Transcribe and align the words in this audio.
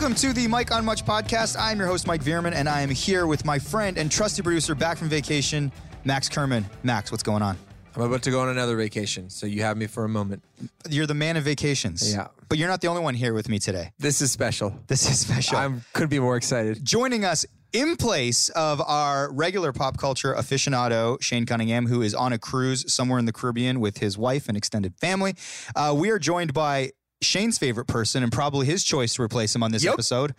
Welcome 0.00 0.16
to 0.16 0.32
the 0.32 0.46
Mike 0.46 0.72
on 0.72 0.82
Much 0.82 1.04
podcast. 1.04 1.56
I'm 1.60 1.76
your 1.76 1.86
host, 1.86 2.06
Mike 2.06 2.24
Veerman, 2.24 2.54
and 2.54 2.70
I 2.70 2.80
am 2.80 2.88
here 2.88 3.26
with 3.26 3.44
my 3.44 3.58
friend 3.58 3.98
and 3.98 4.10
trusty 4.10 4.40
producer 4.40 4.74
back 4.74 4.96
from 4.96 5.10
vacation, 5.10 5.70
Max 6.06 6.26
Kerman. 6.26 6.64
Max, 6.82 7.12
what's 7.12 7.22
going 7.22 7.42
on? 7.42 7.58
I'm 7.94 8.00
about 8.00 8.22
to 8.22 8.30
go 8.30 8.40
on 8.40 8.48
another 8.48 8.78
vacation, 8.78 9.28
so 9.28 9.44
you 9.44 9.60
have 9.60 9.76
me 9.76 9.86
for 9.86 10.06
a 10.06 10.08
moment. 10.08 10.42
You're 10.88 11.06
the 11.06 11.12
man 11.12 11.36
of 11.36 11.44
vacations. 11.44 12.14
Yeah. 12.14 12.28
But 12.48 12.56
you're 12.56 12.66
not 12.66 12.80
the 12.80 12.88
only 12.88 13.02
one 13.02 13.14
here 13.14 13.34
with 13.34 13.50
me 13.50 13.58
today. 13.58 13.92
This 13.98 14.22
is 14.22 14.32
special. 14.32 14.74
This 14.86 15.06
is 15.06 15.20
special. 15.20 15.58
I 15.58 15.70
couldn't 15.92 16.08
be 16.08 16.18
more 16.18 16.38
excited. 16.38 16.82
Joining 16.82 17.26
us 17.26 17.44
in 17.74 17.96
place 17.96 18.48
of 18.48 18.80
our 18.80 19.30
regular 19.30 19.70
pop 19.70 19.98
culture 19.98 20.34
aficionado, 20.34 21.22
Shane 21.22 21.44
Cunningham, 21.44 21.86
who 21.86 22.00
is 22.00 22.14
on 22.14 22.32
a 22.32 22.38
cruise 22.38 22.90
somewhere 22.90 23.18
in 23.18 23.26
the 23.26 23.34
Caribbean 23.34 23.80
with 23.80 23.98
his 23.98 24.16
wife 24.16 24.48
and 24.48 24.56
extended 24.56 24.94
family, 24.96 25.34
uh, 25.76 25.94
we 25.94 26.08
are 26.08 26.18
joined 26.18 26.54
by 26.54 26.92
Shane's 27.22 27.58
favorite 27.58 27.86
person 27.86 28.22
and 28.22 28.32
probably 28.32 28.66
his 28.66 28.82
choice 28.82 29.14
to 29.14 29.22
replace 29.22 29.54
him 29.54 29.62
on 29.62 29.72
this 29.72 29.84
Yep. 29.84 29.92
episode, 29.94 30.34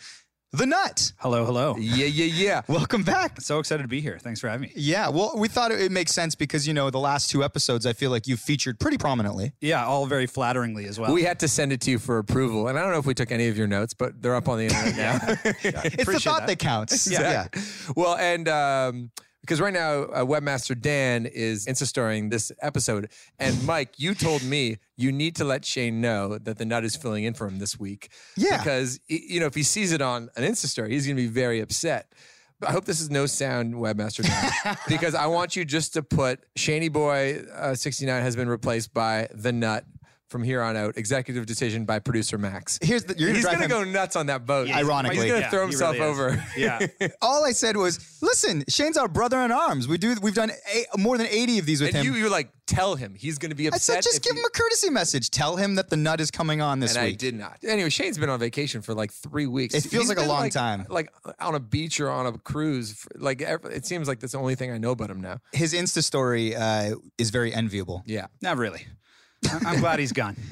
The 0.53 0.65
Nut. 0.65 1.13
Hello, 1.19 1.45
hello. 1.45 1.75
Yeah, 1.77 2.07
yeah, 2.07 2.25
yeah. 2.25 2.61
Welcome 2.67 3.03
back. 3.03 3.39
So 3.39 3.59
excited 3.59 3.83
to 3.83 3.87
be 3.87 4.01
here. 4.01 4.17
Thanks 4.21 4.39
for 4.41 4.49
having 4.49 4.63
me. 4.63 4.71
Yeah, 4.75 5.07
well, 5.09 5.35
we 5.37 5.47
thought 5.47 5.71
it, 5.71 5.79
it 5.79 5.91
makes 5.91 6.11
sense 6.11 6.33
because, 6.35 6.67
you 6.67 6.73
know, 6.73 6.89
the 6.89 6.99
last 6.99 7.29
two 7.29 7.43
episodes, 7.43 7.85
I 7.85 7.93
feel 7.93 8.09
like 8.11 8.27
you've 8.27 8.39
featured 8.39 8.79
pretty 8.79 8.97
prominently. 8.97 9.53
Yeah, 9.61 9.85
all 9.85 10.07
very 10.07 10.25
flatteringly 10.25 10.85
as 10.87 10.99
well. 10.99 11.13
We 11.13 11.23
had 11.23 11.39
to 11.41 11.47
send 11.47 11.71
it 11.71 11.81
to 11.81 11.91
you 11.91 11.99
for 11.99 12.17
approval, 12.17 12.67
and 12.67 12.77
I 12.77 12.81
don't 12.81 12.91
know 12.91 12.99
if 12.99 13.05
we 13.05 13.13
took 13.13 13.31
any 13.31 13.47
of 13.47 13.57
your 13.57 13.67
notes, 13.67 13.93
but 13.93 14.21
they're 14.21 14.35
up 14.35 14.49
on 14.49 14.57
the 14.57 14.65
internet 14.65 14.95
now. 14.97 15.19
It's 15.53 15.61
the 15.95 16.01
Appreciate 16.01 16.23
thought 16.23 16.39
that, 16.41 16.47
that. 16.47 16.59
counts. 16.59 17.09
yeah. 17.09 17.47
Well, 17.95 18.15
and 18.17 18.49
um, 18.49 19.11
because 19.41 19.59
right 19.59 19.73
now, 19.73 20.03
uh, 20.03 20.23
Webmaster 20.23 20.79
Dan 20.79 21.25
is 21.25 21.65
Insta-storying 21.65 22.29
this 22.29 22.51
episode, 22.61 23.09
and 23.39 23.65
Mike, 23.65 23.99
you 23.99 24.13
told 24.13 24.43
me 24.43 24.77
you 24.97 25.11
need 25.11 25.35
to 25.37 25.43
let 25.43 25.65
Shane 25.65 25.99
know 25.99 26.37
that 26.37 26.57
the 26.57 26.65
nut 26.65 26.85
is 26.85 26.95
filling 26.95 27.23
in 27.23 27.33
for 27.33 27.47
him 27.47 27.59
this 27.59 27.79
week. 27.79 28.09
Yeah. 28.37 28.57
because 28.57 28.99
you 29.07 29.39
know 29.39 29.47
if 29.47 29.55
he 29.55 29.63
sees 29.63 29.91
it 29.91 30.01
on 30.01 30.29
an 30.35 30.43
Insta 30.43 30.67
story, 30.67 30.91
he's 30.91 31.05
going 31.05 31.17
to 31.17 31.23
be 31.23 31.27
very 31.27 31.59
upset. 31.59 32.13
But 32.59 32.69
I 32.69 32.73
hope 32.73 32.85
this 32.85 33.01
is 33.01 33.09
no 33.09 33.25
sound, 33.25 33.73
Webmaster 33.73 34.23
Dan, 34.23 34.77
because 34.87 35.15
I 35.15 35.25
want 35.25 35.55
you 35.55 35.65
just 35.65 35.93
to 35.93 36.03
put 36.03 36.41
Shaney 36.55 36.93
Boy 36.93 37.43
uh, 37.55 37.73
69 37.73 38.21
has 38.21 38.35
been 38.35 38.47
replaced 38.47 38.93
by 38.93 39.27
the 39.33 39.51
nut. 39.51 39.83
From 40.31 40.43
here 40.43 40.61
on 40.61 40.77
out, 40.77 40.95
executive 40.95 41.45
decision 41.45 41.83
by 41.83 41.99
producer 41.99 42.37
Max. 42.37 42.79
Here's 42.81 43.03
the, 43.03 43.17
you're 43.17 43.33
He's 43.33 43.43
going 43.43 43.59
to 43.59 43.67
go 43.67 43.83
nuts 43.83 44.15
on 44.15 44.27
that 44.27 44.45
boat. 44.45 44.69
Ironically. 44.69 45.17
he's 45.17 45.25
going 45.25 45.41
to 45.41 45.45
Yeah, 45.45 45.49
throw 45.49 45.63
himself 45.63 45.95
really 45.95 46.05
over. 46.05 46.45
Yeah. 46.55 46.87
All 47.21 47.43
I 47.43 47.51
said 47.51 47.75
was, 47.75 48.17
listen, 48.21 48.63
Shane's 48.69 48.95
our 48.95 49.09
brother 49.09 49.39
in 49.41 49.51
arms. 49.51 49.89
We 49.89 49.97
do. 49.97 50.15
We've 50.21 50.33
done 50.33 50.51
eight, 50.73 50.85
more 50.97 51.17
than 51.17 51.27
eighty 51.27 51.59
of 51.59 51.65
these 51.65 51.81
with 51.81 51.93
And 51.93 52.05
him. 52.07 52.13
you, 52.13 52.17
you're 52.17 52.29
like, 52.29 52.49
tell 52.65 52.95
him 52.95 53.13
he's 53.13 53.37
going 53.39 53.49
to 53.49 53.55
be 53.57 53.65
I 53.65 53.75
upset. 53.75 53.81
said, 53.81 54.03
just 54.03 54.23
give 54.23 54.35
he- 54.35 54.39
him 54.39 54.45
a 54.45 54.57
courtesy 54.57 54.89
message. 54.89 55.31
Tell 55.31 55.57
him 55.57 55.75
that 55.75 55.89
the 55.89 55.97
nut 55.97 56.21
is 56.21 56.31
coming 56.31 56.61
on 56.61 56.79
this 56.79 56.95
And 56.95 57.03
I 57.05 57.11
did 57.11 57.35
not. 57.35 57.57
Anyway, 57.67 57.89
Shane's 57.89 58.17
been 58.17 58.29
on 58.29 58.39
vacation 58.39 58.81
for 58.81 58.93
like 58.93 59.11
three 59.11 59.47
weeks. 59.47 59.75
It 59.75 59.81
feels 59.81 60.03
He's 60.03 60.07
like 60.09 60.17
a 60.17 60.21
been, 60.21 60.29
long 60.29 60.49
time. 60.49 60.85
Like 60.89 61.11
on 61.41 61.55
a 61.55 61.59
beach 61.59 61.99
or 61.99 62.09
on 62.09 62.25
a 62.25 62.31
cruise. 62.37 62.93
For, 62.93 63.09
like 63.19 63.41
it 63.41 63.85
seems 63.85 64.07
like 64.07 64.21
that's 64.21 64.31
the 64.31 64.39
only 64.39 64.55
thing 64.55 64.71
I 64.71 64.77
know 64.77 64.91
about 64.91 65.09
him 65.11 65.19
now. 65.19 65.39
His 65.51 65.73
Insta 65.73 66.01
story 66.01 66.55
uh, 66.55 66.95
is 67.17 67.31
very 67.31 67.53
enviable. 67.53 68.03
Yeah. 68.05 68.27
Not 68.41 68.55
really. 68.55 68.87
I- 69.53 69.59
I'm 69.65 69.79
glad 69.79 69.99
he's 69.99 70.11
gone. 70.13 70.35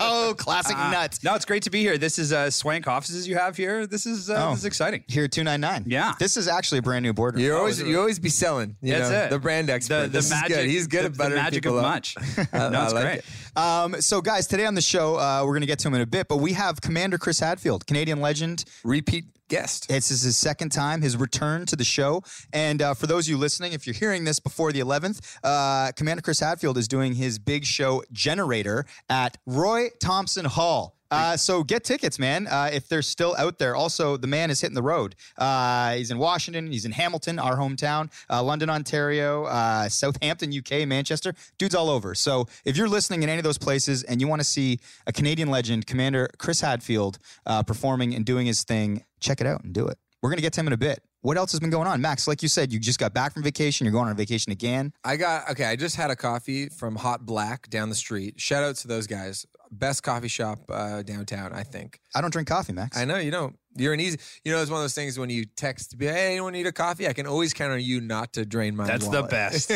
Oh, 0.00 0.34
classic 0.36 0.76
Uh, 0.76 0.90
nut. 0.90 1.18
No, 1.22 1.34
it's 1.34 1.44
great 1.44 1.62
to 1.64 1.70
be 1.70 1.80
here. 1.80 1.98
This 1.98 2.18
is 2.18 2.32
uh, 2.32 2.50
swank 2.50 2.86
offices 2.86 3.26
you 3.28 3.36
have 3.36 3.56
here. 3.56 3.86
This 3.86 4.06
is 4.06 4.28
uh, 4.30 4.34
Oh. 4.46 4.50
this 4.50 4.60
is 4.60 4.64
exciting. 4.64 5.04
Here, 5.08 5.28
two 5.28 5.44
nine 5.44 5.60
nine. 5.60 5.84
Yeah. 5.86 6.12
this 6.18 6.36
is 6.36 6.48
actually 6.48 6.78
a 6.78 6.82
brand 6.82 7.02
new 7.04 7.12
boardroom. 7.12 7.42
You 7.44 7.56
always 7.56 7.80
you 7.80 7.98
always 7.98 8.18
be 8.18 8.28
selling. 8.28 8.76
You 8.82 8.94
That's 8.94 9.10
know, 9.10 9.24
it. 9.24 9.30
The 9.30 9.38
brand 9.38 9.70
expert. 9.70 9.94
The, 10.02 10.06
the 10.06 10.08
this 10.08 10.30
magic. 10.30 10.50
is 10.50 10.56
good. 10.56 10.66
He's 10.66 10.86
good 10.86 11.00
the, 11.02 11.06
at 11.06 11.12
the 11.12 11.18
buttering 11.18 11.42
magic 11.42 11.62
people 11.62 11.78
of 11.78 11.84
up. 11.84 11.90
much. 11.92 12.16
I- 12.52 12.68
no, 12.68 12.80
I 12.80 12.84
it's 12.84 12.92
like 12.94 13.04
great. 13.04 13.18
it. 13.18 13.24
Um, 13.56 14.00
so, 14.00 14.20
guys, 14.20 14.46
today 14.48 14.66
on 14.66 14.74
the 14.74 14.80
show, 14.82 15.16
uh, 15.16 15.42
we're 15.44 15.52
going 15.52 15.60
to 15.60 15.66
get 15.66 15.78
to 15.80 15.88
him 15.88 15.94
in 15.94 16.00
a 16.00 16.06
bit, 16.06 16.26
but 16.28 16.38
we 16.38 16.54
have 16.54 16.80
Commander 16.80 17.18
Chris 17.18 17.38
Hadfield, 17.40 17.86
Canadian 17.86 18.20
legend. 18.20 18.64
Repeat 18.82 19.26
guest. 19.54 19.86
This 19.86 20.10
is 20.10 20.22
his 20.22 20.36
second 20.36 20.70
time, 20.70 21.00
his 21.00 21.16
return 21.16 21.64
to 21.66 21.76
the 21.76 21.84
show. 21.84 22.24
And 22.52 22.82
uh, 22.82 22.94
for 22.94 23.06
those 23.06 23.26
of 23.26 23.30
you 23.30 23.38
listening, 23.38 23.72
if 23.72 23.86
you're 23.86 23.94
hearing 23.94 24.24
this 24.24 24.40
before 24.40 24.72
the 24.72 24.80
11th, 24.80 25.36
uh, 25.44 25.92
Commander 25.92 26.22
Chris 26.22 26.40
Hadfield 26.40 26.76
is 26.76 26.88
doing 26.88 27.14
his 27.14 27.38
big 27.38 27.64
show 27.64 28.02
Generator 28.10 28.84
at 29.08 29.38
Roy 29.46 29.90
Thomson 30.00 30.44
Hall. 30.44 30.93
Uh, 31.10 31.36
so 31.36 31.62
get 31.62 31.84
tickets, 31.84 32.18
man, 32.18 32.46
uh, 32.46 32.70
if 32.72 32.88
they're 32.88 33.02
still 33.02 33.34
out 33.38 33.58
there. 33.58 33.76
Also, 33.76 34.16
the 34.16 34.26
man 34.26 34.50
is 34.50 34.60
hitting 34.60 34.74
the 34.74 34.82
road. 34.82 35.14
Uh, 35.38 35.94
he's 35.94 36.10
in 36.10 36.18
Washington, 36.18 36.70
he's 36.70 36.84
in 36.84 36.92
Hamilton, 36.92 37.38
our 37.38 37.56
hometown, 37.56 38.10
uh, 38.30 38.42
London, 38.42 38.70
Ontario, 38.70 39.44
uh, 39.44 39.88
Southampton, 39.88 40.52
UK, 40.56 40.86
Manchester. 40.88 41.34
Dude's 41.58 41.74
all 41.74 41.90
over. 41.90 42.14
So 42.14 42.46
if 42.64 42.76
you're 42.76 42.88
listening 42.88 43.22
in 43.22 43.28
any 43.28 43.38
of 43.38 43.44
those 43.44 43.58
places 43.58 44.02
and 44.02 44.20
you 44.20 44.28
want 44.28 44.40
to 44.40 44.46
see 44.46 44.80
a 45.06 45.12
Canadian 45.12 45.50
legend, 45.50 45.86
Commander 45.86 46.28
Chris 46.38 46.60
Hadfield, 46.60 47.18
uh, 47.46 47.62
performing 47.62 48.14
and 48.14 48.24
doing 48.24 48.46
his 48.46 48.64
thing, 48.64 49.04
check 49.20 49.40
it 49.40 49.46
out 49.46 49.62
and 49.62 49.72
do 49.72 49.86
it. 49.86 49.98
We're 50.22 50.30
going 50.30 50.38
to 50.38 50.42
get 50.42 50.54
to 50.54 50.60
him 50.60 50.68
in 50.68 50.72
a 50.72 50.78
bit. 50.78 51.02
What 51.20 51.38
else 51.38 51.52
has 51.52 51.60
been 51.60 51.70
going 51.70 51.86
on? 51.86 52.02
Max, 52.02 52.28
like 52.28 52.42
you 52.42 52.48
said, 52.48 52.70
you 52.70 52.78
just 52.78 52.98
got 52.98 53.14
back 53.14 53.32
from 53.32 53.42
vacation. 53.42 53.86
You're 53.86 53.92
going 53.92 54.08
on 54.08 54.16
vacation 54.16 54.52
again. 54.52 54.92
I 55.04 55.16
got 55.16 55.50
okay. 55.50 55.64
I 55.64 55.74
just 55.74 55.96
had 55.96 56.10
a 56.10 56.16
coffee 56.16 56.68
from 56.68 56.96
Hot 56.96 57.24
Black 57.24 57.70
down 57.70 57.88
the 57.88 57.94
street. 57.94 58.38
Shout 58.38 58.62
out 58.62 58.76
to 58.76 58.88
those 58.88 59.06
guys. 59.06 59.46
Best 59.78 60.02
coffee 60.02 60.28
shop 60.28 60.60
uh, 60.70 61.02
downtown, 61.02 61.52
I 61.52 61.62
think. 61.62 62.00
I 62.14 62.20
don't 62.20 62.30
drink 62.32 62.48
coffee, 62.48 62.72
Max. 62.72 62.96
I 62.96 63.04
know 63.04 63.16
you 63.16 63.30
don't. 63.30 63.56
You're 63.76 63.92
an 63.92 63.98
easy. 63.98 64.18
You 64.44 64.52
know, 64.52 64.62
it's 64.62 64.70
one 64.70 64.78
of 64.78 64.84
those 64.84 64.94
things 64.94 65.18
when 65.18 65.30
you 65.30 65.44
text 65.46 65.90
to 65.90 65.96
hey, 65.98 66.30
anyone 66.30 66.52
need 66.52 66.64
a 66.68 66.70
coffee? 66.70 67.08
I 67.08 67.12
can 67.12 67.26
always 67.26 67.52
count 67.52 67.72
on 67.72 67.80
you 67.80 68.00
not 68.00 68.34
to 68.34 68.46
drain 68.46 68.76
my. 68.76 68.86
That's 68.86 69.08
the 69.08 69.24
best. 69.24 69.68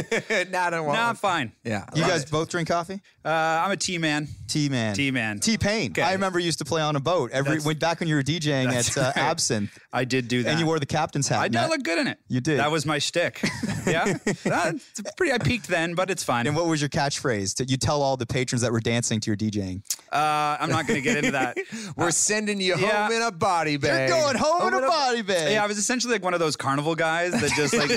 nah, 0.52 0.66
I 0.66 0.70
don't. 0.70 0.86
No, 0.86 0.92
I'm 0.92 1.16
fine. 1.16 1.50
Yeah, 1.64 1.84
I 1.92 1.98
You 1.98 2.04
guys 2.04 2.22
it. 2.22 2.30
both 2.30 2.48
drink 2.48 2.68
coffee? 2.68 3.00
Uh, 3.24 3.28
I'm 3.28 3.72
a 3.72 3.76
T 3.76 3.98
man. 3.98 4.28
T 4.46 4.68
man. 4.68 4.94
T 4.94 5.10
man. 5.10 5.40
T 5.40 5.58
Pain. 5.58 5.90
Okay. 5.90 6.02
I 6.02 6.12
remember 6.12 6.38
you 6.38 6.46
used 6.46 6.60
to 6.60 6.64
play 6.64 6.80
on 6.80 6.94
a 6.94 7.00
boat 7.00 7.32
every 7.32 7.50
That's- 7.50 7.66
when 7.66 7.78
back 7.78 7.98
when 7.98 8.08
you 8.08 8.14
were 8.14 8.22
DJing 8.22 8.70
at 8.72 8.96
uh, 8.96 9.00
right. 9.00 9.16
Absinthe, 9.16 9.76
I 9.92 10.04
did 10.04 10.28
do 10.28 10.44
that. 10.44 10.50
and 10.50 10.60
you 10.60 10.66
wore 10.66 10.78
the 10.78 10.86
captain's 10.86 11.26
hat. 11.26 11.40
I 11.40 11.48
did 11.48 11.54
Matt. 11.54 11.70
look 11.70 11.82
good 11.82 11.98
in 11.98 12.06
it. 12.06 12.18
You 12.28 12.40
did. 12.40 12.60
That 12.60 12.70
was 12.70 12.86
my 12.86 12.98
shtick. 13.00 13.40
yeah. 13.86 14.16
Uh, 14.48 14.72
it's 14.74 15.02
pretty. 15.16 15.32
I 15.32 15.38
peaked 15.38 15.66
then, 15.66 15.94
but 15.94 16.08
it's 16.08 16.22
fine. 16.22 16.46
And 16.46 16.54
what 16.54 16.66
was 16.66 16.80
your 16.80 16.88
catchphrase? 16.88 17.56
To, 17.56 17.64
you 17.64 17.76
tell 17.76 18.00
all 18.00 18.16
the 18.16 18.26
patrons 18.26 18.62
that 18.62 18.70
were 18.70 18.80
dancing 18.80 19.18
to 19.18 19.26
your 19.30 19.36
DJing. 19.36 19.82
Uh, 20.10 20.56
I'm 20.58 20.70
not 20.70 20.86
going 20.86 20.96
to 20.96 21.02
get 21.02 21.18
into 21.18 21.32
that. 21.32 21.58
We're 21.96 22.10
sending 22.10 22.60
you 22.60 22.76
yeah. 22.78 23.08
home 23.08 23.16
in 23.16 23.22
a 23.22 23.30
body 23.30 23.76
bag. 23.76 24.08
You're 24.08 24.18
going 24.18 24.36
home, 24.36 24.68
in 24.68 24.84
a 24.84 24.86
body 24.86 25.22
bag. 25.22 25.52
Yeah, 25.52 25.62
I 25.62 25.66
was 25.66 25.76
essentially 25.76 26.14
like 26.14 26.22
one 26.22 26.34
of 26.34 26.40
those 26.40 26.56
carnival 26.56 26.94
guys 26.94 27.32
that 27.32 27.52
just 27.54 27.74
like, 27.74 27.90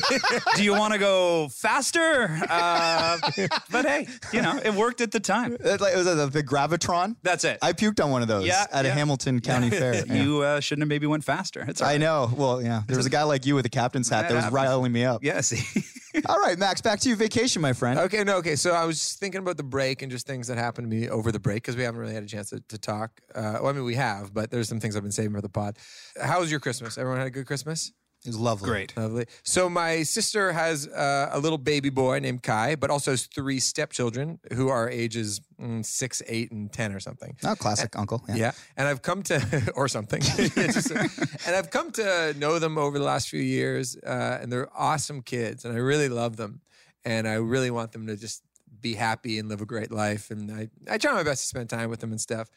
do 0.56 0.64
you 0.64 0.74
want 0.74 0.94
to 0.94 1.00
go 1.00 1.48
faster? 1.50 2.28
Uh, 2.50 3.18
but 3.72 3.86
hey, 3.86 4.08
you 4.34 4.42
know, 4.42 4.60
it 4.64 4.74
worked 4.74 5.02
at 5.02 5.12
the 5.12 5.20
time. 5.20 5.54
It, 5.54 5.80
like, 5.80 5.94
it 5.94 5.98
was 5.98 6.08
a, 6.08 6.28
the 6.28 6.44
Gravitron. 6.44 7.16
That's 7.24 7.44
it. 7.46 7.60
I 7.62 7.74
puked 7.74 8.04
on 8.04 8.12
one 8.12 8.22
of 8.22 8.28
those 8.28 8.46
Yeah, 8.46 8.66
at 8.72 8.86
a 8.86 8.90
yeah. 8.90 8.94
Hamilton 8.94 9.40
County 9.40 9.70
Fair. 9.70 9.96
Yeah. 9.96 10.02
You 10.22 10.42
uh, 10.42 10.60
shouldn't 10.60 10.84
have 10.84 10.90
maybe 10.90 11.08
went 11.08 11.24
faster. 11.24 11.66
It's 11.68 11.82
all 11.82 11.88
I 11.88 11.98
know. 11.98 12.32
Well, 12.36 12.62
yeah. 12.62 12.84
There 12.86 12.98
was 12.98 13.06
a 13.06 13.10
guy 13.10 13.24
like 13.24 13.46
you 13.46 13.56
with 13.56 13.66
a 13.66 13.70
captain's 13.70 14.10
hat 14.10 14.24
That 14.24 14.34
that 14.34 14.44
was 14.44 14.54
riling 14.54 14.92
me 14.92 15.06
up. 15.06 15.24
Yeah, 15.24 15.42
see. 15.42 15.84
All 16.32 16.40
right, 16.40 16.58
Max, 16.58 16.80
back 16.80 17.02
to 17.02 17.10
your 17.10 17.18
vacation, 17.18 17.62
my 17.62 17.74
friend. 17.74 18.00
Okay, 18.00 18.24
no, 18.24 18.38
okay. 18.38 18.56
So 18.56 18.72
I 18.72 18.86
was 18.86 19.16
thinking 19.16 19.40
about 19.40 19.58
the 19.58 19.64
break 19.64 20.02
and 20.02 20.10
just 20.10 20.26
things 20.26 20.48
that 20.48 20.58
happened 20.58 20.90
to 20.90 20.96
me 20.96 21.10
over 21.10 21.30
the 21.30 21.42
break 21.42 21.56
because 21.56 21.76
we 21.76 21.84
haven't 21.84 22.00
really 22.00 22.14
had 22.14 22.24
a 22.24 22.26
chance 22.26 22.52
to, 22.52 22.62
to 22.70 22.78
talk. 22.78 23.20
Uh, 23.36 23.60
well, 23.60 23.68
I 23.68 23.74
mean, 23.74 23.84
we 23.84 23.96
have, 23.96 24.34
but 24.34 24.50
there's 24.50 24.70
some 24.70 24.80
things 24.80 24.96
I've 24.96 25.04
been 25.04 25.12
saving 25.12 25.34
for 25.34 25.42
the 25.42 25.50
pod. 25.50 25.78
How 26.24 26.40
was 26.40 26.50
your 26.50 26.62
Christmas? 26.62 26.98
Everyone 26.98 27.18
had 27.18 27.28
a 27.28 27.32
good 27.32 27.46
Christmas? 27.46 27.92
It 28.24 28.30
was 28.30 28.38
lovely. 28.38 28.70
Great. 28.70 28.96
Lovely. 28.96 29.26
So 29.44 29.68
my 29.68 30.04
sister 30.04 30.52
has 30.52 30.88
uh, 30.88 31.30
a 31.32 31.40
little 31.40 31.58
baby 31.58 31.90
boy 31.90 32.20
named 32.20 32.44
Kai, 32.44 32.76
but 32.76 32.92
also 32.92 33.12
has 33.12 33.26
three 33.26 33.60
stepchildren 33.60 34.40
who 34.54 34.70
are 34.70 34.88
ages 34.88 35.42
mm, 35.60 35.84
six, 35.84 36.22
eight, 36.28 36.52
and 36.52 36.72
ten 36.72 36.94
or 36.94 37.00
something. 37.00 37.36
Oh, 37.44 37.56
classic 37.56 37.98
uncle. 37.98 38.24
Yeah. 38.30 38.36
Yeah, 38.36 38.52
and 38.78 38.88
I've 38.88 39.02
come 39.02 39.24
to 39.24 39.72
or 39.76 39.88
something, 39.88 40.22
Just- 40.46 40.92
and 40.92 41.56
I've 41.56 41.72
come 41.72 41.92
to 41.94 42.36
know 42.38 42.60
them 42.60 42.78
over 42.78 43.00
the 43.00 43.06
last 43.06 43.28
few 43.28 43.42
years, 43.42 43.98
uh, 43.98 44.38
and 44.40 44.52
they're 44.52 44.70
awesome 44.78 45.24
kids, 45.24 45.66
and 45.66 45.74
I 45.74 45.78
really 45.80 46.08
love 46.10 46.38
them, 46.38 46.62
and 47.04 47.28
I 47.28 47.34
really 47.36 47.72
want 47.72 47.92
them 47.92 48.06
to 48.06 48.16
just 48.16 48.44
be 48.82 48.94
happy 48.94 49.40
and 49.40 49.50
live 49.50 49.62
a 49.62 49.66
great 49.66 49.92
life, 49.92 50.30
and 50.30 50.52
I 50.52 50.70
I 50.88 50.98
try 51.00 51.14
my 51.14 51.24
best 51.24 51.42
to 51.42 51.48
spend 51.48 51.70
time 51.72 51.90
with 51.90 52.02
them 52.02 52.12
and 52.12 52.22
stuff, 52.22 52.50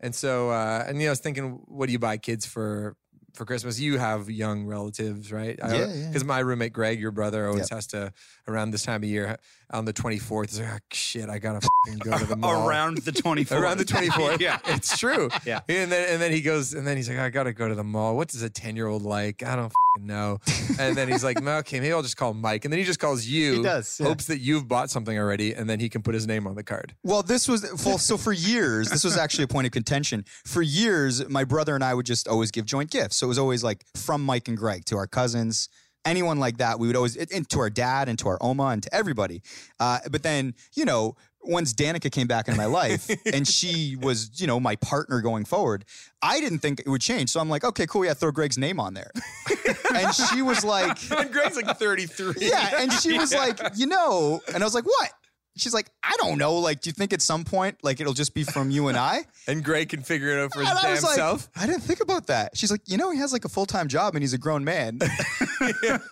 and 0.00 0.14
so 0.14 0.50
uh, 0.50 0.84
and 0.86 0.98
you 0.98 1.04
know 1.04 1.10
I 1.10 1.12
was 1.12 1.20
thinking, 1.20 1.60
what 1.66 1.86
do 1.86 1.92
you 1.92 2.00
buy 2.00 2.16
kids 2.16 2.44
for? 2.44 2.96
For 3.34 3.46
Christmas, 3.46 3.80
you 3.80 3.96
have 3.98 4.28
young 4.28 4.66
relatives, 4.66 5.32
right? 5.32 5.58
Yeah, 5.58 5.86
yeah. 5.92 6.06
Because 6.08 6.22
my 6.24 6.40
roommate 6.40 6.72
Greg, 6.74 7.00
your 7.00 7.12
brother, 7.12 7.46
always 7.46 7.70
Yep. 7.70 7.76
has 7.76 7.86
to 7.88 8.12
around 8.48 8.70
this 8.70 8.82
time 8.84 9.02
of 9.02 9.08
year 9.08 9.26
uh, 9.28 9.76
on 9.76 9.84
the 9.84 9.92
twenty 9.92 10.18
fourth. 10.18 10.50
He's 10.50 10.60
like, 10.60 10.68
oh, 10.74 10.78
shit, 10.92 11.28
I 11.28 11.38
gotta 11.38 11.58
f***ing 11.58 11.98
go 11.98 12.18
to 12.18 12.24
the 12.24 12.36
mall 12.42 12.68
Around 12.68 12.98
the 12.98 13.12
24th. 13.22 13.52
around 13.60 13.78
the 13.78 13.84
24th. 13.84 14.40
yeah. 14.40 14.58
it's 14.66 14.98
true. 14.98 15.28
Yeah. 15.46 15.60
And 15.68 15.90
then 15.90 16.12
and 16.12 16.20
then 16.20 16.32
he 16.32 16.40
goes 16.42 16.74
and 16.74 16.86
then 16.86 16.96
he's 16.96 17.08
like, 17.08 17.18
I 17.18 17.30
gotta 17.30 17.52
go 17.52 17.68
to 17.68 17.74
the 17.74 17.84
mall. 17.84 18.16
What 18.16 18.28
does 18.28 18.42
a 18.42 18.50
10 18.50 18.76
year 18.76 18.86
old 18.86 19.02
like? 19.02 19.42
I 19.42 19.56
don't 19.56 19.68
fing 19.96 20.06
know. 20.06 20.38
And 20.78 20.96
then 20.96 21.08
he's 21.08 21.22
like, 21.24 21.42
okay, 21.42 21.80
maybe 21.80 21.92
I'll 21.92 22.02
just 22.02 22.16
call 22.16 22.32
Mike. 22.34 22.64
And 22.64 22.72
then 22.72 22.78
he 22.78 22.84
just 22.84 22.98
calls 22.98 23.26
you. 23.26 23.56
He 23.56 23.62
does, 23.62 23.98
yeah. 24.00 24.06
Hopes 24.06 24.26
that 24.26 24.38
you've 24.38 24.66
bought 24.66 24.90
something 24.90 25.18
already, 25.18 25.52
and 25.54 25.68
then 25.68 25.80
he 25.80 25.88
can 25.88 26.02
put 26.02 26.14
his 26.14 26.26
name 26.26 26.46
on 26.46 26.54
the 26.54 26.62
card. 26.62 26.94
Well, 27.02 27.22
this 27.22 27.46
was 27.48 27.62
well, 27.84 27.98
so 27.98 28.16
for 28.16 28.32
years. 28.32 28.90
This 28.90 29.04
was 29.04 29.16
actually 29.16 29.44
a 29.44 29.48
point 29.48 29.66
of 29.66 29.72
contention. 29.72 30.24
For 30.44 30.62
years, 30.62 31.28
my 31.28 31.44
brother 31.44 31.74
and 31.74 31.84
I 31.84 31.92
would 31.94 32.06
just 32.06 32.26
always 32.28 32.50
give 32.50 32.64
joint 32.64 32.90
gifts. 32.90 33.16
So 33.16 33.26
it 33.26 33.28
was 33.28 33.38
always 33.38 33.62
like 33.62 33.84
from 33.96 34.22
Mike 34.24 34.48
and 34.48 34.56
Greg 34.56 34.84
to 34.86 34.96
our 34.96 35.06
cousins, 35.06 35.68
anyone 36.04 36.38
like 36.38 36.58
that. 36.58 36.78
We 36.78 36.86
would 36.86 36.96
always 36.96 37.16
and 37.16 37.48
to 37.50 37.60
our 37.60 37.70
dad 37.70 38.08
and 38.08 38.18
to 38.20 38.28
our 38.28 38.38
oma 38.40 38.66
and 38.66 38.82
to 38.82 38.94
everybody. 38.94 39.42
Uh, 39.80 40.00
but 40.10 40.22
then 40.22 40.54
you 40.74 40.84
know, 40.84 41.16
once 41.44 41.72
Danica 41.72 42.10
came 42.10 42.26
back 42.26 42.48
into 42.48 42.58
my 42.58 42.66
life 42.66 43.10
and 43.32 43.46
she 43.46 43.96
was, 44.00 44.30
you 44.40 44.46
know, 44.46 44.60
my 44.60 44.76
partner 44.76 45.20
going 45.20 45.44
forward, 45.44 45.84
I 46.22 46.40
didn't 46.40 46.60
think 46.60 46.80
it 46.80 46.88
would 46.88 47.00
change. 47.00 47.30
So 47.30 47.40
I'm 47.40 47.48
like, 47.48 47.64
okay, 47.64 47.86
cool. 47.86 48.04
Yeah, 48.04 48.14
throw 48.14 48.30
Greg's 48.30 48.58
name 48.58 48.78
on 48.78 48.94
there. 48.94 49.10
and 49.94 50.14
she 50.14 50.42
was 50.42 50.64
like, 50.64 50.98
And 51.10 51.32
Greg's 51.32 51.56
like 51.56 51.76
33. 51.76 52.34
yeah. 52.38 52.80
And 52.80 52.92
she 52.92 53.18
was 53.18 53.34
like, 53.34 53.58
you 53.74 53.86
know, 53.86 54.40
and 54.54 54.62
I 54.62 54.66
was 54.66 54.74
like, 54.74 54.84
what? 54.86 55.12
She's 55.56 55.74
like, 55.74 55.90
I 56.02 56.14
don't 56.18 56.38
know. 56.38 56.54
Like, 56.54 56.80
do 56.80 56.88
you 56.88 56.94
think 56.94 57.12
at 57.12 57.20
some 57.20 57.44
point, 57.44 57.78
like, 57.82 58.00
it'll 58.00 58.14
just 58.14 58.34
be 58.34 58.42
from 58.42 58.70
you 58.70 58.88
and 58.88 58.96
I? 58.96 59.24
And 59.48 59.64
Greg 59.64 59.88
can 59.88 60.02
figure 60.04 60.28
it 60.28 60.40
out 60.40 60.52
for 60.52 60.60
his 60.60 60.68
And 60.68 60.78
I 60.78 60.82
damn 60.82 60.90
was 60.92 61.02
like, 61.02 61.16
self. 61.16 61.48
I 61.56 61.66
didn't 61.66 61.82
think 61.82 62.00
about 62.00 62.28
that. 62.28 62.56
She's 62.56 62.70
like, 62.70 62.82
you 62.86 62.96
know, 62.96 63.10
he 63.10 63.18
has 63.18 63.32
like 63.32 63.44
a 63.44 63.48
full 63.48 63.66
time 63.66 63.88
job 63.88 64.14
and 64.14 64.22
he's 64.22 64.34
a 64.34 64.38
grown 64.38 64.62
man. 64.62 65.00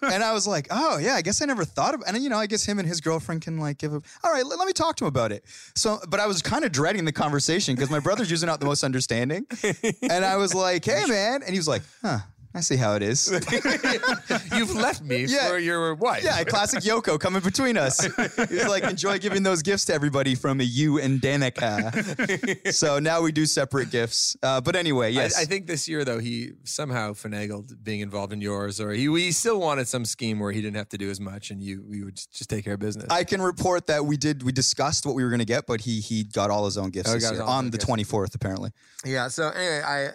And 0.03 0.23
I 0.25 0.33
was 0.33 0.47
like, 0.47 0.67
oh 0.71 0.99
yeah, 0.99 1.15
I 1.15 1.23
guess 1.23 1.41
I 1.43 1.45
never 1.45 1.65
thought 1.65 1.95
of. 1.95 2.03
And 2.07 2.17
you 2.19 2.29
know, 2.29 2.39
I 2.39 2.47
guess 2.47 2.65
him 2.65 2.79
and 2.79 2.87
his 2.89 3.01
girlfriend 3.01 3.43
can 3.43 3.59
like 3.59 3.79
give 3.79 3.93
a. 3.93 4.01
All 4.25 4.33
right, 4.33 4.45
let, 4.45 4.59
let 4.59 4.67
me 4.67 4.73
talk 4.73 4.97
to 4.97 5.05
him 5.05 5.09
about 5.09 5.33
it. 5.33 5.45
So, 5.77 6.01
but 6.09 6.19
I 6.21 6.27
was 6.27 6.43
kind 6.43 6.65
of 6.65 6.73
dreading 6.73 7.05
the 7.05 7.13
conversation 7.13 7.75
because 7.77 7.91
my 7.91 8.01
brother's 8.01 8.31
usually 8.31 8.49
not 8.49 8.59
the 8.61 8.67
most 8.67 8.83
understanding. 8.85 9.47
And 10.03 10.25
I 10.25 10.37
was 10.37 10.55
like, 10.55 10.85
hey 10.85 11.05
man, 11.07 11.43
and 11.43 11.53
he 11.53 11.59
was 11.59 11.69
like, 11.69 11.83
huh. 12.03 12.19
I 12.53 12.61
see 12.61 12.77
how 12.77 12.95
it 12.95 13.03
is. 13.03 13.31
You've 14.55 14.75
left 14.75 15.03
me 15.03 15.25
Yeah. 15.25 15.49
for 15.49 15.59
your 15.59 15.95
wife. 15.95 16.25
Yeah, 16.25 16.43
classic 16.45 16.81
Yoko 16.83 17.19
coming 17.19 17.43
between 17.43 17.77
us. 17.77 18.05
He's 18.49 18.67
like, 18.67 18.83
enjoy 18.83 19.19
giving 19.19 19.43
those 19.45 19.63
gifts 19.63 19.85
to 19.85 19.95
everybody 19.95 20.35
from 20.35 20.61
a 20.61 20.65
you 20.65 20.99
and 20.99 21.21
Danica. 21.21 22.73
so 22.75 22.99
now 22.99 23.23
we 23.23 23.31
do 23.31 23.47
separate 23.47 23.91
gifts. 23.91 24.37
Uh, 24.43 24.61
but 24.61 24.75
anyway, 24.75 25.11
yes. 25.13 25.39
I, 25.39 25.43
I 25.43 25.45
think 25.45 25.67
this 25.69 25.89
year 25.89 26.05
though 26.05 26.19
he 26.19 26.53
somehow 26.65 27.13
finagled 27.13 27.73
being 27.85 28.01
involved 28.01 28.33
in 28.33 28.41
yours, 28.41 28.81
or 28.81 28.91
he, 28.91 29.07
he 29.17 29.31
still 29.33 29.61
wanted 29.61 29.87
some 29.87 30.05
scheme 30.05 30.41
where 30.41 30.51
he 30.53 30.61
didn't 30.61 30.77
have 30.77 30.89
to 30.91 30.99
do 30.99 31.09
as 31.09 31.21
much, 31.21 31.51
and 31.51 31.63
you 31.63 31.85
you 31.89 32.05
would 32.07 32.17
just 32.17 32.51
take 32.51 32.65
care 32.65 32.75
of 32.75 32.81
business. 32.81 33.07
I 33.11 33.23
can 33.25 33.41
report 33.41 33.87
that 33.87 34.05
we 34.05 34.17
did 34.17 34.43
we 34.43 34.51
discussed 34.53 35.07
what 35.07 35.15
we 35.15 35.23
were 35.23 35.31
going 35.31 35.39
to 35.39 35.45
get, 35.45 35.67
but 35.67 35.81
he 35.83 36.01
he 36.01 36.25
got 36.25 36.51
all 36.51 36.65
his 36.65 36.77
own 36.77 36.91
gifts 36.91 37.11
Oh, 37.11 37.15
this 37.15 37.31
year 37.31 37.43
on 37.43 37.67
the 37.67 37.71
gifts. 37.73 37.85
twenty 37.85 38.03
fourth 38.05 38.35
apparently. 38.35 38.71
Yeah. 39.05 39.29
So 39.29 39.49
anyway, 39.51 39.83
I 39.83 40.09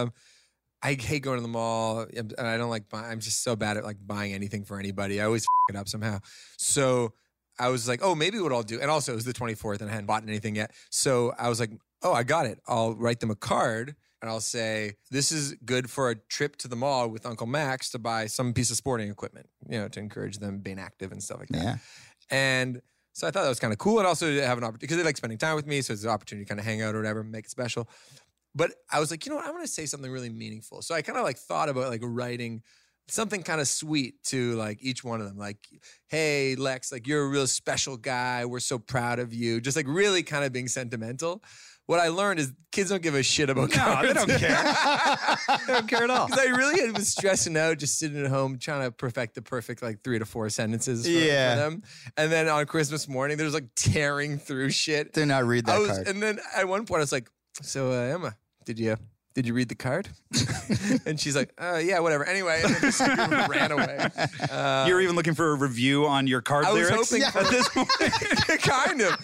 um, 0.00 0.12
I 0.82 0.94
hate 0.94 1.22
going 1.22 1.38
to 1.38 1.42
the 1.42 1.48
mall, 1.48 2.06
and 2.14 2.34
I 2.38 2.56
don't 2.56 2.70
like. 2.70 2.88
Buy, 2.88 3.08
I'm 3.08 3.20
just 3.20 3.42
so 3.42 3.54
bad 3.54 3.76
at 3.76 3.84
like 3.84 3.98
buying 4.04 4.32
anything 4.32 4.64
for 4.64 4.78
anybody. 4.78 5.20
I 5.20 5.24
always 5.26 5.42
f- 5.42 5.74
it 5.74 5.78
up 5.78 5.88
somehow. 5.88 6.18
So 6.58 7.12
I 7.58 7.68
was 7.68 7.86
like, 7.86 8.00
oh, 8.02 8.14
maybe 8.14 8.40
what 8.40 8.52
I'll 8.52 8.62
do, 8.62 8.80
and 8.80 8.90
also 8.90 9.12
it 9.12 9.14
was 9.14 9.24
the 9.24 9.32
24th, 9.32 9.80
and 9.80 9.88
I 9.88 9.92
hadn't 9.92 10.06
bought 10.06 10.24
anything 10.24 10.56
yet. 10.56 10.72
So 10.90 11.32
I 11.38 11.48
was 11.48 11.60
like, 11.60 11.70
oh, 12.02 12.12
I 12.12 12.22
got 12.24 12.46
it. 12.46 12.58
I'll 12.66 12.94
write 12.94 13.20
them 13.20 13.30
a 13.30 13.36
card. 13.36 13.94
And 14.20 14.30
I'll 14.30 14.40
say, 14.40 14.94
this 15.10 15.32
is 15.32 15.54
good 15.64 15.90
for 15.90 16.10
a 16.10 16.14
trip 16.14 16.54
to 16.58 16.68
the 16.68 16.76
mall 16.76 17.08
with 17.08 17.26
Uncle 17.26 17.48
Max 17.48 17.90
to 17.90 17.98
buy 17.98 18.26
some 18.26 18.54
piece 18.54 18.70
of 18.70 18.76
sporting 18.76 19.10
equipment, 19.10 19.48
you 19.68 19.80
know, 19.80 19.88
to 19.88 19.98
encourage 19.98 20.38
them 20.38 20.60
being 20.60 20.78
active 20.78 21.10
and 21.10 21.20
stuff 21.20 21.40
like 21.40 21.48
that. 21.48 21.62
Yeah. 21.62 21.76
And 22.30 22.80
so 23.14 23.26
I 23.26 23.32
thought 23.32 23.42
that 23.42 23.48
was 23.48 23.58
kind 23.58 23.72
of 23.72 23.80
cool. 23.80 23.98
And 23.98 24.06
also 24.06 24.32
to 24.32 24.46
have 24.46 24.58
an 24.58 24.64
opportunity 24.64 24.86
because 24.86 24.96
they 24.96 25.02
like 25.02 25.16
spending 25.16 25.38
time 25.38 25.56
with 25.56 25.66
me. 25.66 25.82
So 25.82 25.92
it's 25.92 26.04
an 26.04 26.10
opportunity 26.10 26.44
to 26.44 26.48
kind 26.48 26.60
of 26.60 26.64
hang 26.64 26.82
out 26.82 26.94
or 26.94 26.98
whatever, 26.98 27.24
make 27.24 27.46
it 27.46 27.50
special. 27.50 27.88
But 28.54 28.72
I 28.90 29.00
was 29.00 29.10
like, 29.10 29.24
you 29.24 29.30
know 29.30 29.36
what? 29.36 29.46
I 29.46 29.50
want 29.50 29.62
to 29.64 29.68
say 29.72 29.86
something 29.86 30.10
really 30.10 30.28
meaningful. 30.30 30.82
So 30.82 30.94
I 30.94 31.02
kind 31.02 31.18
of 31.18 31.24
like 31.24 31.38
thought 31.38 31.68
about 31.68 31.88
like 31.88 32.02
writing 32.04 32.62
something 33.08 33.42
kind 33.42 33.60
of 33.60 33.68
sweet 33.68 34.22
to 34.24 34.52
like 34.54 34.78
each 34.82 35.02
one 35.02 35.20
of 35.20 35.26
them. 35.26 35.36
Like, 35.38 35.58
hey, 36.08 36.54
Lex, 36.56 36.92
like 36.92 37.06
you're 37.06 37.24
a 37.24 37.28
real 37.28 37.46
special 37.46 37.96
guy. 37.96 38.44
We're 38.44 38.60
so 38.60 38.78
proud 38.78 39.18
of 39.18 39.32
you. 39.32 39.60
Just 39.60 39.76
like 39.76 39.86
really 39.88 40.22
kind 40.22 40.44
of 40.44 40.52
being 40.52 40.68
sentimental. 40.68 41.42
What 41.86 41.98
I 41.98 42.08
learned 42.08 42.38
is 42.38 42.52
kids 42.70 42.90
don't 42.90 43.02
give 43.02 43.14
a 43.16 43.24
shit 43.24 43.50
about 43.50 43.70
No, 43.70 43.76
cards. 43.76 44.06
they 44.08 44.14
don't 44.14 44.38
care. 44.38 44.76
they 45.66 45.72
don't 45.72 45.88
care 45.88 46.04
at 46.04 46.10
all. 46.10 46.26
Because 46.26 46.40
I 46.46 46.50
really 46.50 46.90
was 46.92 47.08
stressing 47.08 47.56
out, 47.56 47.78
just 47.78 47.98
sitting 47.98 48.22
at 48.24 48.30
home 48.30 48.56
trying 48.58 48.82
to 48.84 48.92
perfect 48.92 49.34
the 49.34 49.42
perfect 49.42 49.82
like 49.82 50.02
three 50.04 50.18
to 50.18 50.24
four 50.24 50.48
sentences 50.48 51.04
for, 51.06 51.12
for 51.12 51.18
Yeah. 51.18 51.56
them. 51.56 51.82
And 52.16 52.30
then 52.30 52.48
on 52.48 52.66
Christmas 52.66 53.08
morning, 53.08 53.36
there's 53.36 53.52
like 53.54 53.66
tearing 53.74 54.38
through 54.38 54.70
shit. 54.70 55.12
Did 55.12 55.26
not 55.26 55.44
read 55.44 55.66
that 55.66 55.76
I 55.76 55.78
was, 55.80 55.88
card. 55.90 56.06
and 56.06 56.22
then 56.22 56.38
at 56.56 56.68
one 56.68 56.86
point, 56.86 57.00
I 57.00 57.02
was 57.02 57.12
like, 57.12 57.28
"So 57.62 57.90
uh, 57.90 58.14
Emma, 58.14 58.36
did 58.64 58.78
you 58.78 58.96
did 59.34 59.46
you 59.46 59.54
read 59.54 59.68
the 59.70 59.74
card?" 59.74 60.08
and 61.06 61.18
she's 61.18 61.34
like, 61.34 61.52
uh, 61.58 61.80
"Yeah, 61.82 62.00
whatever." 62.00 62.24
Anyway, 62.26 62.60
and 62.62 62.74
then 62.74 62.80
just 62.82 63.00
ran 63.48 63.72
away. 63.72 64.08
Uh, 64.50 64.84
You're 64.86 65.00
even 65.00 65.16
looking 65.16 65.34
for 65.34 65.52
a 65.52 65.54
review 65.54 66.06
on 66.06 66.26
your 66.26 66.42
card 66.42 66.66
I 66.66 66.72
was 66.72 66.90
lyrics 66.90 67.10
hoping 67.10 67.22
at 67.24 67.50
this 67.50 67.68
point. 67.74 67.88
kind 68.62 69.00
of 69.00 69.16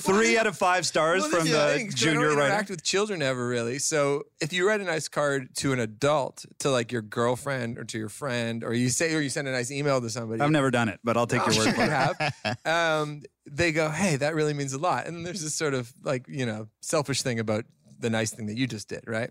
Three 0.00 0.36
out 0.38 0.46
of 0.46 0.56
five 0.58 0.86
stars 0.86 1.22
Well, 1.22 1.30
from 1.30 1.48
the 1.48 1.58
I 1.58 1.88
junior 1.94 2.28
don't 2.28 2.36
writer. 2.36 2.48
interact 2.48 2.70
with 2.70 2.82
children 2.82 3.22
ever 3.22 3.46
really. 3.46 3.78
So 3.78 4.24
if 4.42 4.52
you 4.52 4.66
write 4.68 4.80
a 4.80 4.84
nice 4.84 5.08
card 5.08 5.54
to 5.56 5.72
an 5.72 5.80
adult, 5.80 6.44
to 6.60 6.70
like 6.70 6.92
your 6.92 7.02
girlfriend 7.02 7.78
or 7.78 7.84
to 7.84 7.98
your 7.98 8.08
friend, 8.10 8.62
or 8.62 8.74
you 8.74 8.88
say 8.90 9.14
or 9.14 9.20
you 9.20 9.30
send 9.30 9.48
a 9.48 9.52
nice 9.52 9.70
email 9.70 10.00
to 10.02 10.10
somebody, 10.10 10.42
I've 10.42 10.50
never 10.50 10.70
done 10.70 10.88
it, 10.90 11.00
but 11.02 11.16
I'll 11.16 11.26
take 11.26 11.46
your 11.46 11.64
word 11.64 11.74
for 11.74 11.82
it. 11.82 11.90
have. 11.90 12.56
Um, 12.66 13.22
they 13.46 13.72
go, 13.72 13.88
"Hey, 13.88 14.16
that 14.16 14.34
really 14.34 14.52
means 14.54 14.74
a 14.74 14.78
lot." 14.78 15.06
And 15.06 15.24
there's 15.26 15.42
this 15.42 15.54
sort 15.54 15.72
of 15.74 15.90
like 16.04 16.26
you 16.28 16.44
know 16.46 16.68
selfish 16.82 17.22
thing 17.22 17.38
about 17.40 17.64
the 18.00 18.10
nice 18.10 18.30
thing 18.32 18.46
that 18.46 18.56
you 18.56 18.66
just 18.66 18.88
did, 18.88 19.04
right? 19.06 19.30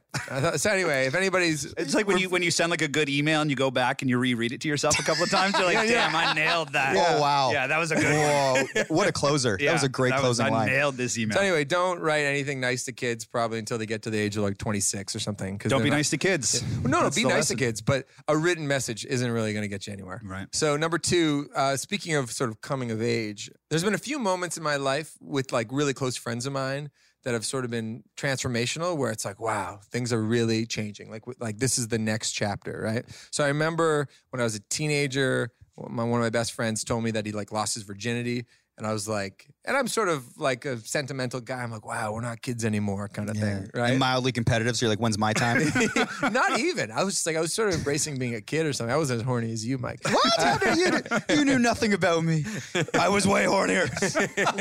So 0.58 0.70
anyway, 0.70 1.06
if 1.08 1.16
anybody's 1.16 1.66
It's 1.78 1.94
like 1.94 2.08
when 2.08 2.18
you 2.18 2.30
when 2.30 2.44
you 2.44 2.52
send 2.52 2.70
like 2.70 2.82
a 2.82 2.88
good 2.88 3.10
email 3.10 3.42
and 3.42 3.50
you 3.50 3.56
go 3.56 3.72
back 3.72 4.02
and 4.02 4.10
you 4.10 4.18
reread 4.18 4.52
it 4.52 4.62
to 4.62 4.68
yourself 4.68 5.00
a 5.00 5.04
couple 5.04 5.24
of 5.24 5.30
times. 5.30 5.56
You're 5.58 5.66
like, 5.66 5.76
Yeah, 5.76 5.84
yeah. 5.84 6.12
damn, 6.12 6.16
I 6.16 6.34
nailed 6.34 6.74
that. 6.74 6.96
Oh, 6.96 7.22
wow. 7.22 7.52
Yeah, 7.52 7.68
that 7.68 7.78
was 7.78 7.92
a 7.92 7.96
good 7.96 8.06
one. 8.06 8.68
Whoa, 8.76 8.84
what 8.96 9.08
a 9.08 9.12
closer! 9.12 9.58
Yeah, 9.60 9.68
that 9.68 9.74
was 9.74 9.84
a 9.84 9.90
great 9.90 10.10
that 10.12 10.18
was- 10.18 10.38
closing 10.38 10.46
I 10.48 10.50
line. 10.50 10.68
nailed 10.68 10.96
this 10.98 11.18
email. 11.18 11.36
so 11.38 11.42
anyway, 11.44 11.64
don't 11.66 12.00
write 12.00 12.26
anything 12.26 12.60
nice 12.60 12.84
to 12.86 12.92
kids 12.92 13.26
probably 13.26 13.60
until 13.60 13.78
they 13.78 13.86
get 13.86 14.04
to 14.04 14.10
the 14.10 14.20
age 14.20 14.38
of 14.38 14.44
like 14.44 14.58
26 14.58 15.16
or 15.16 15.20
something. 15.20 15.58
Because 15.58 15.72
Don't 15.72 15.84
be 15.84 15.90
nice 15.90 16.10
to 16.12 16.18
kids. 16.18 16.62
No, 16.84 16.90
no, 16.90 17.04
That's 17.04 17.16
be 17.16 17.24
nice 17.24 17.34
lesson. 17.34 17.58
to 17.58 17.64
kids, 17.66 17.82
but 17.82 18.06
a 18.28 18.38
written 18.38 18.68
message 18.68 19.06
isn't 19.06 19.32
really 19.32 19.54
going 19.54 19.64
to 19.64 19.68
get 19.68 19.88
you 19.88 19.94
anywhere. 19.94 20.22
Right. 20.24 20.48
So 20.54 20.78
number 20.78 20.98
two, 20.98 21.50
uh, 21.56 21.76
speaking 21.78 22.16
of 22.16 22.32
sort 22.32 22.50
of 22.50 22.62
coming 22.62 22.92
of 22.92 23.02
age, 23.02 23.50
there's 23.70 23.84
been 23.84 23.94
a 23.94 23.98
few 24.00 24.20
moments 24.20 24.58
in 24.58 24.64
my 24.64 24.76
life 24.76 25.14
with 25.22 25.52
like 25.52 25.68
really 25.72 25.94
close 25.94 26.16
friends 26.16 26.46
of 26.46 26.54
mine 26.54 26.90
that 27.24 27.34
have 27.34 27.46
sort 27.46 27.66
of 27.66 27.72
been 27.72 28.04
transformational, 28.16 28.98
where 28.98 29.12
it's 29.12 29.26
like, 29.26 29.40
wow, 29.40 29.80
things 29.92 30.14
are 30.14 30.22
really 30.22 30.66
changing. 30.66 31.10
Like, 31.12 31.24
like 31.40 31.60
this 31.60 31.78
is 31.78 31.88
the 31.90 32.00
next 32.00 32.32
chapter, 32.32 32.80
right? 32.82 33.06
So 33.32 33.44
I 33.44 33.48
remember 33.48 34.08
when 34.30 34.40
I 34.40 34.44
was 34.44 34.56
a 34.56 34.62
teenager, 34.70 35.52
my, 35.78 36.04
one 36.04 36.20
of 36.20 36.26
my 36.26 36.30
best 36.30 36.54
friends 36.54 36.84
told 36.84 37.04
me 37.04 37.12
that 37.12 37.26
he 37.26 37.32
like 37.32 37.52
lost 37.52 37.74
his 37.74 37.84
virginity. 37.84 38.46
And 38.78 38.88
I 38.88 38.94
was 38.94 39.10
like, 39.10 39.48
and 39.66 39.76
I'm 39.76 39.88
sort 39.88 40.10
of 40.10 40.38
like 40.38 40.66
a 40.66 40.78
sentimental 40.80 41.42
guy. 41.42 41.62
I'm 41.62 41.72
like, 41.72 41.86
wow, 41.86 42.14
we're 42.14 42.22
not 42.22 42.42
kids 42.42 42.64
anymore, 42.64 43.08
kind 43.10 43.30
of 43.30 43.38
thing, 43.38 43.70
right? 43.74 43.92
And 43.92 44.00
mildly 44.00 44.32
competitive. 44.32 44.78
So 44.78 44.86
you're 44.86 44.92
like, 44.92 45.00
when's 45.00 45.18
my 45.18 45.34
time? 45.34 45.62
Not 46.32 46.60
even. 46.60 46.92
I 46.92 47.04
was 47.04 47.16
just 47.16 47.26
like, 47.26 47.36
I 47.36 47.42
was 47.42 47.54
sort 47.54 47.70
of 47.70 47.76
embracing 47.76 48.18
being 48.18 48.36
a 48.36 48.42
kid 48.42 48.66
or 48.66 48.74
something. 48.74 48.94
I 48.94 48.98
wasn't 48.98 49.20
as 49.20 49.26
horny 49.26 49.52
as 49.52 49.66
you, 49.66 49.78
Mike. 49.78 50.00
what? 50.06 50.34
How 50.38 50.58
did 50.58 50.78
you, 50.78 51.36
you 51.36 51.46
knew 51.46 51.60
nothing 51.60 51.94
about 51.94 52.24
me. 52.24 52.46
I 52.94 53.10
was 53.10 53.28
way 53.28 53.46
hornier 53.46 53.90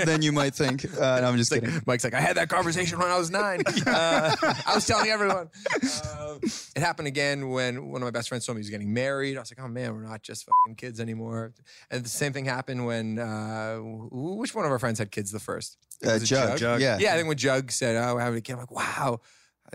than 0.05 0.23
you 0.23 0.33
might 0.33 0.55
think. 0.55 0.85
Uh, 0.85 1.21
no, 1.21 1.29
I'm 1.29 1.37
just 1.37 1.53
kidding. 1.53 1.81
Mike's 1.87 2.05
like, 2.05 2.15
I 2.15 2.21
had 2.21 2.37
that 2.37 2.49
conversation 2.49 2.99
when 2.99 3.09
I 3.09 3.19
was 3.19 3.31
nine. 3.31 3.63
Uh, 3.87 4.35
I 4.67 4.75
was 4.75 4.87
telling 4.87 5.11
everyone. 5.11 5.49
Uh, 5.83 6.39
it 6.77 6.81
happened 6.81 7.09
again 7.09 7.51
when 7.51 7.91
one 7.91 8.03
of 8.03 8.07
my 8.07 8.11
best 8.11 8.29
friends 8.29 8.45
told 8.45 8.57
me 8.57 8.61
he 8.61 8.65
was 8.65 8.71
getting 8.71 8.93
married. 8.93 9.37
I 9.37 9.41
was 9.41 9.53
like, 9.57 9.65
oh 9.65 9.69
man, 9.69 9.95
we're 9.95 10.03
not 10.03 10.23
just 10.23 10.47
fucking 10.47 10.77
kids 10.77 11.01
anymore. 11.01 11.55
And 11.91 12.05
the 12.05 12.09
same 12.09 12.33
thing 12.33 12.45
happened 12.45 12.85
when, 12.85 13.19
uh, 13.19 13.77
which 13.77 14.55
one 14.55 14.65
of 14.65 14.71
our 14.71 14.79
friends 14.79 14.88
had 14.97 15.11
kids 15.11 15.31
the 15.31 15.41
first? 15.41 15.77
Uh, 16.07 16.13
it 16.13 16.23
Jug, 16.25 16.59
Jug? 16.59 16.81
Yeah. 16.81 16.97
Yeah, 16.99 17.13
I 17.13 17.17
think 17.17 17.29
when 17.29 17.37
Jug 17.37 17.71
said, 17.71 17.97
oh, 17.97 18.15
we're 18.15 18.21
having 18.21 18.39
a 18.39 18.41
kid, 18.41 18.53
I'm 18.55 18.61
like, 18.61 18.71
wow. 18.71 19.21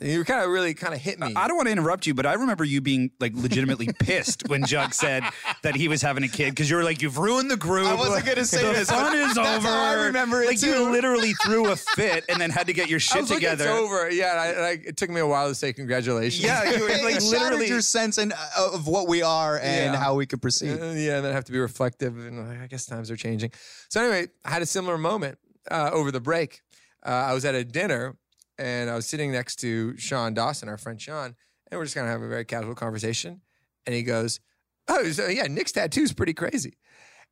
You 0.02 0.24
kind 0.24 0.44
of 0.44 0.50
really 0.50 0.74
kind 0.74 0.94
of 0.94 1.00
hit 1.00 1.20
me. 1.20 1.34
I 1.36 1.48
don't 1.48 1.56
want 1.56 1.68
to 1.68 1.72
interrupt 1.72 2.08
you, 2.08 2.16
but 2.16 2.26
I 2.26 2.34
remember 2.34 2.64
you 2.64 2.82
being 2.82 3.12
like 3.20 3.34
legitimately 3.36 3.90
pissed 4.00 4.44
when 4.48 4.66
Jug 4.66 4.94
said 4.94 5.24
that 5.62 5.76
he 5.76 5.88
was 5.88 6.02
having 6.02 6.24
a 6.24 6.28
kid 6.28 6.50
because 6.50 6.68
you 6.70 6.76
were 6.78 6.84
like, 6.84 7.02
"You've 7.04 7.20
ruined 7.20 7.52
the 7.52 7.58
group. 7.58 7.86
I 7.86 7.94
wasn't 7.94 8.26
gonna 8.26 8.44
say 8.44 8.66
the 8.66 8.74
this, 8.74 8.90
fun 8.90 9.16
is 9.16 9.38
over." 9.38 9.68
I 9.68 9.94
remember 10.06 10.42
it 10.42 10.48
like 10.48 10.60
too. 10.60 10.70
you 10.70 10.90
literally 10.92 11.34
threw 11.44 11.68
a 11.72 11.76
fit 11.96 12.26
and 12.28 12.42
then 12.42 12.50
had 12.50 12.66
to 12.68 12.74
get 12.74 12.90
your 12.90 12.98
I 12.98 13.00
shit 13.00 13.22
was 13.22 13.30
like, 13.30 13.38
together. 13.38 13.66
it's 13.66 13.74
over. 13.74 14.10
Yeah, 14.10 14.32
and 14.32 14.40
I, 14.40 14.48
and 14.48 14.62
I, 14.62 14.70
it 14.88 14.98
took 14.98 15.12
me 15.12 15.20
a 15.22 15.28
while 15.28 15.48
to 15.48 15.54
say 15.56 15.72
congratulations. 15.74 16.44
Yeah, 16.44 16.64
you 16.72 16.82
were 16.84 16.90
It 16.94 17.04
like 17.04 17.14
shattered 17.22 17.30
literally. 17.42 17.68
your 17.68 17.82
sense 17.82 18.18
and 18.18 18.34
uh, 18.34 18.70
of 18.74 18.88
what 18.88 19.08
we 19.08 19.22
are 19.22 19.60
and 19.60 19.94
Yeah. 19.94 20.00
how 20.00 20.16
we 20.16 20.26
could 20.26 20.42
proceed. 20.42 20.72
Uh, 20.72 20.86
yeah, 20.94 21.18
and 21.18 21.26
then 21.26 21.32
I 21.32 21.36
have 21.36 21.46
to 21.46 21.52
be 21.52 21.60
reflective, 21.60 22.18
and 22.18 22.48
like, 22.50 22.62
I 22.62 22.68
guess 22.68 22.88
times 22.88 23.12
are 23.12 23.16
changing. 23.16 23.52
So 23.90 24.02
anyway, 24.02 24.28
I 24.44 24.50
had 24.50 24.64
a 24.64 24.66
similar 24.66 24.98
moment 24.98 25.38
uh, 25.70 25.92
over 25.94 26.12
the 26.12 26.20
break. 26.22 26.62
Uh, 27.06 27.10
I 27.10 27.34
was 27.34 27.46
at 27.46 27.54
a 27.54 27.64
dinner, 27.64 28.16
and 28.58 28.90
I 28.90 28.96
was 28.96 29.06
sitting 29.06 29.32
next 29.32 29.58
to 29.58 29.98
Sean 29.98 30.34
Dawson, 30.34 30.70
our 30.70 30.78
friend 30.78 31.02
Sean, 31.02 31.36
and 31.72 31.80
we're 31.80 31.86
just 31.86 31.96
gonna 31.96 32.10
have 32.10 32.22
a 32.22 32.28
very 32.28 32.46
casual 32.46 32.76
conversation. 32.76 33.42
And 33.86 33.96
he 33.96 34.04
goes, 34.04 34.40
"Oh, 34.88 35.10
so 35.12 35.28
yeah, 35.28 35.48
Nick's 35.48 35.72
tattoo's 35.72 36.14
pretty 36.14 36.34
crazy." 36.34 36.78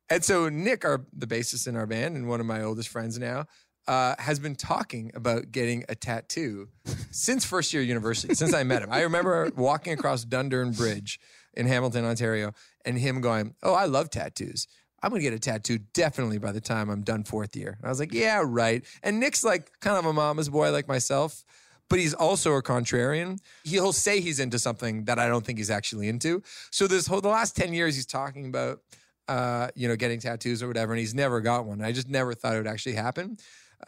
And 0.08 0.24
so 0.24 0.48
Nick, 0.48 0.84
our 0.84 1.06
the 1.12 1.26
bassist 1.26 1.66
in 1.66 1.76
our 1.76 1.86
band, 1.86 2.16
and 2.16 2.28
one 2.28 2.40
of 2.40 2.46
my 2.46 2.62
oldest 2.62 2.88
friends 2.88 3.18
now, 3.18 3.46
uh, 3.88 4.14
has 4.18 4.38
been 4.38 4.54
talking 4.54 5.10
about 5.14 5.50
getting 5.50 5.84
a 5.88 5.94
tattoo 5.94 6.68
since 7.10 7.44
first 7.44 7.72
year 7.72 7.82
university, 7.82 8.34
since 8.34 8.54
I 8.54 8.62
met 8.62 8.82
him. 8.82 8.92
I 8.92 9.02
remember 9.02 9.50
walking 9.56 9.92
across 9.92 10.24
Dundurn 10.24 10.76
Bridge 10.76 11.18
in 11.54 11.66
Hamilton, 11.66 12.04
Ontario, 12.04 12.52
and 12.84 12.98
him 12.98 13.20
going, 13.20 13.54
"Oh, 13.62 13.74
I 13.74 13.86
love 13.86 14.10
tattoos." 14.10 14.66
I'm 15.02 15.10
gonna 15.10 15.22
get 15.22 15.32
a 15.32 15.38
tattoo 15.38 15.78
definitely 15.92 16.38
by 16.38 16.52
the 16.52 16.60
time 16.60 16.88
I'm 16.88 17.02
done 17.02 17.24
fourth 17.24 17.56
year. 17.56 17.76
And 17.78 17.86
I 17.86 17.88
was 17.88 17.98
like, 17.98 18.12
yeah, 18.12 18.42
right. 18.44 18.84
And 19.02 19.18
Nick's 19.20 19.44
like 19.44 19.70
kind 19.80 19.96
of 19.98 20.06
a 20.06 20.12
mama's 20.12 20.48
boy 20.48 20.70
like 20.70 20.88
myself, 20.88 21.44
but 21.88 21.98
he's 21.98 22.14
also 22.14 22.54
a 22.54 22.62
contrarian. 22.62 23.38
He'll 23.64 23.92
say 23.92 24.20
he's 24.20 24.40
into 24.40 24.58
something 24.58 25.04
that 25.04 25.18
I 25.18 25.28
don't 25.28 25.44
think 25.44 25.58
he's 25.58 25.70
actually 25.70 26.08
into. 26.08 26.42
So 26.70 26.86
this 26.86 27.06
whole 27.06 27.20
the 27.20 27.28
last 27.28 27.56
10 27.56 27.74
years 27.74 27.96
he's 27.96 28.06
talking 28.06 28.46
about 28.46 28.80
uh, 29.28 29.68
you 29.74 29.88
know, 29.88 29.96
getting 29.96 30.20
tattoos 30.20 30.62
or 30.62 30.68
whatever, 30.68 30.92
and 30.92 31.00
he's 31.00 31.14
never 31.14 31.40
got 31.40 31.64
one. 31.64 31.82
I 31.82 31.92
just 31.92 32.08
never 32.08 32.34
thought 32.34 32.54
it 32.54 32.58
would 32.58 32.66
actually 32.66 32.94
happen. 32.94 33.36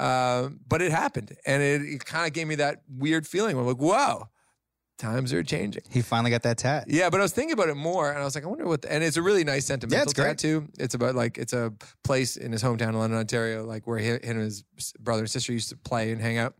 Um, 0.00 0.60
but 0.66 0.82
it 0.82 0.90
happened, 0.90 1.36
and 1.46 1.62
it, 1.62 1.82
it 1.82 2.04
kind 2.04 2.26
of 2.26 2.32
gave 2.32 2.46
me 2.46 2.56
that 2.56 2.82
weird 2.88 3.26
feeling. 3.26 3.56
I'm 3.56 3.66
like, 3.66 3.76
whoa, 3.76 4.28
times 4.98 5.32
are 5.32 5.42
changing. 5.42 5.82
He 5.90 6.02
finally 6.02 6.30
got 6.30 6.42
that 6.42 6.58
tat. 6.58 6.84
Yeah, 6.88 7.10
but 7.10 7.20
I 7.20 7.22
was 7.22 7.32
thinking 7.32 7.52
about 7.52 7.68
it 7.68 7.74
more, 7.76 8.10
and 8.10 8.18
I 8.18 8.24
was 8.24 8.34
like, 8.34 8.44
I 8.44 8.46
wonder 8.48 8.66
what. 8.66 8.82
The, 8.82 8.92
and 8.92 9.02
it's 9.02 9.16
a 9.16 9.22
really 9.22 9.44
nice 9.44 9.66
sentimental 9.66 10.02
it's 10.04 10.12
great. 10.12 10.38
tattoo. 10.38 10.68
It's 10.78 10.94
about 10.94 11.14
like 11.14 11.38
it's 11.38 11.52
a 11.52 11.72
place 12.04 12.36
in 12.36 12.52
his 12.52 12.62
hometown 12.62 12.90
of 12.90 12.96
London, 12.96 13.18
Ontario, 13.18 13.64
like 13.64 13.86
where 13.86 13.98
he, 13.98 14.06
him 14.06 14.20
and 14.22 14.40
his 14.40 14.64
brother 15.00 15.22
and 15.22 15.30
sister 15.30 15.52
used 15.52 15.70
to 15.70 15.76
play 15.76 16.12
and 16.12 16.20
hang 16.20 16.38
out. 16.38 16.54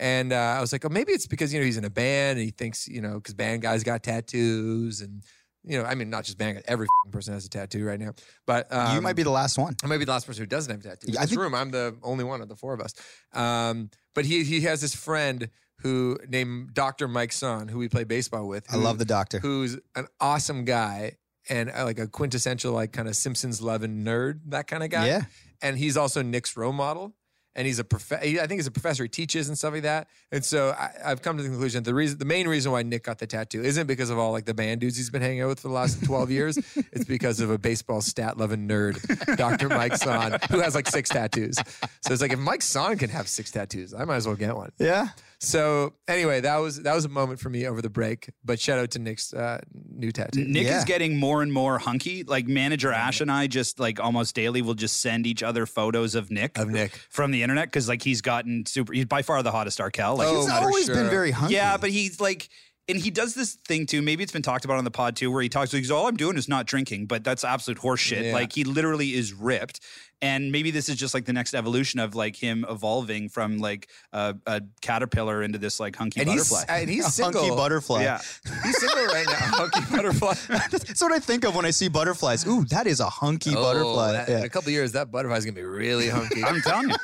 And 0.00 0.32
uh, 0.32 0.36
I 0.36 0.60
was 0.60 0.72
like, 0.72 0.84
oh, 0.84 0.88
maybe 0.88 1.12
it's 1.12 1.26
because 1.26 1.52
you 1.52 1.58
know 1.60 1.66
he's 1.66 1.76
in 1.76 1.84
a 1.84 1.90
band 1.90 2.38
and 2.38 2.44
he 2.44 2.50
thinks 2.52 2.86
you 2.86 3.00
know 3.00 3.14
because 3.14 3.34
band 3.34 3.62
guys 3.62 3.82
got 3.82 4.02
tattoos 4.02 5.00
and 5.00 5.24
you 5.64 5.76
know 5.76 5.84
I 5.84 5.94
mean 5.96 6.08
not 6.08 6.24
just 6.24 6.38
band 6.38 6.56
guys, 6.56 6.64
every 6.68 6.86
person 7.10 7.34
has 7.34 7.44
a 7.44 7.48
tattoo 7.50 7.84
right 7.84 7.98
now. 7.98 8.12
But 8.46 8.72
um, 8.72 8.94
you 8.94 9.00
might 9.00 9.16
be 9.16 9.24
the 9.24 9.30
last 9.30 9.58
one. 9.58 9.74
I 9.82 9.86
might 9.88 9.98
be 9.98 10.04
the 10.04 10.12
last 10.12 10.26
person 10.26 10.42
who 10.42 10.46
doesn't 10.46 10.70
have 10.70 10.80
a 10.80 10.88
tattoo. 10.96 11.08
In 11.10 11.16
I 11.16 11.22
this 11.22 11.30
think- 11.30 11.40
room, 11.40 11.54
I'm 11.54 11.70
the 11.70 11.96
only 12.02 12.24
one 12.24 12.40
of 12.40 12.48
the 12.48 12.54
four 12.56 12.74
of 12.74 12.80
us. 12.80 12.94
Um, 13.32 13.90
but 14.14 14.24
he 14.24 14.44
he 14.44 14.60
has 14.62 14.80
this 14.80 14.94
friend 14.94 15.48
who 15.82 16.18
named 16.28 16.74
Dr. 16.74 17.08
Mike 17.08 17.32
Son, 17.32 17.68
who 17.68 17.78
we 17.78 17.88
play 17.88 18.04
baseball 18.04 18.48
with. 18.48 18.64
I 18.72 18.76
love 18.76 18.98
the 18.98 19.04
doctor. 19.04 19.38
Who's 19.38 19.78
an 19.94 20.06
awesome 20.20 20.64
guy 20.64 21.16
and 21.48 21.70
uh, 21.70 21.84
like 21.84 21.98
a 21.98 22.06
quintessential 22.06 22.72
like 22.72 22.92
kind 22.92 23.08
of 23.08 23.16
Simpsons 23.16 23.62
loving 23.62 24.04
nerd, 24.04 24.40
that 24.46 24.66
kind 24.66 24.82
of 24.82 24.90
guy. 24.90 25.06
Yeah. 25.06 25.22
And 25.62 25.78
he's 25.78 25.96
also 25.96 26.22
Nick's 26.22 26.56
role 26.56 26.72
model. 26.72 27.14
And 27.54 27.66
he's 27.66 27.80
a 27.80 27.84
prof- 27.84 28.12
I 28.12 28.18
think 28.18 28.52
he's 28.52 28.68
a 28.68 28.70
professor. 28.70 29.02
He 29.02 29.08
teaches 29.08 29.48
and 29.48 29.58
stuff 29.58 29.72
like 29.72 29.82
that. 29.82 30.06
And 30.30 30.44
so 30.44 30.70
I, 30.78 30.90
I've 31.04 31.22
come 31.22 31.36
to 31.38 31.42
the 31.42 31.48
conclusion 31.48 31.82
the 31.82 31.92
reason, 31.92 32.16
the 32.16 32.24
main 32.24 32.46
reason 32.46 32.70
why 32.70 32.84
Nick 32.84 33.02
got 33.02 33.18
the 33.18 33.26
tattoo 33.26 33.64
isn't 33.64 33.88
because 33.88 34.10
of 34.10 34.18
all 34.18 34.30
like 34.30 34.44
the 34.44 34.54
band 34.54 34.80
dudes 34.80 34.96
he's 34.96 35.10
been 35.10 35.22
hanging 35.22 35.40
out 35.40 35.48
with 35.48 35.60
for 35.60 35.66
the 35.66 35.74
last 35.74 36.04
twelve 36.04 36.30
years. 36.30 36.56
It's 36.92 37.04
because 37.04 37.40
of 37.40 37.50
a 37.50 37.58
baseball 37.58 38.00
stat 38.00 38.38
loving 38.38 38.68
nerd, 38.68 39.36
Dr. 39.36 39.68
Mike 39.68 39.96
Son, 39.96 40.38
who 40.50 40.60
has 40.60 40.76
like 40.76 40.86
six 40.86 41.10
tattoos. 41.10 41.56
So 42.02 42.12
it's 42.12 42.22
like 42.22 42.32
if 42.32 42.38
Mike 42.38 42.62
Son 42.62 42.96
can 42.96 43.10
have 43.10 43.26
six 43.26 43.50
tattoos, 43.50 43.92
I 43.92 44.04
might 44.04 44.16
as 44.16 44.26
well 44.26 44.36
get 44.36 44.54
one. 44.54 44.70
Yeah. 44.78 45.08
So 45.40 45.94
anyway, 46.08 46.40
that 46.40 46.56
was 46.56 46.82
that 46.82 46.94
was 46.94 47.04
a 47.04 47.08
moment 47.08 47.38
for 47.38 47.48
me 47.48 47.66
over 47.66 47.80
the 47.80 47.88
break. 47.90 48.30
But 48.44 48.58
shout 48.58 48.78
out 48.80 48.90
to 48.92 48.98
Nick's 48.98 49.32
uh, 49.32 49.60
new 49.72 50.10
tattoo. 50.10 50.44
Nick 50.44 50.64
Yeah. 50.66 50.78
is 50.78 50.84
getting 50.84 51.16
more 51.16 51.42
and 51.42 51.52
more 51.52 51.78
hunky. 51.78 52.24
Like 52.24 52.48
manager 52.48 52.92
Ash 52.92 53.20
and 53.20 53.30
I 53.30 53.46
just 53.46 53.78
like 53.78 54.00
almost 54.00 54.34
daily 54.34 54.62
will 54.62 54.74
just 54.74 55.00
send 55.00 55.26
each 55.28 55.44
other 55.44 55.64
photos 55.64 56.16
of 56.16 56.30
Nick 56.32 56.58
Of 56.58 56.68
Nick. 56.70 56.90
from 57.08 57.30
the 57.30 57.42
internet 57.44 57.68
because 57.68 57.88
like 57.88 58.02
he's 58.02 58.20
gotten 58.20 58.66
super. 58.66 58.92
He's 58.92 59.04
by 59.04 59.22
far 59.22 59.42
the 59.44 59.52
hottest 59.52 59.80
Arkell. 59.80 60.16
Like 60.16 60.26
Oh, 60.28 60.40
He's 60.40 60.46
for 60.48 60.52
always 60.54 60.86
sure. 60.86 60.94
been 60.96 61.08
very 61.08 61.30
hunky. 61.30 61.54
yeah, 61.54 61.76
but 61.76 61.90
he's 61.90 62.20
like. 62.20 62.48
And 62.88 62.98
he 62.98 63.10
does 63.10 63.34
this 63.34 63.56
thing 63.66 63.84
too. 63.84 64.00
Maybe 64.00 64.22
it's 64.22 64.32
been 64.32 64.40
talked 64.42 64.64
about 64.64 64.78
on 64.78 64.84
the 64.84 64.90
pod 64.90 65.14
too, 65.14 65.30
where 65.30 65.42
he 65.42 65.48
talks. 65.50 65.72
He 65.72 65.80
goes, 65.80 65.90
"All 65.90 66.06
I'm 66.08 66.16
doing 66.16 66.38
is 66.38 66.48
not 66.48 66.66
drinking," 66.66 67.04
but 67.06 67.22
that's 67.22 67.44
absolute 67.44 67.78
horseshit. 67.78 68.24
Yeah. 68.24 68.32
Like 68.32 68.52
he 68.54 68.64
literally 68.64 69.12
is 69.14 69.34
ripped, 69.34 69.80
and 70.22 70.50
maybe 70.50 70.70
this 70.70 70.88
is 70.88 70.96
just 70.96 71.12
like 71.12 71.26
the 71.26 71.34
next 71.34 71.52
evolution 71.52 72.00
of 72.00 72.14
like 72.14 72.34
him 72.34 72.64
evolving 72.66 73.28
from 73.28 73.58
like 73.58 73.88
a, 74.14 74.34
a 74.46 74.62
caterpillar 74.80 75.42
into 75.42 75.58
this 75.58 75.78
like 75.78 75.96
hunky 75.96 76.20
and 76.22 76.30
he's 76.30 76.48
butterfly. 76.50 76.76
and 76.80 76.88
he's 76.88 77.06
A 77.06 77.10
single. 77.22 77.42
hunky 77.42 77.54
butterfly. 77.56 78.02
yeah, 78.04 78.18
He's 78.64 78.78
single 78.80 79.04
right 79.06 79.26
now. 79.26 79.34
Hunky 79.36 79.80
butterfly. 79.94 80.34
That's 80.70 81.02
what 81.02 81.12
I 81.12 81.18
think 81.18 81.44
of 81.44 81.54
when 81.54 81.66
I 81.66 81.70
see 81.70 81.88
butterflies. 81.88 82.46
Ooh, 82.46 82.64
that 82.70 82.86
is 82.86 83.00
a 83.00 83.10
hunky 83.10 83.52
oh, 83.54 83.62
butterfly. 83.62 84.08
Oh, 84.08 84.12
that- 84.12 84.28
Yeah. 84.30 84.38
In 84.38 84.44
a 84.44 84.48
couple 84.48 84.68
of 84.70 84.72
years, 84.72 84.92
that 84.92 85.10
butterfly's 85.10 85.44
gonna 85.44 85.54
be 85.54 85.62
really 85.62 86.08
hunky. 86.08 86.42
I'm 86.42 86.62
telling 86.62 86.88
you. 86.88 86.96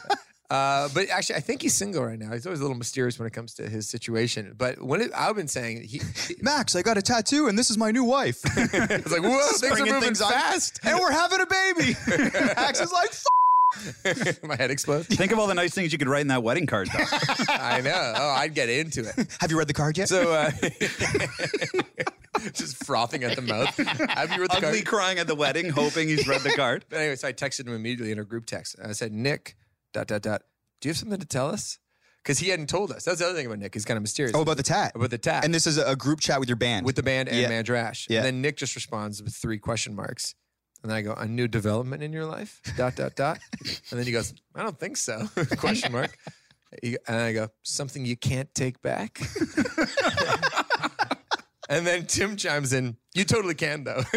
Uh, 0.50 0.88
but 0.94 1.08
actually, 1.08 1.36
I 1.36 1.40
think 1.40 1.62
he's 1.62 1.74
single 1.74 2.04
right 2.04 2.18
now. 2.18 2.30
He's 2.32 2.46
always 2.46 2.60
a 2.60 2.62
little 2.62 2.76
mysterious 2.76 3.18
when 3.18 3.26
it 3.26 3.32
comes 3.32 3.54
to 3.54 3.68
his 3.68 3.88
situation. 3.88 4.54
But 4.56 4.80
when 4.82 5.00
it, 5.00 5.10
I've 5.16 5.34
been 5.36 5.48
saying, 5.48 5.82
he, 5.84 5.98
he- 6.26 6.36
Max, 6.42 6.76
I 6.76 6.82
got 6.82 6.98
a 6.98 7.02
tattoo 7.02 7.48
and 7.48 7.58
this 7.58 7.70
is 7.70 7.78
my 7.78 7.90
new 7.90 8.04
wife. 8.04 8.40
it's 8.44 9.10
like, 9.10 9.22
whoa, 9.22 9.38
things 9.38 9.62
are 9.62 9.66
Springing 9.68 9.86
moving 9.94 10.00
things 10.08 10.20
on. 10.20 10.30
fast. 10.32 10.80
and 10.84 10.98
we're 11.00 11.10
having 11.12 11.40
a 11.40 11.46
baby. 11.46 11.96
Max 12.56 12.80
is 12.80 12.92
like, 12.92 13.08
F- 13.10 14.42
My 14.44 14.54
head 14.54 14.70
explodes. 14.70 15.06
Think 15.08 15.32
of 15.32 15.38
all 15.40 15.46
the 15.48 15.54
nice 15.54 15.74
things 15.74 15.92
you 15.92 15.98
could 15.98 16.06
write 16.08 16.20
in 16.20 16.28
that 16.28 16.42
wedding 16.44 16.66
card, 16.66 16.88
though. 16.92 17.04
I 17.48 17.80
know. 17.80 18.12
Oh, 18.16 18.28
I'd 18.30 18.54
get 18.54 18.68
into 18.68 19.00
it. 19.08 19.36
have 19.40 19.50
you 19.50 19.58
read 19.58 19.66
the 19.66 19.74
card 19.74 19.98
yet? 19.98 20.08
So, 20.08 20.30
uh, 20.32 20.50
just 22.52 22.84
frothing 22.84 23.24
at 23.24 23.34
the 23.36 23.42
mouth. 23.42 23.76
Have 23.76 24.30
you 24.32 24.42
read 24.42 24.50
the 24.50 24.56
Ugly 24.58 24.82
card? 24.82 24.86
crying 24.86 25.18
at 25.18 25.26
the 25.26 25.34
wedding, 25.34 25.70
hoping 25.70 26.08
he's 26.08 26.26
read 26.28 26.42
the 26.42 26.50
card. 26.50 26.84
But 26.88 26.98
anyway, 27.00 27.16
so 27.16 27.28
I 27.28 27.32
texted 27.32 27.66
him 27.66 27.74
immediately 27.74 28.12
in 28.12 28.18
a 28.18 28.24
group 28.24 28.46
text. 28.46 28.76
I 28.82 28.92
said, 28.92 29.12
Nick, 29.12 29.56
dot, 29.94 30.06
dot, 30.08 30.20
dot, 30.20 30.42
do 30.82 30.88
you 30.88 30.90
have 30.90 30.98
something 30.98 31.18
to 31.18 31.26
tell 31.26 31.48
us? 31.48 31.78
Because 32.22 32.38
he 32.38 32.48
hadn't 32.48 32.68
told 32.68 32.90
us. 32.90 33.04
That's 33.04 33.18
the 33.20 33.26
other 33.26 33.34
thing 33.34 33.46
about 33.46 33.58
Nick. 33.58 33.74
He's 33.74 33.84
kind 33.84 33.96
of 33.96 34.02
mysterious. 34.02 34.34
oh, 34.34 34.40
about 34.42 34.56
the 34.56 34.62
tat. 34.62 34.92
about 34.94 35.10
the 35.10 35.18
tat. 35.18 35.44
And 35.44 35.54
this 35.54 35.66
is 35.66 35.76
a 35.78 35.94
group 35.94 36.20
chat 36.20 36.40
with 36.40 36.48
your 36.48 36.56
band. 36.56 36.86
with 36.86 36.96
the 36.96 37.02
band 37.02 37.28
and 37.28 37.38
Yeah. 37.38 37.48
Manager 37.48 37.76
Ash. 37.76 38.06
Yeah. 38.10 38.18
And 38.18 38.26
then 38.26 38.40
Nick 38.42 38.56
just 38.56 38.74
responds 38.74 39.22
with 39.22 39.34
three 39.34 39.58
question 39.58 39.94
marks. 39.94 40.34
And 40.82 40.90
then 40.90 40.96
I 40.98 41.02
go, 41.02 41.12
a 41.14 41.26
new 41.26 41.48
development 41.48 42.02
in 42.02 42.12
your 42.12 42.26
life? 42.26 42.60
Dot, 42.76 42.94
dot, 42.94 43.14
dot. 43.14 43.38
And 43.90 43.98
then 43.98 44.04
he 44.04 44.12
goes, 44.12 44.34
I 44.54 44.62
don't 44.62 44.78
think 44.78 44.98
so. 44.98 45.26
question 45.56 45.92
mark. 45.92 46.16
And 46.82 46.98
I 47.08 47.32
go, 47.32 47.48
something 47.62 48.04
you 48.04 48.16
can't 48.16 48.52
take 48.54 48.82
back? 48.82 49.18
and 51.68 51.87
then 51.87 52.06
Tim 52.06 52.37
chimes 52.37 52.73
in, 52.73 52.97
you 53.14 53.25
totally 53.25 53.54
can 53.54 53.85
though. 53.85 54.02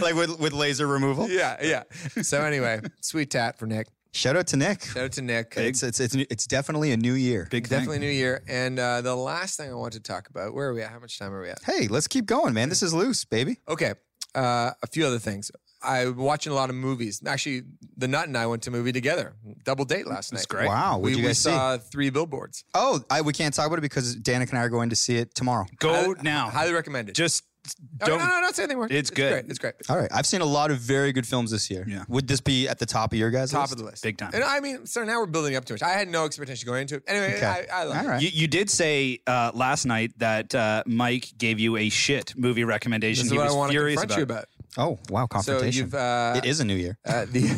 like 0.00 0.14
with, 0.14 0.38
with 0.38 0.52
laser 0.52 0.86
removal. 0.86 1.28
yeah, 1.28 1.56
yeah. 1.62 1.82
So 2.22 2.42
anyway, 2.42 2.80
sweet 3.00 3.30
tat 3.30 3.58
for 3.58 3.66
Nick. 3.66 3.88
Shout 4.12 4.36
out 4.36 4.46
to 4.48 4.56
Nick. 4.56 4.82
Shout 4.82 5.04
out 5.04 5.12
to 5.12 5.22
Nick. 5.22 5.54
It's, 5.56 5.82
it's, 5.82 6.00
it's, 6.00 6.14
it's 6.14 6.46
definitely 6.46 6.92
a 6.92 6.96
new 6.96 7.12
year. 7.12 7.46
Big 7.50 7.66
thing. 7.66 7.80
Definitely 7.80 7.98
New 8.00 8.10
Year. 8.10 8.42
And 8.48 8.78
uh, 8.78 9.02
the 9.02 9.14
last 9.14 9.58
thing 9.58 9.70
I 9.70 9.74
want 9.74 9.92
to 9.92 10.00
talk 10.00 10.28
about, 10.30 10.54
where 10.54 10.68
are 10.68 10.74
we 10.74 10.82
at? 10.82 10.90
How 10.90 10.98
much 10.98 11.18
time 11.18 11.32
are 11.32 11.42
we 11.42 11.50
at? 11.50 11.62
Hey, 11.62 11.88
let's 11.88 12.08
keep 12.08 12.24
going, 12.26 12.54
man. 12.54 12.68
This 12.70 12.82
is 12.82 12.94
loose, 12.94 13.24
baby. 13.24 13.60
Okay. 13.68 13.94
Uh, 14.34 14.70
a 14.82 14.86
few 14.86 15.06
other 15.06 15.18
things. 15.18 15.50
I'm 15.82 16.16
watching 16.16 16.50
a 16.52 16.56
lot 16.56 16.70
of 16.70 16.76
movies. 16.76 17.22
Actually, 17.24 17.62
the 17.96 18.08
Nut 18.08 18.26
and 18.26 18.36
I 18.36 18.46
went 18.46 18.62
to 18.64 18.70
a 18.70 18.72
movie 18.72 18.90
together. 18.92 19.34
Double 19.64 19.84
date 19.84 20.08
last 20.08 20.32
night. 20.32 20.44
Great. 20.48 20.66
Wow. 20.66 20.98
We, 20.98 21.02
What'd 21.02 21.18
you 21.18 21.22
we 21.22 21.28
guys 21.28 21.38
see? 21.38 21.50
saw 21.50 21.78
three 21.78 22.10
billboards. 22.10 22.64
Oh, 22.74 23.00
I, 23.10 23.20
we 23.20 23.32
can't 23.32 23.54
talk 23.54 23.66
about 23.68 23.78
it 23.78 23.82
because 23.82 24.16
Danica 24.16 24.50
and 24.50 24.58
I 24.58 24.62
are 24.62 24.68
going 24.70 24.90
to 24.90 24.96
see 24.96 25.16
it 25.16 25.34
tomorrow. 25.36 25.66
Go 25.78 25.92
Highly- 25.94 26.14
now. 26.22 26.50
Highly 26.50 26.72
recommend 26.72 27.08
it. 27.10 27.14
Just 27.14 27.44
don't. 27.74 28.08
no, 28.10 28.16
no, 28.18 28.26
no, 28.26 28.40
not 28.40 28.54
say 28.56 28.62
anything 28.64 28.78
more. 28.78 28.88
It's 28.90 29.10
good. 29.10 29.32
Great. 29.32 29.44
It's 29.48 29.58
great. 29.58 29.74
All 29.88 29.96
right. 29.98 30.10
I've 30.12 30.26
seen 30.26 30.40
a 30.40 30.44
lot 30.46 30.70
of 30.70 30.78
very 30.78 31.12
good 31.12 31.26
films 31.26 31.50
this 31.50 31.70
year. 31.70 31.84
Yeah. 31.88 32.04
Would 32.08 32.28
this 32.28 32.40
be 32.40 32.68
at 32.68 32.78
the 32.78 32.86
top 32.86 33.12
of 33.12 33.18
your 33.18 33.30
guys' 33.30 33.50
Top 33.50 33.62
list? 33.62 33.72
of 33.72 33.78
the 33.78 33.84
list. 33.84 34.02
Big 34.02 34.16
time. 34.18 34.30
And 34.34 34.42
I 34.44 34.60
mean, 34.60 34.86
so 34.86 35.04
now 35.04 35.18
we're 35.20 35.26
building 35.26 35.56
up 35.56 35.64
to 35.66 35.74
much. 35.74 35.82
I 35.82 35.90
had 35.90 36.08
no 36.08 36.24
expectation 36.24 36.66
going 36.66 36.82
into 36.82 36.96
it. 36.96 37.04
Anyway, 37.06 37.34
Okay. 37.36 37.46
I, 37.70 37.80
I 37.80 37.84
love 37.84 37.96
All 37.98 38.04
it. 38.04 38.08
right. 38.08 38.22
You, 38.22 38.28
you 38.32 38.46
did 38.48 38.70
say 38.70 39.20
uh, 39.26 39.50
last 39.54 39.84
night 39.86 40.12
that 40.18 40.54
uh, 40.54 40.82
Mike 40.86 41.32
gave 41.38 41.58
you 41.60 41.76
a 41.76 41.88
shit 41.88 42.34
movie 42.36 42.64
recommendation. 42.64 43.22
This 43.24 43.26
is 43.26 43.32
he 43.32 43.38
what 43.38 43.44
was 43.44 43.54
I 43.54 43.56
want 43.56 43.70
to 43.70 43.72
furious 43.74 44.00
confront 44.00 44.22
about. 44.22 44.46
you 44.76 44.82
about. 44.84 44.98
Oh, 44.98 44.98
wow. 45.10 45.22
So 45.24 45.26
Confrontation. 45.28 45.84
you've 45.86 45.94
uh, 45.94 46.34
it 46.36 46.44
is 46.44 46.60
a 46.60 46.64
new 46.64 46.74
year. 46.76 46.98
uh, 47.06 47.24
the 47.30 47.48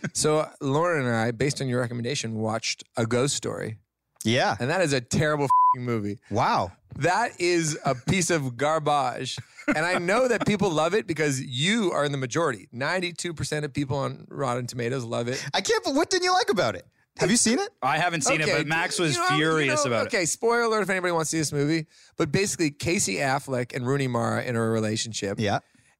so 0.12 0.48
Lauren 0.60 1.06
and 1.06 1.14
I, 1.16 1.30
based 1.30 1.60
on 1.60 1.68
your 1.68 1.80
recommendation, 1.80 2.34
watched 2.34 2.84
A 2.96 3.06
Ghost 3.06 3.34
Story, 3.36 3.76
Yeah. 4.24 4.56
and 4.60 4.70
that 4.70 4.80
is 4.80 4.92
a 4.92 5.00
terrible 5.00 5.48
fing 5.74 5.84
movie. 5.84 6.18
Wow. 6.30 6.72
That 6.96 7.40
is 7.40 7.78
a 7.84 7.94
piece 7.94 8.30
of 8.30 8.56
garbage. 8.56 9.38
And 9.68 9.78
I 9.78 9.98
know 9.98 10.26
that 10.28 10.46
people 10.46 10.70
love 10.70 10.94
it 10.94 11.06
because 11.06 11.40
you 11.40 11.92
are 11.92 12.04
in 12.04 12.12
the 12.12 12.18
majority. 12.18 12.68
92% 12.74 13.64
of 13.64 13.72
people 13.72 13.96
on 13.98 14.26
Rotten 14.28 14.66
Tomatoes 14.66 15.04
love 15.04 15.28
it. 15.28 15.44
I 15.54 15.60
can't. 15.60 15.82
believe 15.84 15.96
What 15.96 16.10
didn't 16.10 16.24
you 16.24 16.32
like 16.32 16.50
about 16.50 16.74
it? 16.74 16.86
Have 17.18 17.30
you 17.30 17.36
seen 17.36 17.58
it? 17.58 17.68
I 17.82 17.98
haven't 17.98 18.22
seen 18.22 18.40
it, 18.40 18.46
but 18.46 18.66
Max 18.66 18.98
was 18.98 19.14
you 19.14 19.20
know, 19.20 19.28
you 19.30 19.36
furious 19.36 19.84
know, 19.84 19.90
about 19.90 20.06
Okay, 20.06 20.24
spoiler 20.24 20.62
alert 20.62 20.82
if 20.82 20.90
anybody 20.90 21.12
wants 21.12 21.30
to 21.30 21.36
see 21.36 21.40
this 21.40 21.52
movie. 21.52 21.86
But 22.16 22.32
basically, 22.32 22.70
Casey 22.70 23.16
Affleck 23.16 23.74
and 23.74 23.86
Rooney 23.86 24.06
Mara 24.06 24.42
in 24.42 24.56
a 24.56 24.60
relationship. 24.60 25.38
Yeah. 25.38 25.58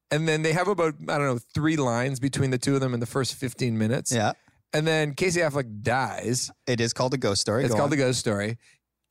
And 0.09 0.27
then 0.27 0.41
they 0.41 0.53
have 0.53 0.67
about, 0.67 0.95
I 1.07 1.17
don't 1.17 1.27
know, 1.27 1.39
three 1.53 1.77
lines 1.77 2.19
between 2.19 2.49
the 2.49 2.57
two 2.57 2.75
of 2.75 2.81
them 2.81 2.93
in 2.93 2.99
the 2.99 3.05
first 3.05 3.35
15 3.35 3.77
minutes. 3.77 4.11
Yeah. 4.11 4.33
And 4.73 4.87
then 4.87 5.13
Casey 5.15 5.41
Affleck 5.41 5.81
dies. 5.83 6.49
It 6.67 6.79
is 6.79 6.93
called 6.93 7.13
a 7.13 7.17
ghost 7.17 7.41
story. 7.41 7.63
It's 7.63 7.71
Go 7.73 7.77
called 7.79 7.87
on. 7.87 7.97
The 7.97 7.97
Ghost 7.97 8.19
Story. 8.19 8.57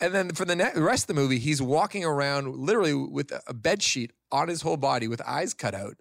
And 0.02 0.14
then 0.14 0.30
for 0.30 0.46
the, 0.46 0.56
ne- 0.56 0.72
the 0.74 0.82
rest 0.82 1.02
of 1.02 1.06
the 1.08 1.20
movie, 1.20 1.38
he's 1.38 1.60
walking 1.60 2.04
around 2.04 2.56
literally 2.56 2.94
with 2.94 3.30
a 3.46 3.52
bed 3.52 3.82
sheet 3.82 4.12
on 4.32 4.48
his 4.48 4.62
whole 4.62 4.78
body 4.78 5.06
with 5.08 5.20
eyes 5.26 5.52
cut 5.52 5.74
out 5.74 5.96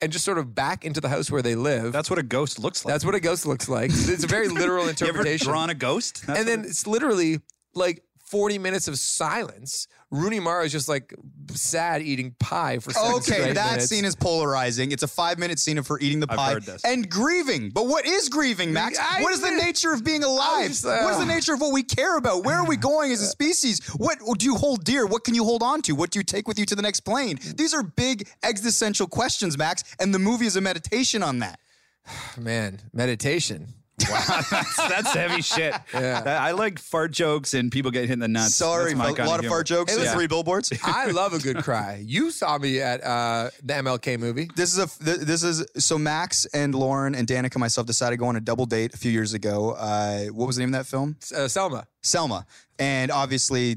and 0.00 0.10
just 0.10 0.24
sort 0.24 0.38
of 0.38 0.54
back 0.56 0.84
into 0.84 1.00
the 1.00 1.08
house 1.08 1.30
where 1.30 1.42
they 1.42 1.54
live. 1.54 1.92
That's 1.92 2.10
what 2.10 2.18
a 2.18 2.24
ghost 2.24 2.58
looks 2.58 2.84
like. 2.84 2.92
That's 2.92 3.04
what 3.04 3.14
a 3.14 3.20
ghost 3.20 3.46
looks 3.46 3.68
like. 3.68 3.90
It's 3.92 4.24
a 4.24 4.26
very 4.26 4.48
literal 4.48 4.84
you 4.86 4.90
ever 4.90 5.06
interpretation. 5.06 5.46
drawn 5.46 5.70
a 5.70 5.74
ghost? 5.74 6.26
That's 6.26 6.40
and 6.40 6.48
what 6.48 6.56
then 6.56 6.64
it's 6.64 6.84
literally 6.88 7.38
like 7.74 8.02
40 8.34 8.58
minutes 8.58 8.88
of 8.88 8.98
silence. 8.98 9.86
Rooney 10.10 10.40
Mara 10.40 10.64
is 10.64 10.72
just 10.72 10.88
like 10.88 11.14
sad 11.52 12.02
eating 12.02 12.34
pie 12.40 12.80
for 12.80 12.90
six 12.92 13.04
Okay, 13.14 13.20
straight 13.40 13.54
that 13.54 13.70
minutes. 13.70 13.86
scene 13.86 14.04
is 14.04 14.16
polarizing. 14.16 14.90
It's 14.90 15.04
a 15.04 15.08
five 15.08 15.38
minute 15.38 15.60
scene 15.60 15.78
of 15.78 15.86
her 15.86 16.00
eating 16.00 16.18
the 16.18 16.26
I've 16.28 16.36
pie 16.36 16.52
heard 16.54 16.64
this. 16.64 16.84
and 16.84 17.08
grieving. 17.08 17.70
But 17.70 17.86
what 17.86 18.04
is 18.06 18.28
grieving, 18.28 18.72
Max? 18.72 18.98
I- 18.98 19.22
what 19.22 19.32
is 19.32 19.40
the 19.40 19.52
nature 19.52 19.92
of 19.92 20.02
being 20.02 20.24
alive? 20.24 20.66
just, 20.66 20.84
uh, 20.84 20.98
what 21.02 21.12
is 21.12 21.18
the 21.20 21.26
nature 21.26 21.54
of 21.54 21.60
what 21.60 21.72
we 21.72 21.84
care 21.84 22.16
about? 22.16 22.42
Where 22.44 22.56
are 22.56 22.66
we 22.66 22.76
going 22.90 23.12
as 23.12 23.20
a 23.20 23.26
species? 23.26 23.78
What 23.96 24.18
do 24.38 24.44
you 24.44 24.56
hold 24.56 24.82
dear? 24.82 25.06
What 25.06 25.22
can 25.22 25.36
you 25.36 25.44
hold 25.44 25.62
on 25.62 25.80
to? 25.82 25.92
What 25.92 26.10
do 26.10 26.18
you 26.18 26.24
take 26.24 26.48
with 26.48 26.58
you 26.58 26.66
to 26.66 26.74
the 26.74 26.82
next 26.82 27.00
plane? 27.00 27.38
These 27.54 27.72
are 27.72 27.84
big 27.84 28.28
existential 28.42 29.06
questions, 29.06 29.56
Max, 29.56 29.84
and 30.00 30.12
the 30.12 30.18
movie 30.18 30.46
is 30.46 30.56
a 30.56 30.60
meditation 30.60 31.22
on 31.22 31.38
that. 31.38 31.60
Man, 32.36 32.80
meditation. 32.92 33.74
Wow, 34.10 34.40
that's, 34.50 34.76
that's 34.76 35.12
heavy 35.14 35.40
shit. 35.40 35.72
Yeah. 35.92 36.38
I 36.40 36.50
like 36.50 36.78
fart 36.78 37.12
jokes 37.12 37.54
and 37.54 37.70
people 37.70 37.90
get 37.90 38.02
hit 38.02 38.12
in 38.14 38.18
the 38.18 38.28
nuts. 38.28 38.54
Sorry, 38.56 38.94
my 38.94 39.10
a 39.10 39.12
lot 39.12 39.20
of 39.20 39.40
humor. 39.40 39.48
fart 39.48 39.66
jokes. 39.66 39.90
Hey, 39.92 39.96
and 39.96 40.02
listen. 40.02 40.18
three 40.18 40.26
billboards. 40.26 40.72
I 40.84 41.10
love 41.12 41.32
a 41.32 41.38
good 41.38 41.58
cry. 41.58 42.02
You 42.04 42.30
saw 42.30 42.58
me 42.58 42.80
at 42.80 43.02
uh, 43.04 43.50
the 43.62 43.74
MLK 43.74 44.18
movie. 44.18 44.50
This 44.56 44.76
is 44.76 44.78
a 44.78 45.04
th- 45.04 45.18
this 45.20 45.42
is 45.44 45.64
so 45.78 45.96
Max 45.96 46.44
and 46.46 46.74
Lauren 46.74 47.14
and 47.14 47.26
Danica 47.28 47.54
and 47.54 47.60
myself 47.60 47.86
decided 47.86 48.14
to 48.14 48.16
go 48.18 48.26
on 48.26 48.36
a 48.36 48.40
double 48.40 48.66
date 48.66 48.94
a 48.94 48.96
few 48.98 49.12
years 49.12 49.32
ago. 49.32 49.72
Uh, 49.78 50.24
what 50.26 50.46
was 50.46 50.56
the 50.56 50.60
name 50.62 50.74
of 50.74 50.80
that 50.80 50.86
film? 50.86 51.16
Uh, 51.34 51.46
Selma. 51.48 51.86
Selma. 52.02 52.46
And 52.78 53.10
obviously, 53.10 53.76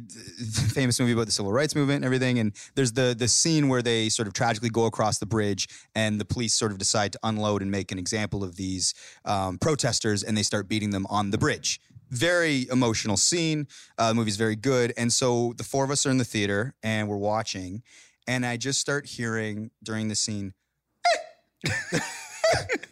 famous 0.74 1.00
movie 1.00 1.12
about 1.12 1.28
the 1.28 1.32
civil 1.32 1.52
rights 1.52 1.76
movement 1.76 1.98
and 1.98 2.06
everything. 2.06 2.40
And 2.40 2.54
there's 2.76 2.94
the 2.94 3.16
the 3.18 3.28
scene 3.28 3.68
where 3.68 3.82
they 3.82 4.10
sort 4.10 4.28
of 4.28 4.34
tragically 4.34 4.70
go 4.70 4.86
across 4.86 5.20
the 5.20 5.26
bridge, 5.26 5.68
and 5.94 6.20
the 6.20 6.26
police 6.26 6.54
sort 6.54 6.72
of 6.72 6.78
decide 6.78 7.14
to 7.14 7.20
unload 7.24 7.62
and 7.62 7.70
make 7.70 7.92
an 7.92 8.00
example 8.00 8.44
of 8.44 8.56
these 8.56 8.94
um, 9.26 9.58
protesters, 9.60 10.24
and 10.24 10.36
they 10.38 10.44
start 10.44 10.68
beating 10.68 10.90
them 10.90 11.06
on 11.10 11.32
the 11.32 11.38
bridge. 11.38 11.80
Very 12.10 12.68
emotional 12.72 13.18
scene. 13.18 13.68
Uh, 13.98 14.10
the 14.10 14.16
movie's 14.16 14.38
very 14.38 14.56
good. 14.56 14.94
And 14.98 15.12
so 15.12 15.54
the 15.58 15.64
four 15.64 15.84
of 15.84 15.92
us 15.92 16.06
are 16.06 16.10
in 16.10 16.18
the 16.18 16.26
theater, 16.26 16.74
and 16.82 17.08
we're 17.08 17.18
watching, 17.18 17.84
and 18.28 18.46
I 18.46 18.58
just 18.58 18.80
start 18.80 19.06
hearing 19.06 19.72
during 19.84 20.08
the 20.08 20.16
scene. 20.16 20.54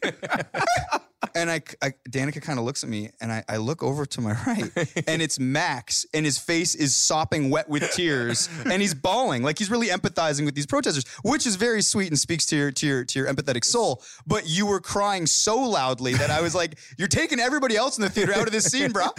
and 1.35 1.51
I, 1.51 1.61
I 1.81 1.93
Danica 2.09 2.41
kind 2.41 2.57
of 2.57 2.65
looks 2.65 2.83
at 2.83 2.89
me, 2.89 3.11
and 3.21 3.31
I, 3.31 3.43
I 3.47 3.57
look 3.57 3.83
over 3.83 4.05
to 4.05 4.21
my 4.21 4.31
right, 4.47 4.71
and 5.07 5.21
it's 5.21 5.39
Max, 5.39 6.05
and 6.13 6.25
his 6.25 6.37
face 6.37 6.73
is 6.75 6.95
sopping 6.95 7.49
wet 7.49 7.69
with 7.69 7.91
tears, 7.91 8.49
and 8.65 8.81
he's 8.81 8.93
bawling, 8.93 9.43
like 9.43 9.59
he's 9.59 9.69
really 9.69 9.87
empathizing 9.87 10.45
with 10.45 10.55
these 10.55 10.65
protesters, 10.65 11.05
which 11.23 11.45
is 11.45 11.55
very 11.57 11.81
sweet 11.81 12.07
and 12.07 12.17
speaks 12.17 12.45
to 12.47 12.55
your 12.55 12.71
to 12.71 12.87
your 12.87 13.05
to 13.05 13.19
your 13.19 13.27
empathetic 13.31 13.65
soul. 13.65 14.01
But 14.25 14.47
you 14.47 14.65
were 14.65 14.79
crying 14.79 15.27
so 15.27 15.59
loudly 15.59 16.13
that 16.13 16.31
I 16.31 16.41
was 16.41 16.55
like, 16.55 16.79
"You're 16.97 17.07
taking 17.07 17.39
everybody 17.39 17.75
else 17.75 17.97
in 17.97 18.01
the 18.01 18.09
theater 18.09 18.33
out 18.33 18.47
of 18.47 18.51
this 18.51 18.65
scene, 18.65 18.91
bro." 18.91 19.07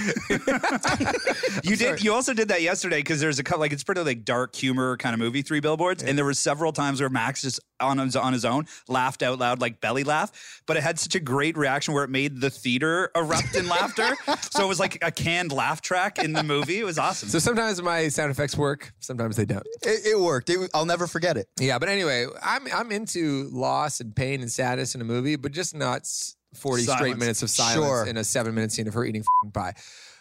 You 1.62 1.76
did. 1.76 2.02
You 2.02 2.12
also 2.14 2.32
did 2.34 2.48
that 2.48 2.62
yesterday 2.62 2.98
because 2.98 3.20
there's 3.20 3.38
a 3.38 3.44
couple 3.44 3.60
like 3.60 3.72
it's 3.72 3.82
pretty 3.82 4.02
like 4.02 4.24
dark 4.24 4.54
humor 4.54 4.96
kind 4.96 5.14
of 5.14 5.18
movie, 5.18 5.42
Three 5.42 5.60
Billboards, 5.60 6.02
and 6.02 6.16
there 6.16 6.24
were 6.24 6.34
several 6.34 6.72
times 6.72 7.00
where 7.00 7.10
Max 7.10 7.42
just 7.42 7.60
on 7.80 7.98
his 7.98 8.16
on 8.16 8.32
his 8.32 8.44
own 8.44 8.66
laughed 8.88 9.22
out 9.22 9.38
loud 9.38 9.60
like 9.60 9.80
belly 9.80 10.04
laugh, 10.04 10.60
but 10.66 10.76
it 10.76 10.82
had 10.82 10.98
such 10.98 11.14
a 11.14 11.20
great 11.20 11.56
reaction 11.56 11.92
where 11.94 12.04
it 12.04 12.10
made 12.10 12.40
the 12.40 12.50
theater 12.50 13.10
erupt 13.14 13.54
in 13.56 13.68
laughter. 13.68 14.16
So 14.50 14.64
it 14.64 14.68
was 14.68 14.80
like 14.80 14.98
a 15.02 15.10
canned 15.10 15.52
laugh 15.52 15.82
track 15.82 16.18
in 16.18 16.32
the 16.32 16.42
movie. 16.42 16.78
It 16.78 16.84
was 16.84 16.98
awesome. 16.98 17.28
So 17.28 17.38
sometimes 17.38 17.82
my 17.82 18.08
sound 18.08 18.30
effects 18.30 18.56
work, 18.56 18.92
sometimes 19.00 19.36
they 19.36 19.44
don't. 19.44 19.66
It, 19.82 20.06
it 20.06 20.18
worked. 20.20 20.48
It, 20.48 20.70
I'll 20.72 20.86
never 20.86 21.06
forget 21.06 21.36
it. 21.36 21.46
Yeah, 21.60 21.78
but 21.78 21.88
anyway, 21.90 22.26
I'm 22.42 22.66
I'm 22.72 22.90
into 22.92 23.48
loss 23.52 24.00
and 24.00 24.14
pain 24.16 24.40
and 24.40 24.50
sadness 24.50 24.94
in 24.94 25.00
a 25.02 25.04
movie, 25.04 25.36
but 25.36 25.52
just 25.52 25.74
not 25.74 26.00
s- 26.00 26.36
40 26.54 26.84
straight 26.84 27.18
minutes 27.18 27.42
of 27.42 27.50
silence 27.50 27.84
Sure. 27.84 28.06
in 28.06 28.16
a 28.16 28.24
seven 28.24 28.54
minute 28.54 28.72
scene 28.72 28.88
of 28.88 28.94
her 28.94 29.04
eating 29.04 29.22
fing 29.42 29.50
pie. 29.52 29.74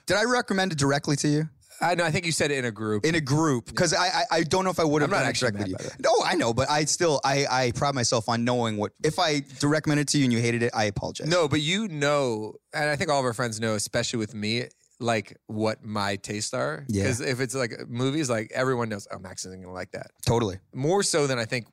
Did 0.06 0.18
I 0.18 0.24
recommend 0.26 0.72
it 0.74 0.78
directly 0.78 1.16
to 1.18 1.28
you 1.30 1.50
I 1.82 1.96
know. 1.96 2.05
I 2.05 2.12
think 2.12 2.25
you 2.25 2.32
said 2.32 2.51
it 2.51 2.58
in 2.58 2.65
a 2.65 2.72
group. 2.72 3.05
in 3.05 3.15
a 3.15 3.22
group? 3.22 3.65
Because 3.67 3.94
I, 3.94 4.08
I 4.08 4.24
I 4.32 4.44
don't 4.44 4.63
know 4.63 4.70
if 4.72 4.79
I 4.79 4.84
would 4.84 5.01
have 5.01 5.10
I'm 5.10 5.12
not 5.12 5.20
done 5.20 5.25
it 5.27 5.29
actually 5.29 5.51
directly 5.51 5.72
mad 5.74 5.79
to 5.82 5.86
you. 5.86 5.91
No, 6.03 6.25
I 6.25 6.36
know, 6.36 6.53
but 6.53 6.70
I 6.70 6.86
still 6.86 7.20
I 7.24 7.46
I 7.50 7.72
pride 7.72 7.96
myself 7.96 8.29
on 8.29 8.44
knowing 8.44 8.77
what. 8.77 8.94
If 9.03 9.20
I 9.20 9.39
do 9.39 9.67
recommend 9.67 10.00
it 10.00 10.08
to 10.10 10.17
you 10.17 10.24
and 10.25 10.34
you 10.34 10.39
hated 10.39 10.63
it, 10.63 10.72
I 10.74 10.86
apologize. 10.86 11.27
no, 11.27 11.48
but 11.48 11.62
you 11.62 11.88
know, 11.88 12.53
and 12.74 12.89
I 12.89 12.96
think 12.96 13.10
all 13.10 13.20
of 13.20 13.25
our 13.25 13.34
friends 13.34 13.60
know, 13.60 13.75
especially 13.75 14.20
with 14.20 14.34
me, 14.34 14.65
like 15.00 15.38
what 15.48 15.84
my 15.84 16.15
tastes 16.15 16.53
are. 16.53 16.86
Yeah. 16.88 17.03
Because 17.03 17.22
if 17.22 17.39
it's 17.39 17.55
like 17.55 17.74
movies, 17.88 18.29
like 18.29 18.51
everyone 18.53 18.89
knows, 18.89 19.08
oh, 19.12 19.20
Max 19.20 19.46
isn't 19.46 19.62
gonna 19.62 19.74
like 19.74 19.91
that. 19.91 20.12
totally. 20.25 20.60
More 20.74 21.03
so 21.03 21.27
than 21.27 21.38
I 21.39 21.46
think 21.46 21.67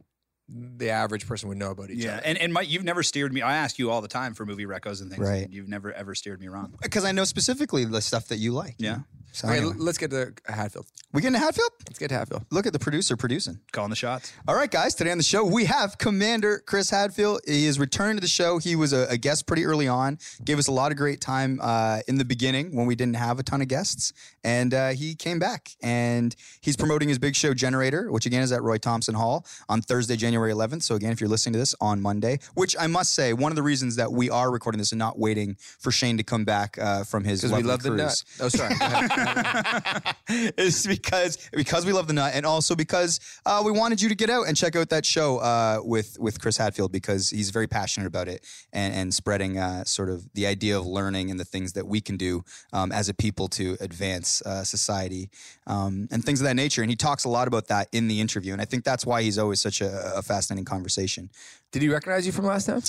the 0.48 0.90
average 0.90 1.26
person 1.26 1.48
would 1.48 1.56
know 1.56 1.70
about 1.70 1.90
each 1.90 2.04
yeah, 2.04 2.14
other. 2.14 2.22
and 2.26 2.36
and 2.38 2.52
Mike, 2.52 2.68
you've 2.68 2.84
never 2.84 3.02
steered 3.02 3.32
me. 3.32 3.40
I 3.42 3.54
ask 3.56 3.78
you 3.78 3.90
all 3.90 4.02
the 4.02 4.08
time 4.08 4.34
for 4.34 4.44
movie 4.44 4.66
recos 4.66 5.00
and 5.00 5.10
things. 5.10 5.22
Right. 5.26 5.44
and 5.44 5.54
you've 5.54 5.68
never 5.68 5.92
ever 5.92 6.14
steered 6.14 6.40
me 6.40 6.48
wrong. 6.48 6.74
Because 6.82 7.04
I 7.04 7.12
know 7.12 7.24
specifically 7.24 7.84
the 7.84 8.00
stuff 8.02 8.28
that 8.28 8.36
you 8.36 8.52
like. 8.52 8.74
Yeah. 8.78 8.98
So 9.32 9.48
Okay, 9.48 9.58
anyway. 9.58 9.74
let's 9.78 9.96
get 9.98 10.10
to 10.10 10.32
Hadfield. 10.46 10.86
we 11.12 11.22
getting 11.22 11.34
to 11.34 11.38
Hadfield? 11.44 11.70
Let's 11.88 11.98
get 11.98 12.08
to 12.08 12.14
Hadfield. 12.14 12.44
Look 12.50 12.66
at 12.66 12.72
the 12.74 12.78
producer 12.78 13.16
producing. 13.16 13.58
Calling 13.72 13.88
the 13.90 13.96
shots. 13.96 14.32
All 14.46 14.54
right, 14.54 14.70
guys. 14.70 14.94
Today 14.94 15.10
on 15.10 15.16
the 15.18 15.24
show, 15.24 15.42
we 15.44 15.64
have 15.64 15.96
Commander 15.98 16.62
Chris 16.66 16.90
Hadfield. 16.90 17.40
He 17.46 17.66
is 17.66 17.78
returned 17.78 18.18
to 18.18 18.20
the 18.20 18.28
show. 18.28 18.58
He 18.58 18.76
was 18.76 18.92
a, 18.92 19.06
a 19.08 19.16
guest 19.16 19.46
pretty 19.46 19.64
early 19.64 19.88
on. 19.88 20.18
Gave 20.44 20.58
us 20.58 20.68
a 20.68 20.72
lot 20.72 20.92
of 20.92 20.98
great 20.98 21.20
time 21.22 21.58
uh, 21.62 22.00
in 22.08 22.18
the 22.18 22.24
beginning 22.26 22.76
when 22.76 22.86
we 22.86 22.94
didn't 22.94 23.16
have 23.16 23.38
a 23.38 23.42
ton 23.42 23.62
of 23.62 23.68
guests, 23.68 24.12
and 24.44 24.74
uh, 24.74 24.90
he 24.90 25.14
came 25.14 25.38
back. 25.38 25.70
And 25.82 26.36
he's 26.60 26.76
promoting 26.76 27.08
his 27.08 27.18
big 27.18 27.34
show 27.34 27.54
Generator, 27.54 28.12
which 28.12 28.26
again 28.26 28.42
is 28.42 28.52
at 28.52 28.62
Roy 28.62 28.76
Thomson 28.76 29.14
Hall 29.14 29.46
on 29.68 29.80
Thursday, 29.80 30.16
January 30.16 30.52
11th. 30.52 30.82
So 30.82 30.94
again, 30.94 31.10
if 31.12 31.20
you're 31.20 31.30
listening 31.30 31.54
to 31.54 31.58
this 31.58 31.74
on 31.80 32.02
Monday, 32.02 32.38
which 32.54 32.76
I 32.78 32.86
must 32.86 33.14
say, 33.14 33.32
one 33.32 33.50
of 33.50 33.56
the 33.56 33.62
reasons 33.62 33.96
that 33.96 34.12
we 34.12 34.28
are 34.28 34.50
recording 34.50 34.78
this 34.78 34.92
and 34.92 34.98
not 34.98 35.18
waiting 35.18 35.56
for 35.78 35.90
Shane 35.90 36.18
to 36.18 36.22
come 36.22 36.44
back 36.44 36.76
uh, 36.78 37.04
from 37.04 37.24
his 37.24 37.40
Because 37.40 37.56
we 37.56 37.62
love 37.62 37.82
the 37.82 37.88
cruise 37.90 38.24
nut. 38.38 38.46
Oh, 38.46 38.48
sorry. 38.48 38.74
Is 40.56 40.86
because 40.86 41.50
because 41.52 41.84
we 41.84 41.92
love 41.92 42.06
the 42.06 42.12
nut, 42.12 42.32
and 42.34 42.46
also 42.46 42.74
because 42.74 43.20
uh, 43.44 43.62
we 43.64 43.70
wanted 43.70 44.00
you 44.00 44.08
to 44.08 44.14
get 44.14 44.30
out 44.30 44.48
and 44.48 44.56
check 44.56 44.76
out 44.76 44.88
that 44.90 45.04
show 45.04 45.38
uh, 45.38 45.80
with 45.82 46.16
with 46.18 46.40
Chris 46.40 46.56
Hadfield 46.56 46.92
because 46.92 47.30
he's 47.30 47.50
very 47.50 47.66
passionate 47.66 48.06
about 48.06 48.28
it 48.28 48.44
and 48.72 48.94
and 48.94 49.14
spreading 49.14 49.58
uh, 49.58 49.84
sort 49.84 50.08
of 50.08 50.28
the 50.34 50.46
idea 50.46 50.78
of 50.78 50.86
learning 50.86 51.30
and 51.30 51.38
the 51.38 51.44
things 51.44 51.72
that 51.74 51.86
we 51.86 52.00
can 52.00 52.16
do 52.16 52.44
um, 52.72 52.92
as 52.92 53.08
a 53.08 53.14
people 53.14 53.48
to 53.48 53.76
advance 53.80 54.42
uh, 54.42 54.64
society 54.64 55.30
um, 55.66 56.08
and 56.10 56.24
things 56.24 56.40
of 56.40 56.44
that 56.46 56.56
nature. 56.56 56.82
And 56.82 56.90
he 56.90 56.96
talks 56.96 57.24
a 57.24 57.28
lot 57.28 57.48
about 57.48 57.68
that 57.68 57.88
in 57.92 58.08
the 58.08 58.20
interview, 58.20 58.52
and 58.52 58.62
I 58.62 58.64
think 58.64 58.84
that's 58.84 59.04
why 59.04 59.22
he's 59.22 59.38
always 59.38 59.60
such 59.60 59.80
a, 59.80 60.16
a 60.16 60.22
fascinating 60.22 60.64
conversation. 60.64 61.30
Did 61.72 61.82
he 61.82 61.88
recognize 61.88 62.26
you 62.26 62.32
from 62.32 62.46
last 62.46 62.66
time? 62.66 62.82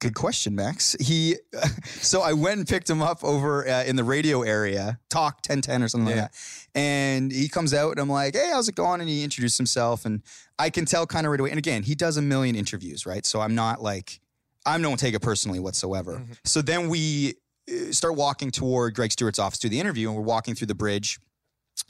Good 0.00 0.14
question, 0.14 0.54
Max. 0.54 0.94
He, 1.00 1.36
so 1.86 2.22
I 2.22 2.32
went 2.32 2.58
and 2.58 2.68
picked 2.68 2.88
him 2.90 3.02
up 3.02 3.22
over 3.24 3.66
uh, 3.68 3.84
in 3.84 3.96
the 3.96 4.04
radio 4.04 4.42
area, 4.42 4.98
talk 5.08 5.36
1010 5.46 5.82
or 5.82 5.88
something 5.88 6.08
Yeah. 6.14 6.22
like 6.22 6.32
that. 6.32 6.78
And 6.78 7.32
he 7.32 7.48
comes 7.48 7.72
out 7.72 7.92
and 7.92 8.00
I'm 8.00 8.08
like, 8.08 8.34
hey, 8.34 8.50
how's 8.52 8.68
it 8.68 8.74
going? 8.74 9.00
And 9.00 9.08
he 9.08 9.24
introduced 9.24 9.56
himself 9.58 10.04
and 10.04 10.22
I 10.58 10.70
can 10.70 10.84
tell 10.84 11.06
kind 11.06 11.26
of 11.26 11.30
right 11.30 11.40
away. 11.40 11.50
And 11.50 11.58
again, 11.58 11.82
he 11.82 11.94
does 11.94 12.16
a 12.16 12.22
million 12.22 12.56
interviews, 12.56 13.06
right? 13.06 13.24
So 13.24 13.40
I'm 13.40 13.54
not 13.54 13.82
like, 13.82 14.20
I 14.64 14.78
don't 14.78 14.98
take 14.98 15.14
it 15.14 15.20
personally 15.22 15.60
whatsoever. 15.60 16.22
So 16.44 16.60
then 16.62 16.88
we 16.88 17.34
uh, 17.70 17.92
start 17.92 18.16
walking 18.16 18.50
toward 18.50 18.94
Greg 18.94 19.12
Stewart's 19.12 19.38
office 19.38 19.58
to 19.60 19.68
the 19.68 19.78
interview 19.80 20.08
and 20.08 20.16
we're 20.16 20.22
walking 20.24 20.54
through 20.54 20.66
the 20.66 20.74
bridge 20.74 21.18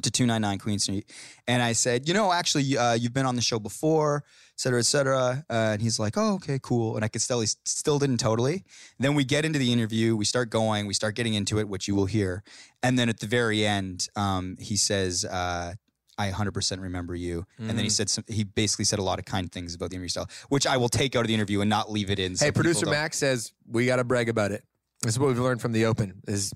to 0.03 0.11
299 0.11 0.59
Queen 0.59 0.79
Street. 0.79 1.11
And 1.49 1.63
I 1.63 1.73
said, 1.73 2.07
you 2.09 2.15
know, 2.15 2.33
actually, 2.33 2.77
uh, 2.77 2.95
you've 2.95 3.15
been 3.15 3.27
on 3.27 3.37
the 3.37 3.43
show 3.43 3.59
before, 3.59 4.25
et 4.27 4.61
cetera, 4.61 4.79
et 4.79 4.87
cetera. 4.87 5.45
Uh, 5.49 5.53
and 5.53 5.83
he's 5.83 5.99
like, 5.99 6.15
oh, 6.17 6.35
okay, 6.35 6.59
cool. 6.63 6.97
And 6.97 7.05
I 7.05 7.09
could 7.09 7.23
still, 7.23 7.41
he 7.41 7.47
still 7.65 7.99
didn't 7.99 8.19
totally. 8.19 8.65
Then 8.99 9.15
we 9.15 9.25
get 9.25 9.45
into 9.45 9.59
the 9.59 9.73
interview, 9.73 10.17
we 10.17 10.25
start 10.25 10.51
going, 10.51 10.87
we 10.87 10.95
start 10.95 11.15
getting 11.15 11.35
into 11.35 11.59
it, 11.59 11.69
which 11.69 11.89
you 11.89 11.95
will 11.95 12.07
hear. 12.07 12.43
And 12.83 12.99
then 12.99 13.09
at 13.09 13.21
the 13.21 13.27
very 13.27 13.67
end, 13.67 14.09
um, 14.17 14.57
he 14.61 14.77
says, 14.77 15.25
uh, 15.25 15.75
I 16.19 16.31
100% 16.31 16.81
remember 16.81 17.15
you. 17.15 17.47
And 17.59 17.71
then 17.71 17.85
he 17.85 17.91
said, 17.91 18.09
some, 18.09 18.25
he 18.27 18.45
basically 18.45 18.87
said 18.87 18.99
a 18.99 19.03
lot 19.03 19.19
of 19.19 19.27
kind 19.27 19.53
things 19.53 19.75
about 19.75 19.91
the 19.91 19.97
interview 19.97 20.09
style, 20.09 20.31
which 20.49 20.67
I 20.67 20.79
will 20.79 20.89
take 20.89 21.15
out 21.15 21.21
of 21.21 21.27
the 21.29 21.35
interview 21.35 21.61
and 21.61 21.69
not 21.69 21.91
leave 21.91 22.11
it 22.11 22.19
in. 22.19 22.37
so 22.37 22.47
hey, 22.47 22.53
producer 22.53 22.87
Max 22.87 23.19
says 23.19 23.53
we 23.69 23.85
got 23.87 23.97
to 23.97 24.05
brag 24.05 24.29
about 24.31 24.51
it. 24.51 24.65
This 25.03 25.13
is 25.15 25.19
what 25.19 25.29
we've 25.29 25.39
learned 25.39 25.61
from 25.61 25.73
the 25.73 25.85
Open: 25.85 26.23
is 26.27 26.55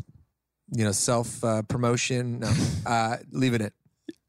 you 0.73 0.85
know 0.85 0.93
self 0.93 1.43
uh, 1.45 1.63
promotion. 1.63 2.41
No, 2.41 2.53
uh, 2.87 3.17
leaving 3.33 3.61
it. 3.61 3.73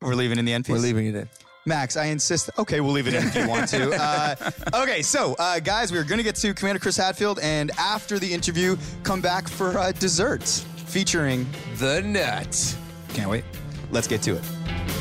We're 0.01 0.15
leaving 0.15 0.39
in 0.39 0.45
the 0.45 0.54
end 0.54 0.65
piece. 0.65 0.73
We're 0.73 0.80
leaving 0.80 1.08
it 1.08 1.15
in. 1.15 1.30
Max, 1.65 1.95
I 1.95 2.06
insist. 2.06 2.49
Okay, 2.58 2.82
we'll 2.82 2.91
leave 2.91 3.08
it 3.08 3.13
in 3.13 3.23
if 3.27 3.36
you 3.36 3.47
want 3.47 3.67
to. 3.69 3.91
Uh, 4.01 4.36
okay, 4.82 5.01
so 5.01 5.36
uh, 5.38 5.60
guys, 5.60 5.91
we're 5.91 6.04
going 6.04 6.17
to 6.17 6.23
get 6.23 6.36
to 6.36 6.54
Commander 6.54 6.80
Chris 6.80 6.97
Hadfield, 6.97 7.39
and 7.43 7.71
after 7.77 8.17
the 8.17 8.32
interview, 8.34 8.75
come 9.04 9.21
back 9.21 9.47
for 9.47 9.77
uh, 9.77 9.91
dessert 9.91 10.43
featuring. 10.88 11.45
The 11.75 12.01
nut. 12.01 12.77
Can't 13.10 13.30
wait. 13.30 13.43
Let's 13.91 14.08
get 14.08 14.21
to 14.23 14.38
it. 14.38 15.01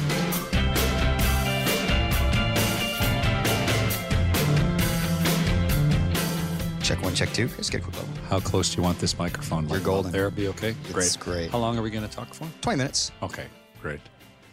Check 6.90 7.02
one, 7.02 7.14
check 7.14 7.32
two. 7.32 7.46
Let's 7.56 7.70
get 7.70 7.82
a 7.82 7.84
quick 7.84 7.96
level. 7.98 8.12
How 8.28 8.40
close 8.40 8.70
do 8.70 8.78
you 8.78 8.82
want 8.82 8.98
this 8.98 9.16
microphone? 9.16 9.68
You're 9.68 9.78
golden. 9.78 10.10
There, 10.10 10.28
be 10.28 10.48
okay. 10.48 10.74
It's 10.88 11.14
great. 11.14 11.48
How 11.52 11.58
long 11.58 11.78
are 11.78 11.82
we 11.82 11.90
going 11.90 12.02
to 12.02 12.10
talk 12.12 12.34
for? 12.34 12.48
20 12.62 12.78
minutes. 12.78 13.12
Okay, 13.22 13.46
great. 13.80 14.00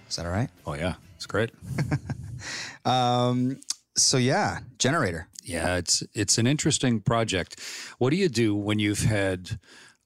Is 0.08 0.18
that 0.18 0.28
all 0.28 0.32
right? 0.32 0.48
Oh 0.68 0.76
yeah, 0.76 0.94
it's 1.16 1.26
great. 1.26 1.50
Um, 2.86 3.60
so, 3.98 4.18
yeah, 4.18 4.60
generator. 4.78 5.28
Yeah, 5.44 5.78
it's 5.78 6.04
it's 6.14 6.38
an 6.38 6.46
interesting 6.46 7.02
project. 7.02 7.60
What 7.98 8.12
do 8.12 8.18
you 8.18 8.30
do 8.30 8.56
when 8.56 8.78
you've 8.78 9.02
had 9.02 9.60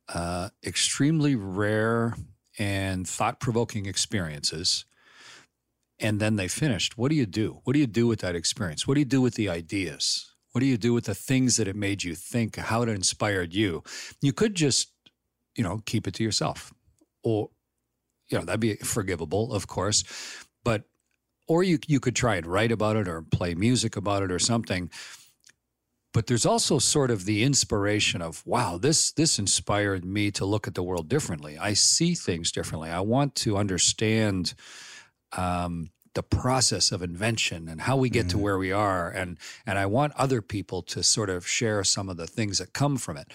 uh, 0.08 0.50
extremely 0.66 1.36
rare 1.36 2.16
and 2.58 3.06
thought 3.06 3.42
provoking 3.42 3.88
experiences, 3.88 4.86
and 6.00 6.22
then 6.22 6.38
they 6.38 6.48
finished? 6.48 6.98
What 6.98 7.10
do 7.10 7.16
you 7.16 7.26
do? 7.26 7.60
What 7.66 7.74
do 7.74 7.80
you 7.80 7.88
do 7.88 8.08
with 8.08 8.22
that 8.22 8.36
experience? 8.38 8.88
What 8.88 8.94
do 8.94 9.02
you 9.02 9.06
do 9.06 9.20
with 9.20 9.36
the 9.36 9.50
ideas? 9.50 10.31
What 10.52 10.62
do 10.62 10.68
you 10.68 10.78
do 10.78 10.94
with 10.94 11.06
the 11.06 11.16
things 11.16 11.58
that 11.58 11.68
it 11.68 11.76
made 11.76 12.04
you 12.04 12.16
think? 12.16 12.58
How 12.58 12.82
it 12.82 12.90
inspired 12.90 13.54
you? 13.54 13.84
You 14.22 14.34
could 14.34 14.56
just, 14.56 14.92
you 15.56 15.64
know, 15.64 15.82
keep 15.86 16.08
it 16.08 16.14
to 16.16 16.24
yourself, 16.24 16.74
or 17.24 17.50
you 18.30 18.38
know 18.38 18.46
that'd 18.46 18.60
be 18.60 18.76
forgivable, 18.76 19.54
of 19.54 19.68
course, 19.68 20.04
but 20.64 20.84
or 21.48 21.64
you 21.64 21.80
you 21.88 22.00
could 22.00 22.16
try 22.16 22.36
and 22.36 22.46
write 22.46 22.72
about 22.72 22.96
it 22.96 23.08
or 23.08 23.22
play 23.22 23.54
music 23.54 23.96
about 23.96 24.24
it 24.24 24.32
or 24.32 24.40
something. 24.40 24.90
But 26.14 26.28
there's 26.28 26.46
also 26.46 26.78
sort 26.78 27.10
of 27.10 27.24
the 27.24 27.44
inspiration 27.44 28.22
of 28.22 28.46
wow 28.46 28.78
this 28.78 29.12
this 29.12 29.40
inspired 29.40 30.04
me 30.04 30.32
to 30.32 30.46
look 30.46 30.68
at 30.68 30.76
the 30.76 30.84
world 30.84 31.08
differently. 31.08 31.58
I 31.58 31.74
see 31.74 32.14
things 32.14 32.52
differently. 32.52 32.90
I 32.90 33.00
want 33.00 33.36
to 33.36 33.58
understand 33.58 34.54
um, 35.38 35.92
the 36.14 36.24
process 36.24 36.92
of 36.92 37.02
invention 37.02 37.68
and 37.68 37.82
how 37.82 37.96
we 37.96 38.10
get 38.10 38.30
to 38.30 38.38
where 38.38 38.58
we 38.58 38.72
are. 38.72 39.10
And 39.10 39.38
and 39.66 39.78
i 39.78 39.86
want 39.86 40.14
other 40.16 40.42
people 40.42 40.82
to 40.84 41.04
sort 41.04 41.30
of 41.30 41.48
share 41.48 41.84
some 41.84 42.10
of 42.10 42.18
the 42.18 42.28
things 42.28 42.58
that 42.58 42.74
come 42.74 42.98
from 42.98 43.18
it. 43.18 43.32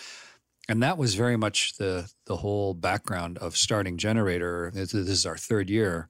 And 0.69 0.83
that 0.83 0.99
was 0.99 1.15
very 1.15 1.37
much 1.37 1.77
the 1.77 2.11
the 2.27 2.37
whole 2.37 2.75
background 2.75 3.39
of 3.39 3.57
starting 3.57 3.97
generator. 3.97 4.71
This 4.75 4.95
is 4.95 5.27
our 5.27 5.37
third 5.37 5.71
year 5.71 6.09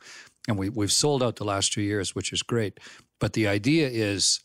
and 0.49 0.59
we, 0.59 0.69
we've 0.69 0.93
sold 0.93 1.23
out 1.23 1.37
the 1.37 1.45
last 1.45 1.73
two 1.73 1.83
years 1.83 2.15
which 2.15 2.33
is 2.33 2.43
great. 2.43 2.79
But 3.19 3.33
the 3.33 3.49
idea 3.49 3.89
is 3.89 4.41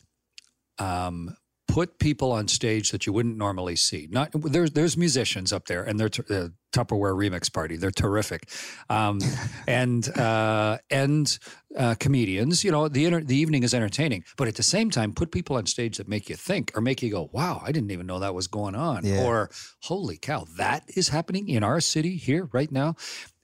um, 0.78 1.36
put 1.72 1.98
people 1.98 2.32
on 2.32 2.48
stage 2.48 2.90
that 2.90 3.06
you 3.06 3.12
wouldn't 3.14 3.38
normally 3.38 3.76
see. 3.76 4.06
Not 4.10 4.28
there's 4.34 4.72
there's 4.72 4.96
musicians 4.96 5.52
up 5.52 5.64
there, 5.66 5.82
and 5.82 5.98
they're 5.98 6.10
t- 6.10 6.22
uh, 6.28 6.48
Tupperware 6.72 7.14
Remix 7.16 7.50
Party. 7.50 7.76
They're 7.76 7.90
terrific, 7.90 8.50
um, 8.90 9.20
and 9.66 10.06
uh, 10.18 10.78
and 10.90 11.38
uh, 11.76 11.94
comedians. 11.98 12.62
You 12.62 12.72
know, 12.72 12.88
the 12.88 13.06
inter- 13.06 13.22
the 13.22 13.36
evening 13.36 13.62
is 13.62 13.72
entertaining, 13.72 14.24
but 14.36 14.48
at 14.48 14.56
the 14.56 14.62
same 14.62 14.90
time, 14.90 15.14
put 15.14 15.32
people 15.32 15.56
on 15.56 15.64
stage 15.64 15.96
that 15.96 16.08
make 16.08 16.28
you 16.28 16.36
think 16.36 16.72
or 16.76 16.82
make 16.82 17.02
you 17.02 17.10
go, 17.10 17.30
"Wow, 17.32 17.62
I 17.64 17.72
didn't 17.72 17.90
even 17.90 18.06
know 18.06 18.18
that 18.18 18.34
was 18.34 18.48
going 18.48 18.74
on," 18.74 19.06
Yeah. 19.06 19.24
or 19.24 19.50
"Holy 19.80 20.18
cow, 20.18 20.46
that 20.58 20.84
is 20.94 21.08
happening 21.08 21.48
in 21.48 21.64
our 21.64 21.80
city 21.80 22.16
here 22.16 22.50
right 22.52 22.70
now," 22.70 22.96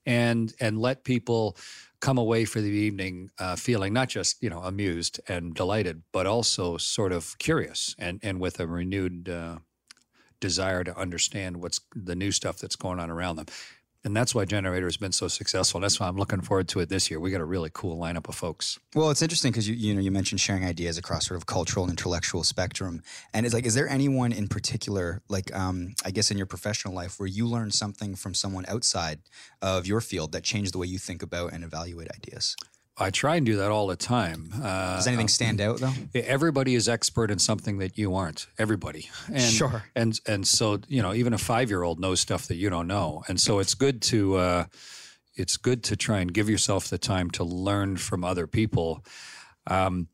and 0.04 0.52
and 0.60 0.78
let 0.78 1.02
people 1.04 1.56
come 2.00 2.18
away 2.18 2.44
for 2.44 2.60
the 2.60 2.70
evening 2.70 3.30
uh, 3.38 3.56
feeling 3.56 3.92
not 3.92 4.08
just 4.08 4.42
you 4.42 4.50
know 4.50 4.60
amused 4.60 5.20
and 5.28 5.54
delighted, 5.54 6.02
but 6.12 6.26
also 6.26 6.76
sort 6.76 7.12
of 7.12 7.38
curious 7.38 7.94
and 7.98 8.20
and 8.22 8.40
with 8.40 8.60
a 8.60 8.66
renewed 8.66 9.28
uh, 9.28 9.58
desire 10.40 10.84
to 10.84 10.96
understand 10.96 11.56
what's 11.58 11.80
the 11.94 12.14
new 12.14 12.30
stuff 12.30 12.58
that's 12.58 12.76
going 12.76 13.00
on 13.00 13.10
around 13.10 13.36
them. 13.36 13.46
And 14.08 14.16
that's 14.16 14.34
why 14.34 14.46
Generator 14.46 14.86
has 14.86 14.96
been 14.96 15.12
so 15.12 15.28
successful. 15.28 15.80
That's 15.80 16.00
why 16.00 16.08
I'm 16.08 16.16
looking 16.16 16.40
forward 16.40 16.66
to 16.68 16.80
it 16.80 16.88
this 16.88 17.10
year. 17.10 17.20
We 17.20 17.30
got 17.30 17.42
a 17.42 17.44
really 17.44 17.68
cool 17.70 17.98
lineup 17.98 18.26
of 18.26 18.34
folks. 18.34 18.78
Well, 18.94 19.10
it's 19.10 19.20
interesting 19.20 19.52
because 19.52 19.68
you 19.68 19.74
you 19.74 19.94
know 19.94 20.00
you 20.00 20.10
mentioned 20.10 20.40
sharing 20.40 20.64
ideas 20.64 20.96
across 20.96 21.26
sort 21.26 21.36
of 21.36 21.44
cultural 21.44 21.84
and 21.84 21.90
intellectual 21.90 22.42
spectrum, 22.42 23.02
and 23.34 23.44
it's 23.44 23.54
like, 23.54 23.66
is 23.66 23.74
there 23.74 23.86
anyone 23.86 24.32
in 24.32 24.48
particular, 24.48 25.20
like 25.28 25.54
um, 25.54 25.94
I 26.06 26.10
guess 26.10 26.30
in 26.30 26.38
your 26.38 26.46
professional 26.46 26.94
life, 26.94 27.20
where 27.20 27.26
you 27.26 27.46
learned 27.46 27.74
something 27.74 28.14
from 28.14 28.32
someone 28.32 28.64
outside 28.66 29.18
of 29.60 29.86
your 29.86 30.00
field 30.00 30.32
that 30.32 30.42
changed 30.42 30.72
the 30.72 30.78
way 30.78 30.86
you 30.86 30.98
think 30.98 31.22
about 31.22 31.52
and 31.52 31.62
evaluate 31.62 32.08
ideas? 32.10 32.56
I 33.00 33.10
try 33.10 33.36
and 33.36 33.46
do 33.46 33.56
that 33.56 33.70
all 33.70 33.86
the 33.86 33.96
time. 33.96 34.50
Uh, 34.54 34.96
Does 34.96 35.06
anything 35.06 35.28
stand 35.28 35.60
out 35.60 35.78
though? 35.78 35.92
everybody 36.14 36.74
is 36.74 36.88
expert 36.88 37.30
in 37.30 37.38
something 37.38 37.78
that 37.78 37.96
you 37.96 38.14
aren't. 38.14 38.48
Everybody. 38.58 39.08
And, 39.28 39.40
Sure. 39.40 39.84
And 39.94 40.18
and 40.26 40.46
so 40.46 40.80
you 40.88 41.02
know, 41.02 41.14
even 41.14 41.32
a 41.32 41.38
five 41.38 41.70
year 41.70 41.82
old 41.82 42.00
knows 42.00 42.20
stuff 42.20 42.46
that 42.48 42.56
you 42.56 42.70
don't 42.70 42.86
know, 42.86 43.22
and 43.28 43.40
so 43.40 43.60
it's 43.60 43.74
good 43.74 44.02
to 44.02 44.36
uh, 44.36 44.64
it's 45.34 45.56
good 45.56 45.84
to 45.84 45.96
try 45.96 46.18
and 46.18 46.32
give 46.32 46.48
yourself 46.50 46.88
the 46.88 46.98
time 46.98 47.30
to 47.32 47.44
learn 47.44 47.96
from 47.96 48.24
other 48.24 48.46
people. 48.46 49.04
Um, 49.66 50.08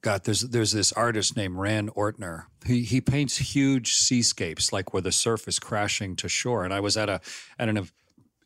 God, 0.00 0.24
there's 0.24 0.42
there's 0.42 0.72
this 0.72 0.92
artist 0.92 1.36
named 1.36 1.56
Ran 1.56 1.88
Ortner. 1.90 2.44
He 2.66 2.82
he 2.82 3.00
paints 3.00 3.38
huge 3.38 3.94
seascapes, 3.94 4.72
like 4.72 4.92
where 4.92 5.02
the 5.02 5.12
surf 5.12 5.48
is 5.48 5.58
crashing 5.58 6.16
to 6.16 6.28
shore. 6.28 6.64
And 6.64 6.72
I 6.74 6.80
was 6.80 6.96
at 6.96 7.08
a 7.08 7.20
at 7.58 7.68
an 7.68 7.88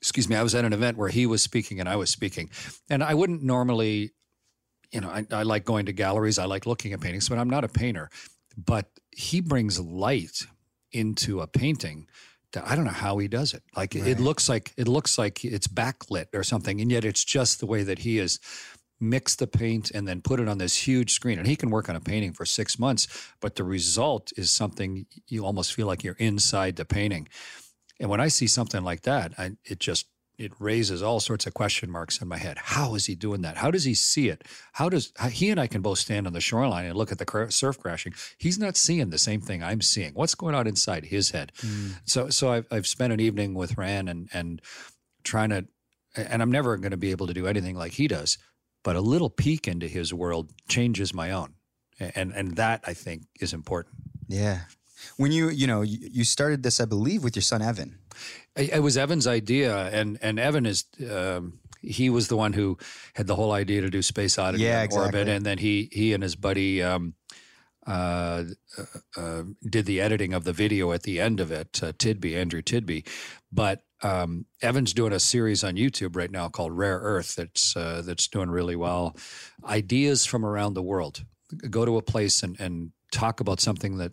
excuse 0.01 0.29
me, 0.29 0.37
I 0.37 0.43
was 0.43 0.55
at 0.55 0.65
an 0.65 0.73
event 0.73 0.97
where 0.97 1.09
he 1.09 1.27
was 1.27 1.43
speaking 1.43 1.81
and 1.81 1.89
I 1.89 1.97
was 1.97 2.11
speaking, 2.11 2.51
and 2.89 3.03
I 3.03 3.15
wouldn't 3.15 3.43
normally 3.43 4.13
you 4.93 5.01
know, 5.01 5.09
I, 5.09 5.25
I 5.31 5.43
like 5.45 5.65
going 5.65 5.87
to 5.87 5.93
galleries. 5.93 6.37
I 6.37 6.47
like 6.47 6.67
looking 6.67 6.93
at 6.93 7.01
paintings, 7.01 7.29
but 7.29 7.39
I'm 7.39 7.49
not 7.49 7.63
a 7.63 7.69
painter. 7.69 8.11
But 8.57 8.87
he 9.13 9.41
brings 9.41 9.79
light 9.79 10.43
into 10.91 11.41
a 11.41 11.47
painting. 11.47 12.09
That 12.55 12.67
I 12.67 12.75
don't 12.75 12.85
know 12.85 12.91
how 12.91 13.19
he 13.19 13.29
does 13.29 13.55
it. 13.55 13.63
Like 13.77 13.95
it- 13.95 14.05
it 14.09 14.19
looks 14.19 14.49
like 14.49 14.73
it 14.77 14.89
looks 14.89 15.17
like 15.17 15.45
it's 15.45 15.69
backlit 15.69 16.27
or 16.35 16.43
something, 16.43 16.81
and 16.81 16.91
yet 16.91 17.05
it's 17.05 17.25
just 17.25 17.61
the 17.61 17.67
way 17.67 17.85
that 17.85 18.01
he 18.01 18.17
has 18.17 18.41
mixed 18.99 19.39
the 19.39 19.47
paint 19.47 19.93
and 19.93 20.09
then 20.09 20.21
put 20.21 20.41
it 20.41 20.49
on 20.49 20.59
this 20.59 20.77
huge 20.77 21.13
screen. 21.13 21.39
And 21.39 21.47
he 21.47 21.55
can 21.57 21.71
work 21.71 21.89
on 21.89 21.95
a 21.95 22.01
painting 22.01 22.33
for 22.33 22.45
six 22.45 22.77
months, 22.79 23.07
but 23.41 23.55
the 23.55 23.65
result 23.65 24.33
is 24.37 24.51
something 24.51 25.07
you 25.29 25.45
almost 25.47 25.73
feel 25.73 25.87
like 25.87 26.03
you're 26.03 26.17
inside 26.19 26.75
the 26.77 26.85
painting. 26.85 27.29
And 28.01 28.11
when 28.11 28.21
I 28.21 28.29
see 28.29 28.47
something 28.49 28.83
like 28.83 29.03
that, 29.03 29.35
I, 29.39 29.53
it 29.65 29.79
just 29.79 30.07
it 30.39 30.53
raises 30.59 31.03
all 31.03 31.21
sorts 31.21 31.47
of 31.47 31.53
question 31.53 31.91
marks 31.91 32.23
in 32.23 32.27
my 32.27 32.39
head. 32.39 32.57
How 32.59 32.95
is 32.95 33.05
he 33.05 33.15
doing 33.15 33.43
that? 33.43 33.59
How 33.59 33.71
does 33.71 33.85
he 33.85 33.93
see 33.93 34.31
it? 34.31 34.43
How 34.73 34.89
does 34.89 35.13
how- 35.17 35.29
he 35.29 35.51
and 35.51 35.61
I 35.61 35.67
can 35.67 35.83
both 35.83 35.99
stand 35.99 36.27
on 36.27 36.33
the 36.33 36.41
shoreline 36.41 36.87
and 36.87 36.97
look 36.97 37.13
at 37.13 37.19
the 37.19 37.47
surf 37.51 37.79
crashing? 37.79 38.15
He's 38.39 38.59
not 38.59 38.79
seeing 38.79 39.11
the 39.11 39.19
same 39.19 39.43
thing 39.43 39.63
I'm 39.63 39.83
seeing. 39.83 40.15
What's 40.15 40.35
going 40.35 40.55
on 40.55 40.67
inside 40.67 41.05
his 41.05 41.31
head? 41.33 41.53
Mm. 41.61 42.01
So 42.07 42.31
so 42.31 42.51
I've 42.51 42.67
I've 42.71 42.87
spent 42.87 43.13
an 43.13 43.21
evening 43.21 43.53
with 43.53 43.77
Ran 43.77 44.09
and 44.09 44.31
and 44.33 44.63
trying 45.25 45.51
to, 45.51 45.67
and 46.17 46.41
I'm 46.41 46.51
never 46.51 46.79
going 46.79 46.93
to 46.93 46.97
be 46.97 47.11
able 47.11 47.27
to 47.27 47.35
do 47.35 47.47
anything 47.47 47.77
like 47.77 47.93
he 47.93 48.09
does, 48.09 48.39
but 48.83 48.97
a 48.97 49.03
little 49.03 49.29
peek 49.29 49.69
into 49.69 49.87
his 49.89 50.15
world 50.15 50.51
changes 50.69 51.13
my 51.13 51.31
own, 51.33 51.53
and 51.99 52.33
and 52.33 52.57
that 52.57 52.81
I 52.87 52.95
think 52.95 53.25
is 53.41 53.53
important. 53.53 53.95
Yeah. 54.27 54.61
When 55.17 55.33
you 55.33 55.49
you 55.51 55.67
know 55.67 55.83
you, 55.83 56.25
started 56.25 56.63
this, 56.63 56.81
I 56.81 56.85
believe, 56.85 57.25
with 57.25 57.37
your 57.37 57.43
son 57.43 57.63
Evan. 57.63 57.99
It 58.57 58.83
was 58.83 58.97
Evan's 58.97 59.27
idea, 59.27 59.89
and 59.89 60.19
and 60.23 60.39
Evan 60.39 60.67
is 60.67 60.85
um, 61.11 61.61
he 61.83 62.11
was 62.11 62.29
the 62.29 62.37
one 62.37 62.53
who 62.53 62.79
had 63.15 63.27
the 63.27 63.37
whole 63.37 63.53
idea 63.53 63.81
to 63.81 63.91
do 63.91 64.03
space 64.03 64.39
oddity 64.39 64.65
Yeah, 64.65 64.87
on 64.91 64.99
orbit, 64.99 65.29
and 65.29 65.45
then 65.45 65.59
he 65.59 65.89
he 65.93 66.13
and 66.13 66.23
his 66.23 66.37
buddy 66.37 66.83
um, 66.83 67.15
uh, 67.87 68.45
uh, 68.79 68.85
uh, 69.17 69.43
did 69.69 69.87
the 69.87 70.01
editing 70.01 70.35
of 70.35 70.45
the 70.45 70.53
video 70.53 70.93
at 70.93 71.03
the 71.03 71.21
end 71.21 71.41
of 71.41 71.51
it. 71.51 71.81
Uh, 71.83 71.93
Tidby, 71.99 72.37
Andrew 72.37 72.63
Tidby, 72.63 73.05
but 73.51 73.83
um, 74.03 74.47
Evan's 74.63 74.93
doing 74.93 75.13
a 75.13 75.21
series 75.21 75.65
on 75.65 75.77
YouTube 75.77 76.17
right 76.17 76.31
now 76.31 76.49
called 76.49 76.77
Rare 76.77 76.99
Earth. 76.99 77.37
That's 77.37 77.77
uh, 77.77 78.03
that's 78.05 78.29
doing 78.29 78.51
really 78.51 78.77
well. 78.77 79.17
Ideas 79.65 80.25
from 80.25 80.45
around 80.45 80.75
the 80.75 80.83
world. 80.83 81.25
Go 81.69 81.85
to 81.85 81.97
a 81.97 82.03
place 82.03 82.43
and 82.43 82.59
and 82.61 82.93
talk 83.13 83.41
about 83.41 83.61
something 83.61 83.97
that 83.99 84.13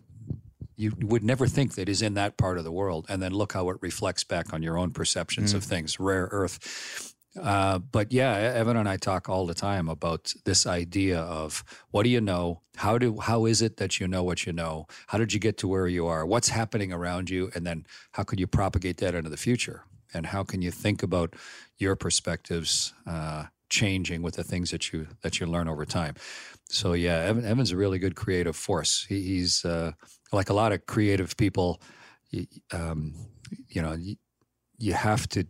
you 0.78 0.92
would 1.00 1.24
never 1.24 1.46
think 1.46 1.74
that 1.74 1.88
is 1.88 2.02
in 2.02 2.14
that 2.14 2.36
part 2.38 2.56
of 2.56 2.64
the 2.64 2.72
world, 2.72 3.06
and 3.08 3.20
then 3.20 3.32
look 3.32 3.52
how 3.52 3.68
it 3.70 3.76
reflects 3.80 4.24
back 4.24 4.52
on 4.52 4.62
your 4.62 4.78
own 4.78 4.92
perceptions 4.92 5.52
of 5.52 5.64
things. 5.64 5.98
Rare 5.98 6.28
earth. 6.30 7.14
Uh, 7.40 7.78
but 7.78 8.12
yeah, 8.12 8.32
Evan 8.34 8.76
and 8.76 8.88
I 8.88 8.96
talk 8.96 9.28
all 9.28 9.44
the 9.46 9.54
time 9.54 9.88
about 9.88 10.32
this 10.44 10.66
idea 10.66 11.20
of 11.20 11.64
what 11.90 12.04
do 12.04 12.08
you 12.08 12.20
know? 12.20 12.62
How 12.76 12.96
do 12.96 13.18
how 13.18 13.44
is 13.44 13.60
it 13.60 13.76
that 13.76 14.00
you 14.00 14.08
know 14.08 14.22
what 14.22 14.46
you 14.46 14.52
know? 14.52 14.86
How 15.08 15.18
did 15.18 15.32
you 15.32 15.40
get 15.40 15.58
to 15.58 15.68
where 15.68 15.88
you 15.88 16.06
are? 16.06 16.24
What's 16.24 16.48
happening 16.48 16.92
around 16.92 17.28
you? 17.28 17.50
And 17.54 17.66
then 17.66 17.84
how 18.12 18.22
could 18.22 18.40
you 18.40 18.46
propagate 18.46 18.98
that 18.98 19.14
into 19.14 19.30
the 19.30 19.36
future? 19.36 19.82
And 20.14 20.26
how 20.26 20.42
can 20.42 20.62
you 20.62 20.70
think 20.70 21.02
about 21.02 21.34
your 21.76 21.96
perspectives 21.96 22.94
uh, 23.06 23.46
changing 23.68 24.22
with 24.22 24.36
the 24.36 24.44
things 24.44 24.70
that 24.70 24.92
you 24.92 25.08
that 25.22 25.38
you 25.38 25.46
learn 25.46 25.68
over 25.68 25.84
time? 25.84 26.14
So 26.70 26.92
yeah, 26.92 27.18
Evan, 27.20 27.44
Evan's 27.44 27.72
a 27.72 27.76
really 27.76 27.98
good 27.98 28.14
creative 28.14 28.56
force. 28.56 29.06
He, 29.08 29.22
he's 29.22 29.64
uh, 29.64 29.92
like 30.32 30.50
a 30.50 30.54
lot 30.54 30.72
of 30.72 30.86
creative 30.86 31.36
people. 31.36 31.80
y- 32.32 32.46
Um, 32.72 33.14
you 33.68 33.80
know, 33.82 33.92
you, 33.94 34.16
you 34.78 34.92
have 34.94 35.28
to 35.30 35.44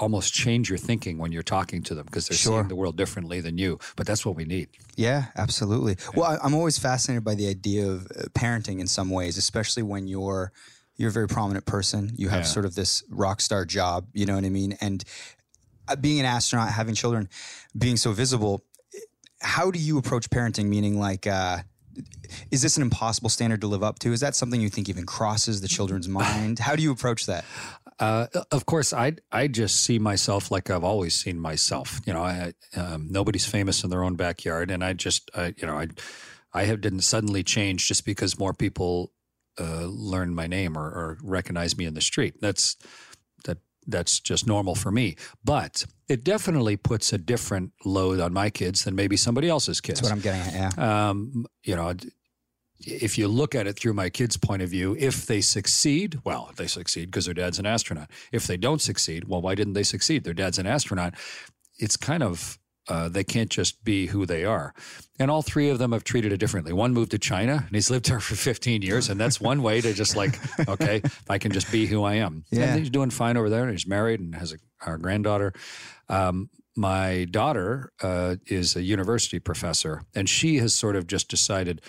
almost 0.00 0.32
change 0.32 0.70
your 0.70 0.78
thinking 0.78 1.18
when 1.18 1.30
you're 1.32 1.42
talking 1.42 1.82
to 1.82 1.94
them 1.94 2.06
because 2.06 2.26
they're 2.28 2.38
Sure. 2.38 2.60
seeing 2.60 2.68
the 2.68 2.76
world 2.76 2.96
differently 2.96 3.40
than 3.40 3.58
you. 3.58 3.78
But 3.96 4.06
that's 4.06 4.24
what 4.24 4.34
we 4.36 4.44
need. 4.44 4.68
Yeah, 4.96 5.26
absolutely. 5.36 5.96
Well, 6.14 6.24
I, 6.24 6.38
I'm 6.42 6.54
always 6.54 6.78
fascinated 6.78 7.22
by 7.24 7.34
the 7.34 7.48
idea 7.48 7.86
of 7.90 8.06
uh, 8.06 8.22
parenting 8.32 8.80
in 8.80 8.86
some 8.86 9.10
ways, 9.10 9.36
especially 9.36 9.82
when 9.82 10.06
you're 10.08 10.52
you're 10.96 11.08
a 11.10 11.12
very 11.12 11.26
prominent 11.28 11.66
person. 11.66 12.12
You 12.16 12.28
have 12.28 12.44
Yeah. 12.44 12.52
sort 12.52 12.64
of 12.64 12.76
this 12.76 13.02
rock 13.10 13.40
star 13.40 13.64
job. 13.64 14.06
You 14.14 14.26
know 14.26 14.36
what 14.36 14.44
I 14.44 14.48
mean? 14.50 14.78
And 14.80 15.02
uh, 15.88 15.96
being 15.96 16.20
an 16.20 16.24
astronaut, 16.26 16.68
having 16.70 16.94
children, 16.94 17.28
being 17.76 17.96
so 17.96 18.12
visible. 18.12 18.64
How 19.40 19.70
do 19.72 19.78
you 19.78 19.98
approach 19.98 20.30
parenting? 20.30 20.66
Meaning, 20.66 20.98
like, 21.00 21.26
uh, 21.26 21.58
is 22.50 22.62
this 22.62 22.76
an 22.76 22.82
impossible 22.82 23.28
standard 23.28 23.60
to 23.60 23.66
live 23.66 23.82
up 23.82 23.98
to? 24.00 24.12
Is 24.12 24.20
that 24.20 24.34
something 24.34 24.60
you 24.60 24.68
think 24.68 24.88
even 24.88 25.06
crosses 25.06 25.60
the 25.60 25.68
children's 25.68 26.08
mind? 26.20 26.58
How 26.58 26.76
do 26.76 26.82
you 26.82 26.92
approach 26.92 27.26
that? 27.26 27.44
Uh, 28.00 28.26
of 28.50 28.66
course, 28.66 28.92
I 28.92 29.12
I 29.30 29.46
just 29.46 29.82
see 29.82 29.98
myself 29.98 30.50
like 30.50 30.68
I've 30.70 30.84
always 30.84 31.14
seen 31.14 31.38
myself. 31.38 32.00
You 32.06 32.12
know, 32.12 32.22
I, 32.22 32.52
um, 32.76 33.06
nobody's 33.08 33.46
famous 33.46 33.84
in 33.84 33.90
their 33.90 34.02
own 34.02 34.16
backyard, 34.16 34.70
and 34.70 34.82
I 34.82 34.94
just 34.94 35.30
I, 35.34 35.54
you 35.56 35.66
know 35.66 35.78
I 35.78 35.88
I 36.52 36.64
have 36.64 36.80
didn't 36.80 37.02
suddenly 37.02 37.42
change 37.42 37.86
just 37.86 38.04
because 38.04 38.38
more 38.38 38.52
people 38.52 39.12
uh, 39.60 39.84
learn 39.84 40.34
my 40.34 40.46
name 40.46 40.76
or, 40.76 40.86
or 40.86 41.18
recognize 41.22 41.76
me 41.76 41.84
in 41.84 41.94
the 41.94 42.00
street. 42.00 42.34
That's 42.40 42.74
that 42.74 42.84
that's 43.86 44.20
just 44.20 44.46
normal 44.46 44.74
for 44.74 44.90
me. 44.90 45.16
But 45.44 45.84
it 46.08 46.24
definitely 46.24 46.76
puts 46.76 47.12
a 47.12 47.18
different 47.18 47.72
load 47.84 48.20
on 48.20 48.32
my 48.32 48.50
kids 48.50 48.84
than 48.84 48.94
maybe 48.94 49.16
somebody 49.16 49.48
else's 49.48 49.80
kids. 49.80 50.00
That's 50.00 50.10
what 50.10 50.16
I'm 50.16 50.22
getting 50.22 50.54
at. 50.54 50.76
Yeah. 50.76 51.08
um, 51.10 51.46
you 51.62 51.76
know, 51.76 51.94
if 52.80 53.16
you 53.16 53.28
look 53.28 53.54
at 53.54 53.66
it 53.66 53.78
through 53.78 53.94
my 53.94 54.10
kids' 54.10 54.36
point 54.36 54.62
of 54.62 54.68
view, 54.68 54.96
if 54.98 55.26
they 55.26 55.40
succeed, 55.40 56.20
well, 56.24 56.50
they 56.56 56.66
succeed 56.66 57.06
because 57.06 57.24
their 57.24 57.34
dad's 57.34 57.58
an 57.58 57.66
astronaut. 57.66 58.10
If 58.32 58.46
they 58.46 58.56
don't 58.56 58.80
succeed, 58.80 59.24
well, 59.24 59.40
why 59.40 59.54
didn't 59.54 59.74
they 59.74 59.82
succeed? 59.82 60.24
Their 60.24 60.34
dad's 60.34 60.58
an 60.58 60.66
astronaut. 60.66 61.14
It's 61.78 61.96
kind 61.96 62.22
of 62.22 62.58
uh, 62.88 63.08
they 63.08 63.24
can't 63.24 63.50
just 63.50 63.84
be 63.84 64.06
who 64.06 64.26
they 64.26 64.44
are. 64.44 64.74
And 65.18 65.30
all 65.30 65.42
three 65.42 65.70
of 65.70 65.78
them 65.78 65.92
have 65.92 66.04
treated 66.04 66.32
it 66.32 66.38
differently. 66.38 66.72
One 66.72 66.92
moved 66.92 67.12
to 67.12 67.18
China 67.18 67.64
and 67.66 67.74
he's 67.74 67.90
lived 67.90 68.06
there 68.06 68.20
for 68.20 68.34
15 68.34 68.82
years. 68.82 69.08
And 69.08 69.18
that's 69.18 69.40
one 69.40 69.62
way 69.62 69.80
to 69.80 69.92
just 69.94 70.16
like, 70.16 70.38
okay, 70.68 71.02
I 71.28 71.38
can 71.38 71.52
just 71.52 71.70
be 71.70 71.86
who 71.86 72.02
I 72.02 72.14
am. 72.14 72.44
Yeah. 72.50 72.64
And 72.64 72.78
he's 72.78 72.90
doing 72.90 73.10
fine 73.10 73.36
over 73.36 73.48
there. 73.48 73.62
And 73.62 73.70
he's 73.70 73.86
married 73.86 74.20
and 74.20 74.34
has 74.34 74.52
a, 74.52 74.56
our 74.84 74.98
granddaughter. 74.98 75.52
Um, 76.08 76.50
my 76.76 77.26
daughter 77.30 77.92
uh, 78.02 78.36
is 78.46 78.76
a 78.76 78.82
university 78.82 79.38
professor, 79.38 80.02
and 80.14 80.28
she 80.28 80.58
has 80.58 80.74
sort 80.74 80.96
of 80.96 81.06
just 81.06 81.28
decided 81.28 81.80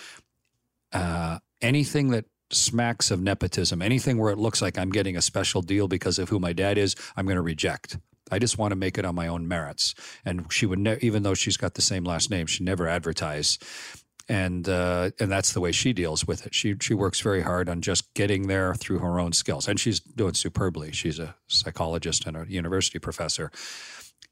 uh, 0.92 1.38
anything 1.60 2.10
that 2.10 2.26
smacks 2.52 3.10
of 3.10 3.20
nepotism, 3.20 3.82
anything 3.82 4.18
where 4.18 4.32
it 4.32 4.38
looks 4.38 4.62
like 4.62 4.78
I'm 4.78 4.90
getting 4.90 5.16
a 5.16 5.22
special 5.22 5.62
deal 5.62 5.88
because 5.88 6.18
of 6.18 6.28
who 6.28 6.38
my 6.38 6.52
dad 6.52 6.78
is, 6.78 6.94
I'm 7.16 7.26
going 7.26 7.36
to 7.36 7.42
reject. 7.42 7.98
I 8.30 8.38
just 8.38 8.58
want 8.58 8.72
to 8.72 8.76
make 8.76 8.98
it 8.98 9.04
on 9.04 9.14
my 9.14 9.28
own 9.28 9.46
merits. 9.46 9.94
And 10.24 10.52
she 10.52 10.66
would, 10.66 10.78
ne- 10.78 10.98
even 11.00 11.22
though 11.22 11.34
she's 11.34 11.56
got 11.56 11.74
the 11.74 11.82
same 11.82 12.04
last 12.04 12.30
name, 12.30 12.46
she 12.46 12.64
never 12.64 12.88
advertise. 12.88 13.58
And 14.28 14.68
uh, 14.68 15.10
and 15.20 15.30
that's 15.30 15.52
the 15.52 15.60
way 15.60 15.70
she 15.70 15.92
deals 15.92 16.26
with 16.26 16.46
it. 16.46 16.52
She 16.52 16.74
she 16.80 16.94
works 16.94 17.20
very 17.20 17.42
hard 17.42 17.68
on 17.68 17.80
just 17.80 18.12
getting 18.14 18.48
there 18.48 18.74
through 18.74 18.98
her 18.98 19.20
own 19.20 19.32
skills, 19.32 19.68
and 19.68 19.78
she's 19.78 20.00
doing 20.00 20.34
superbly. 20.34 20.90
She's 20.90 21.20
a 21.20 21.36
psychologist 21.46 22.26
and 22.26 22.36
a 22.36 22.44
university 22.48 22.98
professor. 22.98 23.52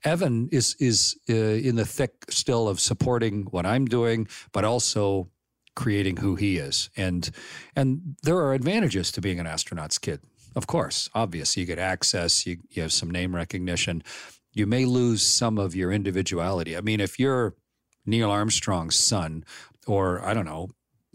Evan 0.03 0.49
is 0.51 0.75
is 0.81 1.17
uh, 1.31 1.35
in 1.35 1.77
the 1.77 1.85
thick 1.85 2.25
still 2.29 2.67
of 2.67 2.81
supporting 2.81 3.45
what 3.53 3.67
I'm 3.67 3.85
doing, 3.87 4.27
but 4.51 4.65
also 4.65 5.31
creating 5.77 6.17
who 6.17 6.35
he 6.35 6.57
is. 6.57 6.91
And 6.97 7.31
and 7.77 8.17
there 8.25 8.39
are 8.39 8.53
advantages 8.53 9.13
to 9.13 9.21
being 9.21 9.41
an 9.41 9.47
astronaut's 9.47 9.99
kid. 9.99 10.21
Of 10.57 10.67
course, 10.67 11.09
obvious. 11.15 11.57
You 11.57 11.65
get 11.67 11.79
access, 11.79 12.47
you, 12.47 12.59
you 12.71 12.83
have 12.83 12.93
some 12.93 13.11
name 13.11 13.35
recognition. 13.35 14.03
You 14.53 14.67
may 14.67 14.85
lose 14.85 15.27
some 15.27 15.59
of 15.59 15.75
your 15.75 15.91
individuality. 15.91 16.77
I 16.77 16.81
mean, 16.81 17.01
if 17.01 17.19
you're 17.19 17.55
Neil 18.07 18.31
Armstrong's 18.31 18.97
son, 18.99 19.45
or 19.87 20.25
I 20.25 20.33
don't 20.35 20.45
know, 20.45 20.71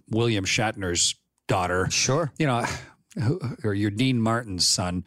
William 0.10 0.43
Shatner's 0.45 1.15
daughter, 1.47 1.88
Sure. 1.89 2.32
you 2.38 2.47
know, 2.47 2.65
or 3.63 3.73
you're 3.73 3.91
Dean 3.91 4.21
Martin's 4.21 4.67
son, 4.67 5.06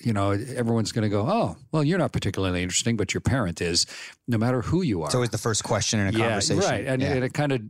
you 0.00 0.12
know, 0.14 0.30
everyone's 0.30 0.92
going 0.92 1.02
to 1.02 1.08
go, 1.10 1.26
oh, 1.28 1.56
well, 1.72 1.84
you're 1.84 1.98
not 1.98 2.10
particularly 2.10 2.62
interesting, 2.62 2.96
but 2.96 3.12
your 3.12 3.20
parent 3.20 3.60
is, 3.60 3.86
no 4.26 4.38
matter 4.38 4.62
who 4.62 4.82
you 4.82 5.02
are. 5.02 5.06
It's 5.06 5.14
always 5.14 5.30
the 5.30 5.38
first 5.38 5.62
question 5.62 6.00
in 6.00 6.08
a 6.14 6.18
yeah, 6.18 6.26
conversation. 6.28 6.62
right, 6.64 6.86
and, 6.86 7.02
Yeah. 7.02 7.12
and 7.12 7.24
it 7.24 7.34
kind 7.34 7.52
of 7.52 7.60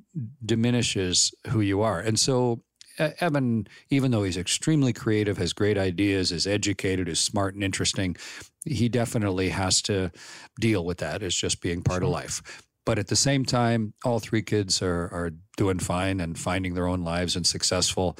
diminishes 0.44 1.34
who 1.48 1.60
you 1.60 1.82
are. 1.82 1.98
And 2.00 2.18
so, 2.18 2.62
Evan, 2.98 3.66
even 3.90 4.10
though 4.10 4.24
he's 4.24 4.36
extremely 4.36 4.92
creative, 4.92 5.38
has 5.38 5.52
great 5.52 5.78
ideas, 5.78 6.32
is 6.32 6.46
educated, 6.46 7.08
is 7.08 7.20
smart 7.20 7.54
and 7.54 7.62
interesting, 7.62 8.16
he 8.64 8.88
definitely 8.88 9.50
has 9.50 9.80
to 9.82 10.10
deal 10.60 10.84
with 10.84 10.98
that 10.98 11.22
as 11.22 11.34
just 11.34 11.60
being 11.60 11.82
part 11.82 12.02
of 12.02 12.08
life. 12.08 12.62
But 12.84 12.98
at 12.98 13.08
the 13.08 13.16
same 13.16 13.44
time, 13.44 13.92
all 14.04 14.18
three 14.18 14.42
kids 14.42 14.80
are 14.82 15.08
are 15.12 15.30
doing 15.56 15.78
fine 15.78 16.20
and 16.20 16.38
finding 16.38 16.74
their 16.74 16.86
own 16.86 17.02
lives 17.02 17.36
and 17.36 17.46
successful. 17.46 18.16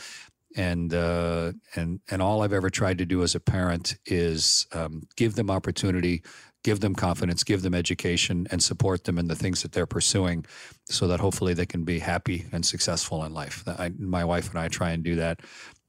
And 0.56 0.92
uh, 0.92 1.52
and 1.74 2.00
and 2.10 2.20
all 2.22 2.42
I've 2.42 2.52
ever 2.52 2.70
tried 2.70 2.98
to 2.98 3.06
do 3.06 3.22
as 3.22 3.34
a 3.34 3.40
parent 3.40 3.96
is 4.06 4.66
um, 4.72 5.02
give 5.16 5.34
them 5.34 5.50
opportunity, 5.50 6.22
give 6.64 6.80
them 6.80 6.94
confidence, 6.94 7.44
give 7.44 7.62
them 7.62 7.74
education, 7.74 8.46
and 8.50 8.62
support 8.62 9.04
them 9.04 9.18
in 9.18 9.28
the 9.28 9.36
things 9.36 9.62
that 9.62 9.72
they're 9.72 9.86
pursuing, 9.86 10.44
so 10.84 11.06
that 11.06 11.20
hopefully 11.20 11.54
they 11.54 11.66
can 11.66 11.84
be 11.84 11.98
happy 11.98 12.46
and 12.52 12.64
successful 12.64 13.24
in 13.24 13.32
life. 13.32 13.64
I, 13.66 13.90
my 13.98 14.24
wife 14.24 14.50
and 14.50 14.58
I 14.58 14.68
try 14.68 14.90
and 14.90 15.02
do 15.02 15.16
that. 15.16 15.40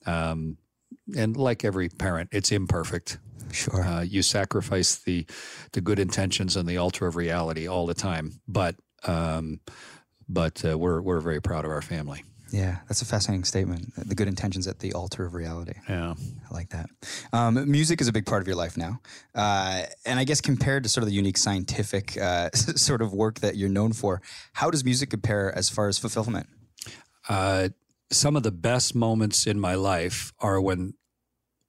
Um, 0.05 0.57
and 1.15 1.35
like 1.37 1.65
every 1.65 1.89
parent, 1.89 2.29
it's 2.31 2.51
imperfect. 2.51 3.19
Sure. 3.51 3.83
Uh, 3.83 4.01
you 4.01 4.21
sacrifice 4.21 4.97
the 4.97 5.25
the 5.71 5.81
good 5.81 5.99
intentions 5.99 6.55
on 6.55 6.65
the 6.65 6.77
altar 6.77 7.07
of 7.07 7.15
reality 7.15 7.67
all 7.67 7.85
the 7.85 7.93
time, 7.93 8.41
but 8.47 8.75
um, 9.05 9.59
but 10.27 10.63
uh, 10.63 10.77
we're 10.77 11.01
we're 11.01 11.19
very 11.19 11.41
proud 11.41 11.65
of 11.65 11.71
our 11.71 11.81
family. 11.81 12.23
Yeah, 12.51 12.77
that's 12.87 13.01
a 13.01 13.05
fascinating 13.05 13.43
statement. 13.43 13.93
The 13.95 14.15
good 14.15 14.27
intentions 14.27 14.67
at 14.67 14.79
the 14.79 14.93
altar 14.93 15.25
of 15.25 15.33
reality. 15.33 15.73
Yeah. 15.87 16.13
I 16.49 16.53
like 16.53 16.69
that. 16.69 16.89
Um, 17.33 17.69
music 17.69 18.01
is 18.01 18.07
a 18.07 18.11
big 18.11 18.25
part 18.25 18.41
of 18.41 18.47
your 18.47 18.55
life 18.55 18.77
now, 18.77 18.99
uh, 19.35 19.83
and 20.05 20.19
I 20.19 20.23
guess 20.23 20.41
compared 20.41 20.83
to 20.83 20.89
sort 20.89 21.03
of 21.03 21.09
the 21.09 21.15
unique 21.15 21.37
scientific 21.37 22.17
uh, 22.17 22.49
sort 22.53 23.01
of 23.01 23.13
work 23.13 23.39
that 23.39 23.55
you're 23.55 23.69
known 23.69 23.93
for, 23.93 24.21
how 24.53 24.69
does 24.69 24.83
music 24.83 25.09
compare 25.09 25.55
as 25.55 25.69
far 25.69 25.87
as 25.87 25.97
fulfillment? 25.97 26.47
Uh, 27.27 27.69
some 28.11 28.35
of 28.35 28.43
the 28.43 28.51
best 28.51 28.95
moments 28.95 29.45
in 29.45 29.59
my 29.59 29.75
life 29.75 30.33
are 30.39 30.59
when 30.59 30.93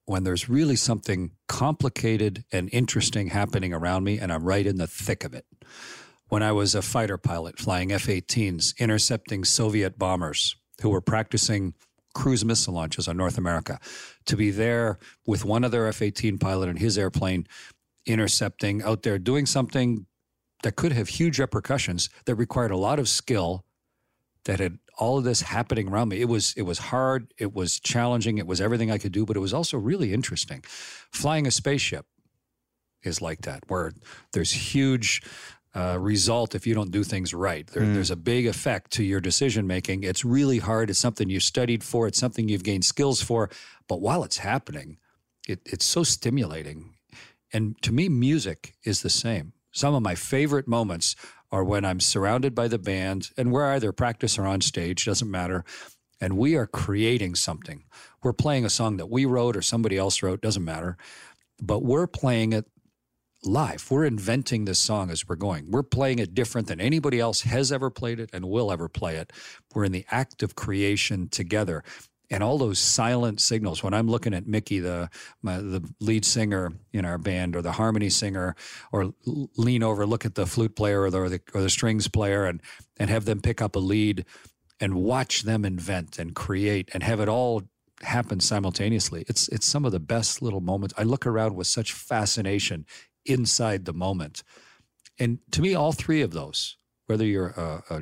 when 0.06 0.24
there's 0.24 0.48
really 0.48 0.74
something 0.74 1.30
complicated 1.46 2.44
and 2.50 2.68
interesting 2.72 3.28
happening 3.28 3.72
around 3.72 4.02
me 4.02 4.18
and 4.18 4.32
I'm 4.32 4.42
right 4.42 4.66
in 4.66 4.76
the 4.76 4.88
thick 4.88 5.22
of 5.22 5.34
it. 5.34 5.44
When 6.26 6.42
I 6.42 6.50
was 6.50 6.74
a 6.74 6.82
fighter 6.82 7.16
pilot 7.16 7.60
flying 7.60 7.92
F-18s 7.92 8.76
intercepting 8.78 9.44
Soviet 9.44 10.00
bombers 10.00 10.56
who 10.80 10.90
were 10.90 11.00
practicing 11.00 11.74
cruise 12.14 12.44
missile 12.44 12.74
launches 12.74 13.06
on 13.06 13.16
North 13.16 13.38
America, 13.38 13.78
to 14.26 14.36
be 14.36 14.50
there 14.50 14.98
with 15.26 15.44
one 15.44 15.64
other 15.64 15.86
F-18 15.86 16.40
pilot 16.40 16.68
in 16.68 16.76
his 16.76 16.98
airplane 16.98 17.46
intercepting 18.06 18.82
out 18.82 19.02
there 19.02 19.18
doing 19.18 19.46
something 19.46 20.06
that 20.62 20.76
could 20.76 20.92
have 20.92 21.08
huge 21.08 21.38
repercussions 21.38 22.10
that 22.24 22.34
required 22.34 22.70
a 22.70 22.76
lot 22.76 22.98
of 22.98 23.08
skill 23.08 23.64
that 24.44 24.58
had 24.58 24.78
all 24.98 25.18
of 25.18 25.24
this 25.24 25.42
happening 25.42 25.88
around 25.88 26.08
me. 26.08 26.20
It 26.20 26.28
was 26.28 26.52
it 26.56 26.62
was 26.62 26.78
hard, 26.78 27.32
it 27.38 27.54
was 27.54 27.80
challenging, 27.80 28.38
it 28.38 28.46
was 28.46 28.60
everything 28.60 28.90
I 28.90 28.98
could 28.98 29.12
do, 29.12 29.24
but 29.24 29.36
it 29.36 29.40
was 29.40 29.54
also 29.54 29.78
really 29.78 30.12
interesting. 30.12 30.62
Flying 31.12 31.46
a 31.46 31.50
spaceship 31.50 32.06
is 33.02 33.22
like 33.22 33.42
that, 33.42 33.64
where 33.68 33.92
there's 34.32 34.50
huge 34.50 35.22
uh, 35.74 35.96
result 36.00 36.54
if 36.54 36.66
you 36.66 36.74
don't 36.74 36.90
do 36.90 37.04
things 37.04 37.32
right. 37.32 37.66
There, 37.68 37.84
There's 37.84 38.10
a 38.10 38.16
big 38.16 38.46
effect 38.46 38.90
to 38.92 39.04
your 39.04 39.20
decision 39.20 39.66
making. 39.66 40.02
It's 40.02 40.24
really 40.24 40.58
hard. 40.58 40.90
It's 40.90 40.98
something 40.98 41.30
you 41.30 41.40
studied 41.40 41.84
for. 41.84 42.06
It's 42.06 42.18
something 42.18 42.48
you've 42.48 42.64
gained 42.64 42.84
skills 42.84 43.22
for. 43.22 43.50
But 43.88 44.00
while 44.00 44.24
it's 44.24 44.38
happening, 44.38 44.98
it, 45.46 45.60
it's 45.64 45.84
so 45.84 46.02
stimulating. 46.02 46.94
And 47.52 47.80
to 47.82 47.92
me, 47.92 48.08
music 48.08 48.74
is 48.84 49.02
the 49.02 49.10
same. 49.10 49.52
Some 49.72 49.94
of 49.94 50.02
my 50.02 50.16
favorite 50.16 50.66
moments 50.66 51.14
are 51.52 51.64
when 51.64 51.84
I'm 51.84 52.00
surrounded 52.00 52.54
by 52.54 52.68
the 52.68 52.78
band 52.78 53.30
and 53.36 53.52
we're 53.52 53.72
either 53.72 53.92
practice 53.92 54.38
or 54.38 54.46
on 54.46 54.60
stage, 54.60 55.04
doesn't 55.04 55.30
matter. 55.30 55.64
And 56.20 56.36
we 56.36 56.54
are 56.56 56.66
creating 56.66 57.34
something. 57.36 57.84
We're 58.22 58.32
playing 58.32 58.64
a 58.64 58.70
song 58.70 58.98
that 58.98 59.08
we 59.10 59.24
wrote 59.24 59.56
or 59.56 59.62
somebody 59.62 59.96
else 59.96 60.22
wrote, 60.22 60.42
doesn't 60.42 60.64
matter. 60.64 60.96
But 61.62 61.82
we're 61.82 62.06
playing 62.06 62.52
it 62.52 62.66
live. 63.44 63.90
We're 63.90 64.04
inventing 64.04 64.64
this 64.64 64.78
song 64.78 65.10
as 65.10 65.28
we're 65.28 65.36
going. 65.36 65.70
We're 65.70 65.82
playing 65.82 66.18
it 66.18 66.34
different 66.34 66.68
than 66.68 66.80
anybody 66.80 67.20
else 67.20 67.42
has 67.42 67.72
ever 67.72 67.90
played 67.90 68.20
it 68.20 68.30
and 68.32 68.44
will 68.44 68.70
ever 68.70 68.88
play 68.88 69.16
it. 69.16 69.32
We're 69.74 69.84
in 69.84 69.92
the 69.92 70.04
act 70.10 70.42
of 70.42 70.54
creation 70.54 71.28
together. 71.28 71.82
And 72.32 72.44
all 72.44 72.58
those 72.58 72.78
silent 72.78 73.40
signals, 73.40 73.82
when 73.82 73.92
I'm 73.92 74.06
looking 74.06 74.34
at 74.34 74.46
Mickey, 74.46 74.78
the 74.78 75.10
my, 75.42 75.58
the 75.58 75.82
lead 75.98 76.24
singer 76.24 76.72
in 76.92 77.04
our 77.04 77.18
band, 77.18 77.56
or 77.56 77.62
the 77.62 77.72
harmony 77.72 78.08
singer, 78.08 78.54
or 78.92 79.12
lean 79.24 79.82
over, 79.82 80.06
look 80.06 80.24
at 80.24 80.36
the 80.36 80.46
flute 80.46 80.76
player 80.76 81.02
or 81.02 81.10
the, 81.10 81.18
or 81.18 81.28
the 81.28 81.40
or 81.54 81.60
the 81.60 81.70
strings 81.70 82.06
player, 82.06 82.44
and 82.44 82.62
and 82.98 83.10
have 83.10 83.24
them 83.24 83.40
pick 83.40 83.60
up 83.60 83.74
a 83.74 83.80
lead, 83.80 84.24
and 84.78 84.94
watch 84.94 85.42
them 85.42 85.64
invent 85.64 86.20
and 86.20 86.36
create, 86.36 86.88
and 86.94 87.02
have 87.02 87.18
it 87.18 87.28
all 87.28 87.62
happen 88.02 88.38
simultaneously. 88.38 89.24
It's 89.26 89.48
it's 89.48 89.66
some 89.66 89.84
of 89.84 89.90
the 89.90 89.98
best 89.98 90.40
little 90.40 90.60
moments. 90.60 90.94
I 90.96 91.02
look 91.02 91.26
around 91.26 91.56
with 91.56 91.66
such 91.66 91.92
fascination 91.92 92.86
inside 93.24 93.84
the 93.84 93.92
moment. 93.92 94.42
And 95.18 95.38
to 95.52 95.62
me, 95.62 95.74
all 95.74 95.92
three 95.92 96.22
of 96.22 96.32
those, 96.32 96.76
whether 97.06 97.24
you're 97.24 97.58
uh, 97.58 97.80
uh, 97.90 98.00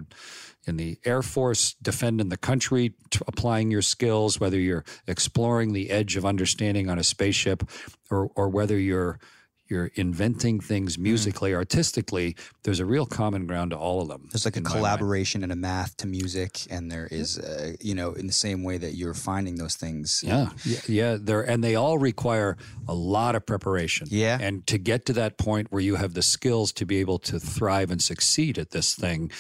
in 0.67 0.77
the 0.77 0.99
Air 1.05 1.23
Force 1.23 1.75
defending 1.81 2.29
the 2.29 2.37
country, 2.37 2.95
t- 3.11 3.21
applying 3.27 3.71
your 3.71 3.83
skills, 3.83 4.39
whether 4.39 4.59
you're 4.59 4.85
exploring 5.07 5.73
the 5.73 5.91
edge 5.91 6.17
of 6.17 6.25
understanding 6.25 6.89
on 6.91 6.99
a 6.99 7.05
spaceship, 7.05 7.65
or, 8.11 8.31
or 8.37 8.49
whether 8.49 8.79
you're 8.79 9.19
you're 9.69 9.91
inventing 9.95 10.61
things 10.61 10.99
musically, 10.99 11.55
artistically, 11.55 12.37
there's 12.63 12.81
a 12.81 12.87
real 12.87 13.07
common 13.07 13.47
ground 13.47 13.71
to 13.73 13.77
all 13.77 14.01
of 14.01 14.09
them. 14.09 14.29
There's 14.33 14.45
like 14.45 14.57
a 14.57 14.63
collaboration 14.63 15.43
and 15.43 15.53
a 15.53 15.57
math 15.57 15.97
to 15.99 16.07
music, 16.07 16.61
and 16.71 16.91
there 16.91 17.07
is, 17.11 17.39
uh, 17.39 17.73
you 17.81 17.95
know, 17.95 18.13
in 18.13 18.27
the 18.27 18.33
same 18.33 18.63
way 18.63 18.79
that 18.79 18.95
you're 18.95 19.15
finding 19.15 19.57
those 19.57 19.75
things. 19.75 20.23
Yeah, 20.25 20.51
yeah, 20.65 20.81
yeah. 20.89 21.17
They're 21.21 21.43
and 21.43 21.63
they 21.63 21.75
all 21.75 21.99
require 21.99 22.57
a 22.87 22.95
lot 22.95 23.35
of 23.35 23.45
preparation. 23.47 24.09
Yeah. 24.11 24.39
and 24.41 24.67
to 24.67 24.79
get 24.79 25.07
to 25.07 25.13
that 25.15 25.39
point 25.39 25.69
where 25.71 25.83
you 25.83 25.97
have 25.97 26.15
the 26.15 26.23
skills 26.23 26.73
to 26.73 26.87
be 26.87 26.99
able 26.99 27.19
to 27.21 27.39
thrive 27.39 27.91
and 27.91 28.03
succeed 28.03 28.59
at 28.59 28.71
this 28.71 28.95
thing, 28.95 29.31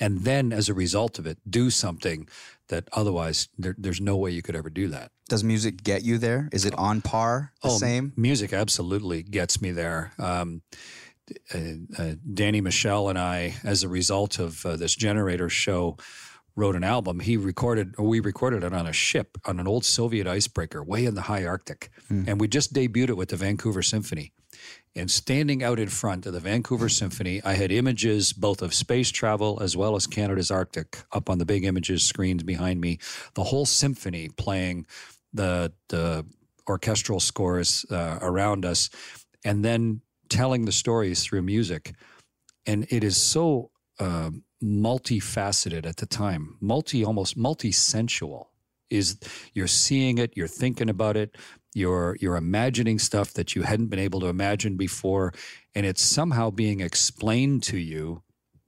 and 0.00 0.22
then 0.24 0.52
as 0.52 0.68
a 0.68 0.74
result 0.74 1.18
of 1.18 1.26
it, 1.26 1.38
do 1.48 1.70
something 1.70 2.28
that 2.68 2.88
otherwise 2.92 3.48
there, 3.58 3.74
there's 3.78 4.00
no 4.00 4.16
way 4.16 4.30
you 4.30 4.42
could 4.42 4.56
ever 4.56 4.70
do 4.70 4.88
that. 4.88 5.10
Does 5.28 5.44
music 5.44 5.82
get 5.82 6.02
you 6.02 6.18
there? 6.18 6.48
Is 6.52 6.64
it 6.64 6.74
on 6.74 7.00
par? 7.02 7.52
The 7.62 7.68
Oh, 7.68 7.78
same? 7.78 8.12
Music 8.16 8.52
absolutely 8.52 9.22
gets 9.22 9.60
me 9.62 9.70
there. 9.72 10.12
Um, 10.18 10.62
uh, 11.54 11.58
uh, 11.98 12.14
Danny 12.34 12.60
Michel 12.60 13.08
and 13.08 13.18
I, 13.18 13.54
as 13.64 13.82
a 13.82 13.88
result 13.88 14.38
of 14.38 14.64
uh, 14.66 14.76
this 14.76 14.94
generator 14.94 15.48
show, 15.48 15.96
wrote 16.56 16.76
an 16.76 16.84
album. 16.84 17.20
He 17.20 17.36
recorded, 17.36 17.94
or 17.98 18.06
we 18.06 18.20
recorded 18.20 18.62
it 18.62 18.72
on 18.72 18.86
a 18.86 18.92
ship 18.92 19.38
on 19.44 19.58
an 19.58 19.66
old 19.66 19.84
Soviet 19.84 20.26
icebreaker 20.26 20.82
way 20.82 21.04
in 21.04 21.14
the 21.14 21.22
high 21.22 21.44
Arctic, 21.44 21.90
and 22.28 22.40
we 22.40 22.48
just 22.48 22.72
debuted 22.72 23.10
it 23.10 23.16
with 23.16 23.30
the 23.30 23.36
Vancouver 23.36 23.82
Symphony. 23.82 24.32
And 24.96 25.10
standing 25.10 25.64
out 25.64 25.80
in 25.80 25.88
front 25.88 26.26
of 26.26 26.32
the 26.32 26.38
Vancouver 26.40 26.88
Symphony, 26.88 27.42
I 27.44 27.54
had 27.54 27.72
images 27.72 28.32
both 28.32 28.62
of 28.62 28.72
space 28.72 29.10
travel 29.10 29.58
as 29.60 29.76
well 29.76 29.96
as 29.96 30.06
Canada's 30.06 30.52
Arctic 30.52 31.02
up 31.10 31.28
on 31.28 31.38
the 31.38 31.44
big 31.44 31.64
images 31.64 32.04
screens 32.04 32.44
behind 32.44 32.80
me. 32.80 32.98
The 33.34 33.42
whole 33.42 33.66
symphony 33.66 34.28
playing 34.28 34.86
the 35.32 35.72
the 35.88 36.24
orchestral 36.68 37.20
scores 37.20 37.84
uh, 37.90 38.18
around 38.22 38.64
us, 38.64 38.90
and 39.44 39.64
then 39.64 40.00
telling 40.28 40.64
the 40.64 40.72
stories 40.72 41.24
through 41.24 41.42
music. 41.42 41.94
And 42.66 42.86
it 42.90 43.04
is 43.04 43.20
so 43.20 43.70
uh, 43.98 44.30
multifaceted 44.62 45.86
at 45.86 45.96
the 45.96 46.06
time, 46.06 46.56
multi 46.60 47.04
almost 47.04 47.36
multi 47.36 47.72
sensual. 47.72 48.50
Is 48.90 49.18
you're 49.54 49.66
seeing 49.66 50.18
it, 50.18 50.36
you're 50.36 50.46
thinking 50.46 50.88
about 50.88 51.16
it, 51.16 51.36
you're 51.74 52.16
you're 52.20 52.36
imagining 52.36 52.98
stuff 52.98 53.32
that 53.34 53.54
you 53.54 53.62
hadn't 53.62 53.88
been 53.88 53.98
able 53.98 54.20
to 54.20 54.26
imagine 54.26 54.76
before, 54.76 55.32
and 55.74 55.84
it's 55.84 56.02
somehow 56.02 56.50
being 56.50 56.80
explained 56.80 57.62
to 57.64 57.78
you 57.78 58.22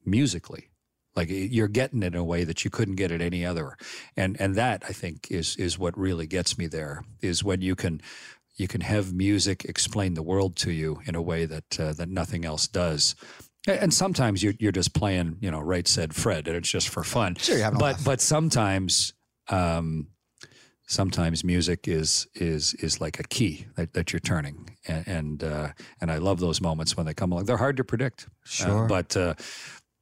musically. 0.04 0.70
Like 1.14 1.28
you're 1.30 1.68
getting 1.68 2.02
it 2.02 2.14
in 2.14 2.16
a 2.16 2.24
way 2.24 2.44
that 2.44 2.64
you 2.64 2.70
couldn't 2.70 2.96
get 2.96 3.10
it 3.10 3.22
any 3.22 3.44
other, 3.46 3.76
and 4.16 4.38
and 4.40 4.54
that 4.56 4.82
I 4.88 4.92
think 4.92 5.30
is 5.30 5.56
is 5.56 5.78
what 5.78 5.96
really 5.96 6.26
gets 6.26 6.58
me 6.58 6.66
there. 6.66 7.04
Is 7.22 7.44
when 7.44 7.62
you 7.62 7.74
can 7.74 8.02
you 8.56 8.68
can 8.68 8.80
have 8.80 9.12
music 9.14 9.64
explain 9.64 10.14
the 10.14 10.22
world 10.22 10.56
to 10.56 10.72
you 10.72 11.00
in 11.06 11.14
a 11.14 11.22
way 11.22 11.44
that 11.46 11.80
uh, 11.80 11.92
that 11.94 12.08
nothing 12.08 12.44
else 12.44 12.66
does. 12.66 13.14
And 13.66 13.92
sometimes 13.92 14.42
you're 14.42 14.54
you're 14.58 14.72
just 14.72 14.94
playing, 14.94 15.38
you 15.40 15.50
know, 15.50 15.60
right 15.60 15.88
said 15.88 16.14
Fred, 16.14 16.46
and 16.48 16.56
it's 16.56 16.70
just 16.70 16.88
for 16.88 17.02
fun. 17.04 17.34
Sure, 17.36 17.58
you're 17.58 17.68
a 17.68 17.72
but 17.72 17.80
laugh. 17.80 18.04
but 18.04 18.20
sometimes 18.20 19.12
um, 19.48 20.08
sometimes 20.86 21.42
music 21.44 21.88
is 21.88 22.26
is 22.34 22.74
is 22.74 23.00
like 23.00 23.18
a 23.18 23.24
key 23.24 23.66
that, 23.76 23.92
that 23.94 24.12
you're 24.12 24.20
turning, 24.20 24.76
and 24.86 25.06
and, 25.08 25.44
uh, 25.44 25.68
and 26.00 26.10
I 26.10 26.18
love 26.18 26.38
those 26.40 26.60
moments 26.60 26.96
when 26.96 27.06
they 27.06 27.14
come 27.14 27.32
along. 27.32 27.46
They're 27.46 27.56
hard 27.56 27.76
to 27.78 27.84
predict, 27.84 28.26
Uh, 28.26 28.30
Sure. 28.44 28.86
but 28.86 29.16
uh, 29.16 29.34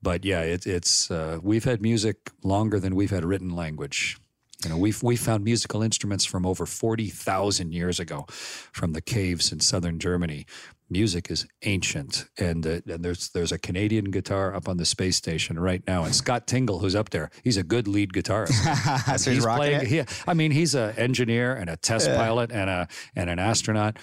but 0.03 0.24
yeah, 0.24 0.42
it, 0.42 0.66
it's 0.66 1.11
uh, 1.11 1.38
we've 1.42 1.64
had 1.64 1.81
music 1.81 2.16
longer 2.42 2.79
than 2.79 2.94
we've 2.94 3.11
had 3.11 3.24
written 3.24 3.50
language. 3.50 4.18
You 4.62 4.70
know, 4.70 4.79
we've 4.79 5.03
we 5.03 5.16
found 5.16 5.44
musical 5.44 5.83
instruments 5.83 6.24
from 6.24 6.46
over 6.46 6.64
forty 6.66 7.09
thousand 7.09 7.72
years 7.72 8.00
ago, 8.00 8.24
from 8.29 8.92
the 8.92 9.00
caves 9.03 9.53
in 9.53 9.61
southern 9.61 9.98
Germany. 9.98 10.46
Music 10.94 11.28
is 11.28 11.44
ancient, 11.64 12.26
and, 12.38 12.64
uh, 12.64 12.78
and 12.87 13.04
there's 13.04 13.30
there's 13.30 13.50
a 13.50 13.59
Canadian 13.59 14.12
guitar 14.12 14.54
up 14.54 14.68
on 14.68 14.76
the 14.76 14.85
space 14.85 15.16
station 15.16 15.59
right 15.59 15.83
now, 15.88 16.04
and 16.04 16.14
Scott 16.14 16.46
Tingle, 16.46 16.78
who's 16.78 16.94
up 16.94 17.11
there, 17.11 17.33
he's 17.42 17.57
a 17.57 17.64
good 17.64 17.88
lead 17.88 18.12
guitarist. 18.12 19.18
so 19.18 19.33
he's, 19.33 19.44
rocking 19.44 19.59
playing. 19.59 19.80
it. 19.80 19.87
He, 19.88 20.02
I 20.28 20.35
mean, 20.35 20.52
he's 20.52 20.76
an 20.76 20.94
engineer 20.96 21.52
and 21.57 21.68
a 21.68 21.76
test 21.76 22.09
pilot 22.11 22.52
and 22.52 22.70
a 22.70 22.87
and 23.16 23.28
an 23.28 23.40
astronaut, 23.40 23.98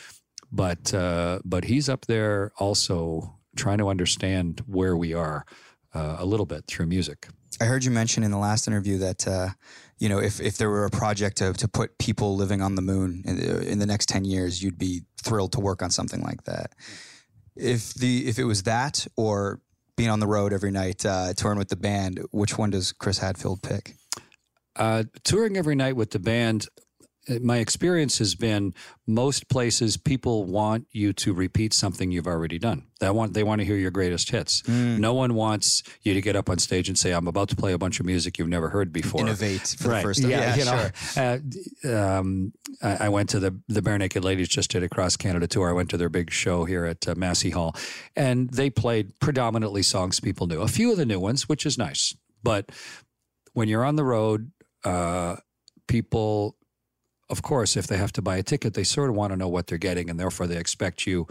but 0.51 0.93
uh, 0.93 1.39
but 1.45 1.63
he's 1.63 1.88
up 1.88 2.08
there 2.08 2.51
also 2.58 3.38
trying 3.56 3.77
to 3.77 3.88
understand 3.88 4.62
where 4.67 4.97
we 4.97 5.13
are 5.13 5.45
uh, 5.93 6.17
a 6.19 6.25
little 6.25 6.45
bit 6.45 6.65
through 6.67 6.88
music. 6.88 7.30
I 7.62 7.65
heard 7.65 7.86
you 7.86 7.91
mention 7.91 8.23
in 8.23 8.32
the 8.32 8.38
last 8.38 8.67
interview 8.67 8.97
that 8.97 9.25
uh, 9.25 9.49
you 10.02 10.10
know 10.10 10.18
if, 10.18 10.42
if 10.42 10.58
there 10.58 10.70
were 10.70 10.86
a 10.86 10.90
project 10.90 11.38
to, 11.38 11.54
to 11.54 11.68
put 11.68 11.98
people 12.00 12.36
living 12.36 12.62
on 12.62 12.74
the 12.74 12.82
moon 12.82 13.22
in 13.26 13.36
the, 13.38 13.72
in 13.72 13.78
the 13.80 13.86
next 13.86 14.10
ten 14.10 14.26
years, 14.26 14.62
you'd 14.62 14.80
be 14.80 15.04
thrilled 15.24 15.52
to 15.54 15.60
work 15.60 15.84
on 15.84 15.92
something 15.92 16.22
like 16.22 16.44
that. 16.46 16.74
If 17.56 17.94
the 17.94 18.28
if 18.28 18.40
it 18.40 18.46
was 18.46 18.64
that 18.64 19.06
or 19.16 19.62
being 19.96 20.10
on 20.10 20.20
the 20.20 20.28
road 20.28 20.54
every 20.54 20.72
night 20.72 21.06
uh, 21.06 21.34
touring 21.34 21.60
with 21.60 21.70
the 21.70 21.76
band, 21.76 22.20
which 22.32 22.58
one 22.58 22.72
does 22.72 22.92
Chris 22.92 23.20
Hadfield 23.20 23.62
pick? 23.62 23.94
Uh, 24.76 25.04
touring 25.24 25.56
every 25.56 25.76
night 25.76 25.96
with 25.96 26.10
the 26.10 26.20
band, 26.20 26.68
my 27.41 27.57
experience 27.57 28.17
has 28.17 28.34
been 28.34 28.73
most 29.05 29.47
places 29.47 29.95
people 29.95 30.43
want 30.45 30.88
you 30.91 31.13
to 31.13 31.34
repeat 31.34 31.73
something 31.73 32.12
you've 32.12 32.27
already 32.27 32.57
done. 32.57 32.88
They 32.99 33.10
want 33.12 33.34
they 33.34 33.43
want 33.43 33.60
to 33.60 33.65
hear 33.65 33.75
your 33.75 33.91
greatest 33.91 34.31
hits. 34.31 34.67
No 34.67 35.13
one 35.13 35.36
wants 35.36 35.84
you 36.01 36.13
to 36.13 36.21
get 36.21 36.36
up 36.36 36.49
on 36.49 36.57
stage 36.57 36.88
and 36.88 36.97
say, 36.97 37.12
"I'm 37.12 37.27
about 37.27 37.49
to 37.49 37.55
play 37.55 37.73
a 37.73 37.77
bunch 37.77 37.99
of 37.99 38.05
music 38.05 38.39
you've 38.39 38.47
never 38.47 38.69
heard 38.69 38.91
before." 38.91 39.21
Innovate 39.21 39.75
for 39.79 39.89
the 39.89 40.01
first 40.01 40.21
time. 40.21 40.31
Yeah, 40.31 40.55
you 40.55 40.65
know, 40.65 40.89
sure. 41.13 41.41
uh, 41.86 42.19
um, 42.19 42.53
I, 42.81 43.05
I 43.05 43.10
went 43.10 43.29
to 43.29 43.39
the 43.39 43.60
the 43.67 43.81
Barenaked 43.81 44.23
Ladies 44.23 44.47
just 44.47 44.71
did 44.71 44.81
a 44.81 44.89
cross 44.89 45.15
Canada 45.15 45.47
tour. 45.47 45.69
I 45.69 45.73
went 45.73 45.89
to 45.91 45.97
their 45.97 46.10
big 46.10 46.31
show 46.31 46.65
here 46.65 46.86
at 46.86 47.07
uh, 47.07 47.15
Massey 47.15 47.51
Hall, 47.51 47.75
and 48.15 48.49
they 48.49 48.69
played 48.69 49.19
predominantly 49.19 49.84
songs 49.84 50.19
people 50.19 50.47
knew. 50.47 50.62
A 50.62 50.67
few 50.67 50.91
of 50.91 50.97
the 50.97 51.05
new 51.05 51.19
ones, 51.19 51.47
which 51.47 51.65
is 51.65 51.77
nice, 51.77 52.15
but 52.41 52.71
when 53.53 53.67
you're 53.67 53.86
on 53.86 53.95
the 53.95 54.03
road, 54.05 54.51
uh, 54.84 55.36
people. 55.88 56.55
Of 57.32 57.41
course, 57.41 57.78
if 57.78 57.88
they 57.88 57.98
have 57.98 58.12
to 58.13 58.22
buy 58.22 58.38
a 58.38 58.44
ticket, 58.44 58.74
they 58.74 58.84
sort 58.84 59.10
of 59.10 59.15
want 59.15 59.32
to 59.32 59.38
know 59.38 59.48
what 59.48 59.67
they're 59.67 59.78
getting, 59.78 60.10
and 60.10 60.20
therefore 60.20 60.48
they 60.48 60.58
expect 60.58 61.08
you 61.08 61.28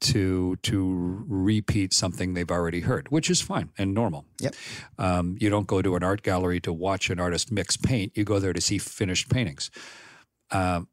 to 0.00 0.56
to 0.56 1.24
repeat 1.26 1.94
something 1.94 2.34
they've 2.34 2.50
already 2.50 2.80
heard, 2.80 3.10
which 3.10 3.30
is 3.30 3.40
fine 3.40 3.70
and 3.78 3.94
normal. 3.94 4.26
Yep. 4.40 4.54
Um, 4.98 5.36
you 5.40 5.48
don't 5.48 5.66
go 5.66 5.80
to 5.80 5.96
an 5.96 6.02
art 6.02 6.22
gallery 6.22 6.60
to 6.60 6.72
watch 6.72 7.08
an 7.10 7.18
artist 7.18 7.50
mix 7.50 7.76
paint. 7.76 8.12
You 8.14 8.24
go 8.24 8.38
there 8.38 8.52
to 8.52 8.60
see 8.60 8.78
finished 8.78 9.30
paintings. 9.30 9.70
Um, 10.50 10.88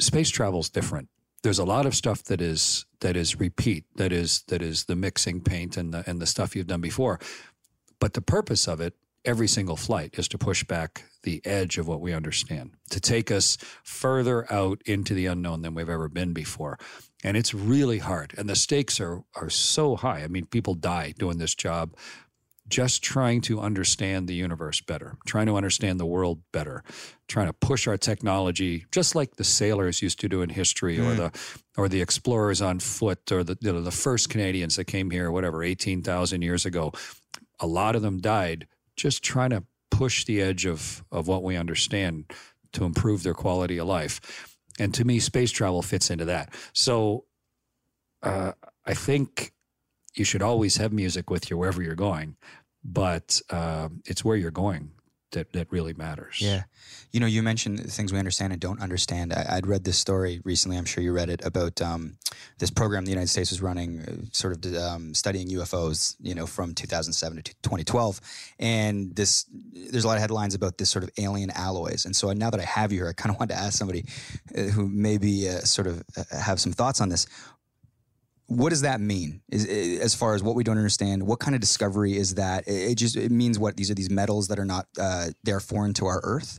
space 0.00 0.30
travel 0.30 0.60
is 0.60 0.70
different. 0.70 1.08
There's 1.42 1.58
a 1.58 1.64
lot 1.64 1.86
of 1.86 1.94
stuff 1.94 2.24
that 2.24 2.40
is 2.40 2.86
that 3.00 3.16
is 3.16 3.38
repeat. 3.38 3.84
That 3.96 4.12
is 4.12 4.42
that 4.48 4.62
is 4.62 4.86
the 4.86 4.96
mixing 4.96 5.42
paint 5.42 5.76
and 5.76 5.92
the 5.92 6.02
and 6.08 6.20
the 6.20 6.26
stuff 6.26 6.56
you've 6.56 6.66
done 6.66 6.80
before. 6.80 7.20
But 8.00 8.14
the 8.14 8.20
purpose 8.20 8.66
of 8.66 8.80
it, 8.80 8.94
every 9.26 9.48
single 9.48 9.76
flight, 9.76 10.14
is 10.18 10.28
to 10.28 10.38
push 10.38 10.64
back 10.64 11.04
the 11.24 11.44
edge 11.44 11.76
of 11.76 11.88
what 11.88 12.00
we 12.00 12.14
understand, 12.14 12.70
to 12.90 13.00
take 13.00 13.30
us 13.30 13.58
further 13.82 14.50
out 14.52 14.80
into 14.86 15.12
the 15.12 15.26
unknown 15.26 15.62
than 15.62 15.74
we've 15.74 15.90
ever 15.90 16.08
been 16.08 16.32
before. 16.32 16.78
And 17.24 17.36
it's 17.36 17.52
really 17.52 17.98
hard. 17.98 18.32
And 18.38 18.48
the 18.48 18.56
stakes 18.56 19.00
are 19.00 19.22
are 19.34 19.50
so 19.50 19.96
high. 19.96 20.22
I 20.22 20.28
mean, 20.28 20.46
people 20.46 20.74
die 20.74 21.12
doing 21.18 21.38
this 21.38 21.54
job 21.54 21.94
just 22.68 23.02
trying 23.02 23.40
to 23.40 23.60
understand 23.60 24.26
the 24.26 24.34
universe 24.34 24.80
better, 24.80 25.16
trying 25.26 25.46
to 25.46 25.56
understand 25.56 26.00
the 26.00 26.06
world 26.06 26.40
better, 26.52 26.82
trying 27.28 27.46
to 27.46 27.52
push 27.52 27.86
our 27.86 27.96
technology, 27.96 28.86
just 28.90 29.14
like 29.14 29.36
the 29.36 29.44
sailors 29.44 30.02
used 30.02 30.18
to 30.20 30.28
do 30.28 30.42
in 30.42 30.50
history, 30.50 30.98
or 30.98 31.12
mm. 31.12 31.16
the 31.16 31.80
or 31.80 31.88
the 31.88 32.02
explorers 32.02 32.60
on 32.60 32.80
foot, 32.80 33.30
or 33.30 33.44
the 33.44 33.56
you 33.60 33.72
know, 33.72 33.82
the 33.82 33.90
first 33.90 34.30
Canadians 34.30 34.76
that 34.76 34.86
came 34.86 35.10
here, 35.10 35.30
whatever, 35.30 35.62
eighteen 35.62 36.02
thousand 36.02 36.42
years 36.42 36.66
ago. 36.66 36.92
A 37.58 37.66
lot 37.66 37.96
of 37.96 38.02
them 38.02 38.20
died 38.20 38.66
just 38.96 39.22
trying 39.22 39.50
to 39.50 39.64
push 39.90 40.24
the 40.24 40.42
edge 40.42 40.66
of 40.66 41.04
of 41.10 41.28
what 41.28 41.42
we 41.42 41.56
understand 41.56 42.32
to 42.72 42.84
improve 42.84 43.22
their 43.22 43.34
quality 43.34 43.78
of 43.78 43.86
life. 43.86 44.56
And 44.78 44.92
to 44.94 45.04
me, 45.04 45.20
space 45.20 45.50
travel 45.50 45.82
fits 45.82 46.10
into 46.10 46.26
that. 46.26 46.52
So 46.72 47.24
uh, 48.22 48.52
I 48.84 48.94
think 48.94 49.52
you 50.14 50.24
should 50.24 50.42
always 50.42 50.76
have 50.76 50.92
music 50.92 51.30
with 51.30 51.50
you 51.50 51.56
wherever 51.56 51.82
you're 51.82 51.94
going, 51.94 52.36
but 52.84 53.40
uh, 53.50 53.88
it's 54.04 54.24
where 54.24 54.36
you're 54.36 54.50
going 54.50 54.92
that, 55.36 55.52
that 55.52 55.70
really 55.70 55.92
matters. 55.92 56.40
Yeah. 56.40 56.62
You 57.12 57.20
know, 57.20 57.26
you 57.26 57.42
mentioned 57.42 57.92
things 57.92 58.12
we 58.12 58.18
understand 58.18 58.52
and 58.52 58.60
don't 58.60 58.80
understand. 58.80 59.32
I, 59.32 59.46
I'd 59.50 59.66
read 59.66 59.84
this 59.84 59.98
story 59.98 60.40
recently. 60.44 60.78
I'm 60.78 60.86
sure 60.86 61.04
you 61.04 61.12
read 61.12 61.28
it 61.28 61.44
about 61.44 61.80
um, 61.82 62.16
this 62.58 62.70
program 62.70 63.04
the 63.04 63.10
United 63.10 63.28
States 63.28 63.50
was 63.50 63.60
running, 63.60 64.00
uh, 64.00 64.12
sort 64.32 64.52
of 64.54 64.74
um, 64.74 65.14
studying 65.14 65.48
UFOs. 65.48 66.16
You 66.20 66.34
know, 66.34 66.46
from 66.46 66.74
2007 66.74 67.36
to 67.42 67.54
2012, 67.62 68.20
and 68.58 69.14
this 69.14 69.44
there's 69.50 70.04
a 70.04 70.08
lot 70.08 70.14
of 70.14 70.20
headlines 70.20 70.54
about 70.54 70.78
this 70.78 70.90
sort 70.90 71.04
of 71.04 71.10
alien 71.18 71.50
alloys. 71.50 72.06
And 72.06 72.16
so 72.16 72.32
now 72.32 72.50
that 72.50 72.60
I 72.60 72.64
have 72.64 72.92
you 72.92 73.00
here, 73.00 73.08
I 73.08 73.12
kind 73.12 73.30
of 73.32 73.38
want 73.38 73.50
to 73.50 73.56
ask 73.56 73.78
somebody 73.78 74.06
uh, 74.56 74.62
who 74.62 74.88
maybe 74.88 75.48
uh, 75.48 75.60
sort 75.60 75.86
of 75.86 76.02
uh, 76.16 76.24
have 76.36 76.58
some 76.60 76.72
thoughts 76.72 77.00
on 77.00 77.10
this. 77.10 77.26
What 78.46 78.70
does 78.70 78.82
that 78.82 79.00
mean? 79.00 79.42
Is, 79.50 79.66
i 79.66 80.02
as 80.02 80.14
far 80.14 80.34
as 80.34 80.42
what 80.42 80.54
we 80.54 80.62
don't 80.64 80.78
understand, 80.78 81.26
what 81.26 81.40
kind 81.40 81.54
of 81.54 81.60
discovery 81.60 82.16
is 82.16 82.34
that? 82.34 82.66
It, 82.68 82.92
it 82.92 82.94
just 82.96 83.16
it 83.16 83.30
means 83.30 83.58
what 83.58 83.76
these 83.76 83.90
are 83.90 83.94
these 83.94 84.10
metals 84.10 84.48
that 84.48 84.58
are 84.58 84.64
not 84.64 84.86
uh, 84.98 85.30
they're 85.42 85.60
foreign 85.60 85.94
to 85.94 86.06
our 86.06 86.20
Earth. 86.22 86.58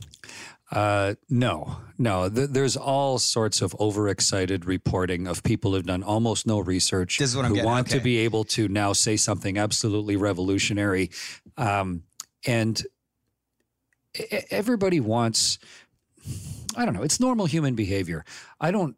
Uh, 0.70 1.14
no, 1.30 1.78
no. 1.96 2.28
Th- 2.28 2.50
there's 2.50 2.76
all 2.76 3.18
sorts 3.18 3.62
of 3.62 3.74
overexcited 3.80 4.66
reporting 4.66 5.26
of 5.26 5.42
people 5.42 5.72
who've 5.72 5.86
done 5.86 6.02
almost 6.02 6.46
no 6.46 6.58
research 6.58 7.16
This 7.18 7.30
is 7.30 7.36
what 7.36 7.46
I'm 7.46 7.50
who 7.50 7.56
getting, 7.56 7.70
want 7.70 7.88
to 7.88 8.00
be 8.00 8.18
able 8.18 8.44
to 8.44 8.68
now 8.68 8.92
say 8.92 9.16
something 9.16 9.56
absolutely 9.56 10.16
revolutionary. 10.16 11.10
Um, 11.56 12.02
and 12.46 12.82
everybody 14.50 15.00
wants, 15.00 15.58
I 16.76 16.84
don't 16.84 16.94
know, 16.94 17.02
it's 17.02 17.18
normal 17.18 17.46
human 17.46 17.74
behavior. 17.74 18.24
I 18.60 18.70
don't. 18.70 18.96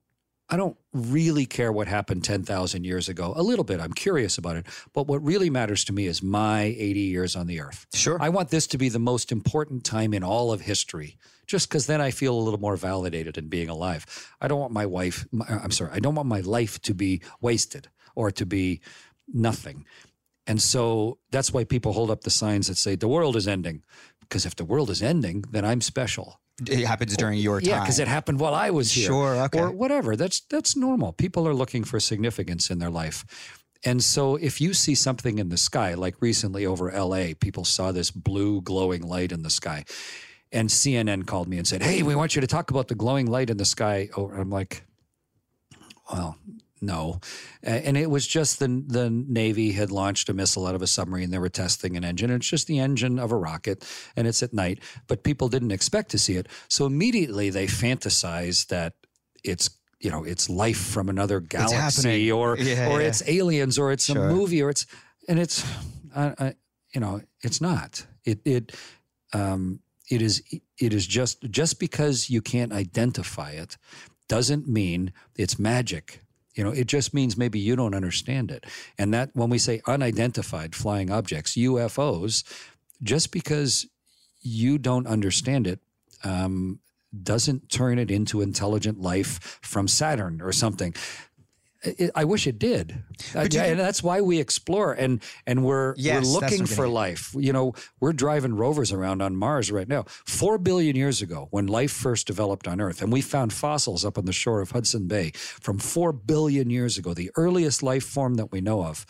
I 0.50 0.56
don't 0.56 0.76
really 0.92 1.46
care 1.46 1.70
what 1.70 1.86
happened 1.86 2.24
10,000 2.24 2.84
years 2.84 3.08
ago. 3.08 3.32
A 3.36 3.42
little 3.42 3.64
bit. 3.64 3.80
I'm 3.80 3.92
curious 3.92 4.36
about 4.36 4.56
it. 4.56 4.66
But 4.92 5.06
what 5.06 5.22
really 5.24 5.48
matters 5.48 5.84
to 5.84 5.92
me 5.92 6.06
is 6.06 6.22
my 6.22 6.62
80 6.62 7.00
years 7.00 7.36
on 7.36 7.46
the 7.46 7.60
earth. 7.60 7.86
Sure. 7.94 8.18
I 8.20 8.30
want 8.30 8.48
this 8.48 8.66
to 8.68 8.78
be 8.78 8.88
the 8.88 8.98
most 8.98 9.30
important 9.30 9.84
time 9.84 10.12
in 10.12 10.24
all 10.24 10.50
of 10.50 10.62
history, 10.62 11.18
just 11.46 11.68
because 11.68 11.86
then 11.86 12.00
I 12.00 12.10
feel 12.10 12.34
a 12.34 12.40
little 12.40 12.58
more 12.58 12.76
validated 12.76 13.38
in 13.38 13.48
being 13.48 13.68
alive. 13.68 14.04
I 14.40 14.48
don't 14.48 14.60
want 14.60 14.72
my 14.72 14.86
wife, 14.86 15.24
my, 15.30 15.46
I'm 15.48 15.70
sorry, 15.70 15.92
I 15.92 16.00
don't 16.00 16.16
want 16.16 16.28
my 16.28 16.40
life 16.40 16.82
to 16.82 16.94
be 16.94 17.22
wasted 17.40 17.88
or 18.16 18.32
to 18.32 18.44
be 18.44 18.80
nothing. 19.28 19.86
And 20.48 20.60
so 20.60 21.18
that's 21.30 21.52
why 21.52 21.62
people 21.62 21.92
hold 21.92 22.10
up 22.10 22.22
the 22.22 22.30
signs 22.30 22.66
that 22.66 22.76
say 22.76 22.96
the 22.96 23.06
world 23.06 23.36
is 23.36 23.46
ending. 23.46 23.84
Because 24.20 24.46
if 24.46 24.56
the 24.56 24.64
world 24.64 24.90
is 24.90 25.02
ending, 25.02 25.44
then 25.50 25.64
I'm 25.64 25.80
special. 25.80 26.40
It 26.68 26.86
happens 26.86 27.16
during 27.16 27.38
your 27.38 27.60
time. 27.60 27.68
Yeah, 27.68 27.80
because 27.80 27.98
it 27.98 28.08
happened 28.08 28.40
while 28.40 28.54
I 28.54 28.70
was 28.70 28.92
here. 28.92 29.06
Sure, 29.06 29.36
okay. 29.44 29.60
Or 29.60 29.70
whatever. 29.70 30.16
That's 30.16 30.40
that's 30.40 30.76
normal. 30.76 31.12
People 31.12 31.46
are 31.48 31.54
looking 31.54 31.84
for 31.84 32.00
significance 32.00 32.70
in 32.70 32.78
their 32.78 32.90
life. 32.90 33.24
And 33.84 34.02
so 34.04 34.36
if 34.36 34.60
you 34.60 34.74
see 34.74 34.94
something 34.94 35.38
in 35.38 35.48
the 35.48 35.56
sky, 35.56 35.94
like 35.94 36.16
recently 36.20 36.66
over 36.66 36.90
LA, 36.92 37.28
people 37.38 37.64
saw 37.64 37.92
this 37.92 38.10
blue 38.10 38.60
glowing 38.60 39.02
light 39.02 39.32
in 39.32 39.42
the 39.42 39.50
sky. 39.50 39.84
And 40.52 40.68
CNN 40.68 41.26
called 41.26 41.48
me 41.48 41.56
and 41.56 41.66
said, 41.66 41.82
Hey, 41.82 42.02
we 42.02 42.14
want 42.14 42.34
you 42.34 42.40
to 42.40 42.46
talk 42.46 42.70
about 42.70 42.88
the 42.88 42.94
glowing 42.94 43.26
light 43.26 43.50
in 43.50 43.56
the 43.56 43.64
sky. 43.64 44.10
Oh, 44.16 44.30
I'm 44.30 44.50
like, 44.50 44.84
well, 46.12 46.36
no. 46.80 47.20
And 47.62 47.96
it 47.96 48.10
was 48.10 48.26
just 48.26 48.58
the 48.58 48.82
the 48.86 49.10
Navy 49.10 49.72
had 49.72 49.90
launched 49.90 50.28
a 50.28 50.34
missile 50.34 50.66
out 50.66 50.74
of 50.74 50.82
a 50.82 50.86
submarine. 50.86 51.30
They 51.30 51.38
were 51.38 51.48
testing 51.48 51.96
an 51.96 52.04
engine. 52.04 52.30
It's 52.30 52.48
just 52.48 52.66
the 52.66 52.78
engine 52.78 53.18
of 53.18 53.32
a 53.32 53.36
rocket, 53.36 53.84
and 54.16 54.26
it's 54.26 54.42
at 54.42 54.52
night. 54.52 54.80
But 55.06 55.22
people 55.22 55.48
didn't 55.48 55.72
expect 55.72 56.10
to 56.12 56.18
see 56.18 56.36
it, 56.36 56.48
so 56.68 56.86
immediately 56.86 57.50
they 57.50 57.66
fantasize 57.66 58.66
that 58.68 58.94
it's 59.44 59.70
you 60.00 60.10
know 60.10 60.24
it's 60.24 60.48
life 60.48 60.78
from 60.80 61.08
another 61.08 61.40
galaxy, 61.40 62.30
or 62.32 62.56
Yeah, 62.56 62.88
or 62.90 63.00
yeah. 63.00 63.08
it's 63.08 63.22
aliens, 63.28 63.78
or 63.78 63.92
it's 63.92 64.06
Sure. 64.06 64.28
a 64.28 64.32
movie, 64.32 64.62
or 64.62 64.70
it's 64.70 64.86
and 65.28 65.38
it's 65.38 65.64
I, 66.16 66.34
I, 66.38 66.54
you 66.94 67.00
know 67.00 67.20
it's 67.42 67.60
not. 67.60 68.06
It 68.24 68.40
it 68.44 68.74
um, 69.32 69.80
it 70.10 70.22
is 70.22 70.42
it 70.78 70.92
is 70.94 71.06
just 71.06 71.42
just 71.50 71.78
because 71.78 72.30
you 72.30 72.40
can't 72.42 72.72
identify 72.72 73.50
it 73.50 73.76
doesn't 74.28 74.66
mean 74.68 75.12
it's 75.36 75.58
magic. 75.58 76.20
You 76.54 76.64
know, 76.64 76.70
it 76.70 76.86
just 76.86 77.14
means 77.14 77.36
maybe 77.36 77.58
you 77.58 77.76
don't 77.76 77.94
understand 77.94 78.50
it. 78.50 78.66
And 78.98 79.14
that 79.14 79.30
when 79.34 79.50
we 79.50 79.58
say 79.58 79.80
unidentified 79.86 80.74
flying 80.74 81.10
objects, 81.10 81.54
UFOs, 81.56 82.44
just 83.02 83.30
because 83.30 83.86
you 84.40 84.78
don't 84.78 85.06
understand 85.06 85.66
it, 85.66 85.80
um, 86.24 86.80
doesn't 87.22 87.68
turn 87.68 87.98
it 87.98 88.10
into 88.10 88.40
intelligent 88.40 89.00
life 89.00 89.58
from 89.62 89.88
Saturn 89.88 90.40
or 90.40 90.52
something. 90.52 90.94
I- 91.84 92.10
I 92.14 92.24
wish 92.24 92.46
it 92.46 92.58
did, 92.58 93.02
do 93.48 93.56
you- 93.56 93.62
and 93.70 93.80
that's 93.80 94.02
why 94.02 94.20
we 94.20 94.38
explore 94.38 94.92
and 94.92 95.22
and 95.46 95.64
we're 95.64 95.94
Yes, 95.96 96.24
we're 96.26 96.32
looking 96.32 96.58
for 96.76 96.88
life. 96.88 97.34
You 97.38 97.52
know, 97.52 97.72
we're 98.00 98.12
driving 98.12 98.54
rovers 98.54 98.92
around 98.92 99.22
on 99.22 99.34
Mars 99.34 99.70
right 99.72 99.88
now. 99.88 100.04
Four 100.26 100.58
billion 100.58 100.94
years 100.94 101.22
ago, 101.22 101.48
when 101.50 101.66
life 101.66 101.90
first 101.92 102.26
developed 102.26 102.68
on 102.68 102.80
Earth, 102.80 103.00
and 103.00 103.10
we 103.12 103.22
found 103.22 103.52
fossils 103.52 104.04
up 104.04 104.18
on 104.18 104.26
the 104.26 104.32
shore 104.32 104.60
of 104.60 104.72
Hudson 104.72 105.06
Bay 105.08 105.32
from 105.34 105.78
four 105.78 106.12
billion 106.12 106.68
years 106.70 106.98
ago, 106.98 107.14
the 107.14 107.30
earliest 107.36 107.82
life 107.82 108.04
form 108.04 108.34
that 108.34 108.52
we 108.52 108.60
know 108.60 108.84
of. 108.84 109.06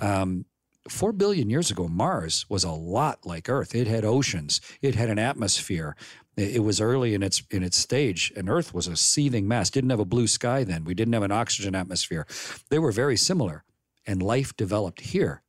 Um, 0.00 0.44
Four 0.88 1.12
billion 1.12 1.50
years 1.50 1.70
ago, 1.70 1.86
Mars 1.88 2.46
was 2.48 2.64
a 2.64 2.72
lot 2.72 3.26
like 3.26 3.50
Earth. 3.50 3.74
It 3.74 3.86
had 3.86 4.02
oceans. 4.02 4.62
It 4.80 4.94
had 4.94 5.10
an 5.10 5.18
atmosphere. 5.18 5.94
It 6.40 6.64
was 6.64 6.80
early 6.80 7.14
in 7.14 7.22
its 7.22 7.42
in 7.50 7.62
its 7.62 7.76
stage, 7.76 8.32
and 8.36 8.48
Earth 8.48 8.72
was 8.72 8.86
a 8.86 8.96
seething 8.96 9.46
mass. 9.46 9.70
Didn't 9.70 9.90
have 9.90 10.00
a 10.00 10.04
blue 10.04 10.26
sky 10.26 10.64
then. 10.64 10.84
We 10.84 10.94
didn't 10.94 11.12
have 11.12 11.22
an 11.22 11.32
oxygen 11.32 11.74
atmosphere. 11.74 12.26
They 12.70 12.78
were 12.78 12.92
very 12.92 13.16
similar, 13.16 13.64
and 14.06 14.22
life 14.22 14.56
developed 14.56 15.00
here. 15.00 15.42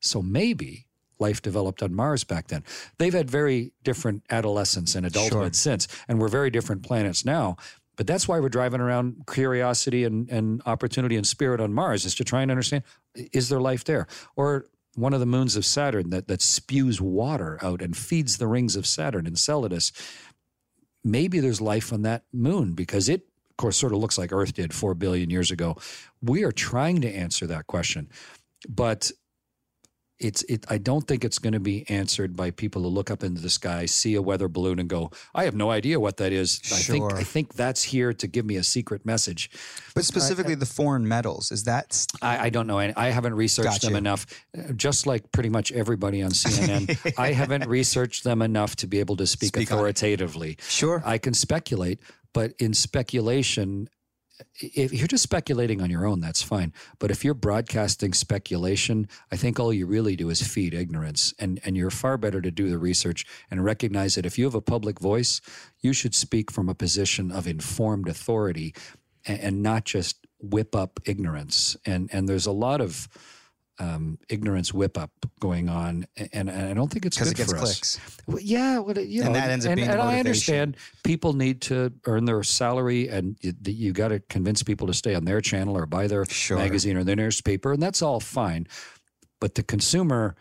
So 0.00 0.22
maybe 0.22 0.86
life 1.18 1.42
developed 1.42 1.82
on 1.82 1.94
Mars 1.94 2.24
back 2.24 2.48
then. 2.48 2.62
They've 2.98 3.12
had 3.12 3.30
very 3.30 3.72
different 3.82 4.24
adolescence 4.30 4.94
and 4.94 5.06
adulthood 5.06 5.56
since, 5.56 5.88
and 6.08 6.20
we're 6.20 6.28
very 6.28 6.50
different 6.50 6.82
planets 6.82 7.24
now. 7.24 7.56
But 7.96 8.06
that's 8.06 8.28
why 8.28 8.38
we're 8.40 8.50
driving 8.50 8.80
around 8.80 9.24
curiosity 9.26 10.04
and, 10.04 10.28
and 10.30 10.62
opportunity 10.66 11.16
and 11.16 11.26
spirit 11.26 11.60
on 11.60 11.72
Mars 11.72 12.04
is 12.04 12.14
to 12.16 12.24
try 12.24 12.42
and 12.42 12.50
understand 12.50 12.84
is 13.32 13.48
there 13.48 13.60
life 13.60 13.84
there? 13.84 14.06
Or 14.36 14.66
one 14.96 15.12
of 15.12 15.20
the 15.20 15.26
moons 15.26 15.56
of 15.56 15.64
Saturn 15.64 16.10
that, 16.10 16.26
that 16.28 16.42
spews 16.42 17.00
water 17.00 17.58
out 17.62 17.82
and 17.82 17.96
feeds 17.96 18.38
the 18.38 18.46
rings 18.46 18.76
of 18.76 18.86
Saturn, 18.86 19.26
Enceladus. 19.26 19.92
Maybe 21.06 21.38
there's 21.38 21.60
life 21.60 21.92
on 21.92 22.02
that 22.02 22.24
moon 22.32 22.72
because 22.72 23.08
it, 23.08 23.28
of 23.50 23.56
course, 23.56 23.76
sort 23.76 23.92
of 23.92 24.00
looks 24.00 24.18
like 24.18 24.32
Earth 24.32 24.54
did 24.54 24.74
four 24.74 24.92
billion 24.94 25.30
years 25.30 25.52
ago. 25.52 25.76
We 26.20 26.42
are 26.42 26.50
trying 26.50 27.00
to 27.02 27.08
answer 27.08 27.46
that 27.46 27.68
question, 27.68 28.10
but 28.68 29.12
it's 30.18 30.42
it 30.44 30.64
I 30.68 30.78
don't 30.78 31.06
think 31.06 31.24
it's 31.24 31.38
going 31.38 31.52
to 31.52 31.60
be 31.60 31.88
answered 31.90 32.36
by 32.36 32.50
people 32.50 32.82
who 32.82 32.88
look 32.88 33.10
up 33.10 33.22
into 33.22 33.40
the 33.40 33.50
sky, 33.50 33.86
see 33.86 34.14
a 34.14 34.22
weather 34.22 34.48
balloon 34.48 34.78
and 34.78 34.88
go, 34.88 35.10
I 35.34 35.44
have 35.44 35.54
no 35.54 35.70
idea 35.70 36.00
what 36.00 36.16
that 36.16 36.32
is. 36.32 36.60
I 36.72 36.76
think 36.76 37.10
Sure. 37.10 37.16
I 37.16 37.22
think 37.22 37.54
that's 37.54 37.82
here 37.82 38.12
to 38.14 38.26
give 38.26 38.46
me 38.46 38.56
a 38.56 38.62
secret 38.62 39.04
message. 39.04 39.50
But 39.94 40.04
specifically, 40.04 40.54
the 40.54 40.66
foreign 40.66 41.06
metals 41.06 41.52
is 41.52 41.64
that 41.64 42.06
I 42.22 42.48
don't 42.50 42.66
know. 42.66 42.78
I, 42.78 42.92
I 42.96 43.10
haven't 43.10 43.34
researched 43.34 43.66
Got 43.66 43.80
them 43.82 43.96
enough. 43.96 44.26
Uh, 44.56 44.72
Just 44.72 45.06
like 45.06 45.30
pretty 45.32 45.48
much 45.50 45.70
everybody 45.72 46.22
on 46.22 46.30
CNN, 46.30 47.14
I 47.18 47.32
haven't 47.32 47.66
researched 47.68 48.24
them 48.24 48.40
enough 48.42 48.76
to 48.76 48.86
be 48.86 49.00
able 49.00 49.16
to 49.16 49.26
speak, 49.26 49.48
Speak 49.48 49.70
authoritatively. 49.70 50.56
sure? 50.68 51.02
I 51.04 51.18
can 51.18 51.34
speculate, 51.34 52.00
but 52.32 52.52
in 52.58 52.72
speculation, 52.74 53.88
if 54.60 54.92
you're 54.92 55.06
just 55.06 55.22
speculating 55.22 55.80
on 55.80 55.90
your 55.90 56.06
own, 56.06 56.20
that's 56.20 56.42
fine. 56.42 56.72
But 56.98 57.10
if 57.10 57.24
you're 57.24 57.34
broadcasting 57.34 58.12
speculation, 58.12 59.08
I 59.30 59.36
think 59.36 59.58
all 59.58 59.72
you 59.72 59.86
really 59.86 60.16
do 60.16 60.28
is 60.30 60.42
feed 60.42 60.74
ignorance. 60.74 61.32
And, 61.38 61.60
and 61.64 61.76
you're 61.76 61.90
far 61.90 62.16
better 62.16 62.40
to 62.40 62.50
do 62.50 62.68
the 62.68 62.78
research 62.78 63.24
and 63.50 63.64
recognize 63.64 64.14
that 64.14 64.26
if 64.26 64.38
you 64.38 64.44
have 64.44 64.54
a 64.54 64.60
public 64.60 65.00
voice, 65.00 65.40
you 65.80 65.92
should 65.92 66.14
speak 66.14 66.50
from 66.50 66.68
a 66.68 66.74
position 66.74 67.30
of 67.30 67.46
informed 67.46 68.08
authority 68.08 68.74
and, 69.24 69.40
and 69.40 69.62
not 69.62 69.84
just 69.84 70.26
whip 70.38 70.76
up 70.76 71.00
ignorance. 71.04 71.76
And, 71.86 72.10
and 72.12 72.28
there's 72.28 72.46
a 72.46 72.52
lot 72.52 72.80
of 72.80 73.08
um, 73.78 74.18
ignorance 74.28 74.72
whip 74.72 74.96
up 74.96 75.10
going 75.40 75.68
on, 75.68 76.06
and, 76.32 76.48
and 76.48 76.50
I 76.50 76.72
don't 76.74 76.90
think 76.90 77.04
it's 77.04 77.16
because 77.16 77.32
good 77.32 77.40
it 77.40 77.42
gets 77.46 77.52
for 77.52 77.58
us. 77.58 77.74
clicks. 77.96 78.00
Well, 78.26 78.40
yeah, 78.40 78.78
well, 78.78 78.98
you 78.98 79.20
know, 79.20 79.26
And 79.26 79.34
that 79.36 79.50
ends 79.50 79.66
up 79.66 79.70
and, 79.70 79.76
being 79.76 79.88
the 79.88 79.92
and 79.94 80.02
I 80.02 80.18
understand 80.18 80.76
people 81.04 81.32
need 81.34 81.60
to 81.62 81.92
earn 82.06 82.24
their 82.24 82.42
salary, 82.42 83.08
and 83.08 83.36
you, 83.42 83.52
you 83.64 83.92
got 83.92 84.08
to 84.08 84.20
convince 84.20 84.62
people 84.62 84.86
to 84.86 84.94
stay 84.94 85.14
on 85.14 85.24
their 85.24 85.40
channel 85.40 85.76
or 85.76 85.86
buy 85.86 86.06
their 86.06 86.24
Sure. 86.26 86.56
magazine 86.58 86.96
or 86.96 87.04
their 87.04 87.16
newspaper, 87.16 87.72
and 87.72 87.82
that's 87.82 88.00
all 88.02 88.20
fine. 88.20 88.66
But 89.40 89.54
the 89.56 89.62
consumer 89.62 90.36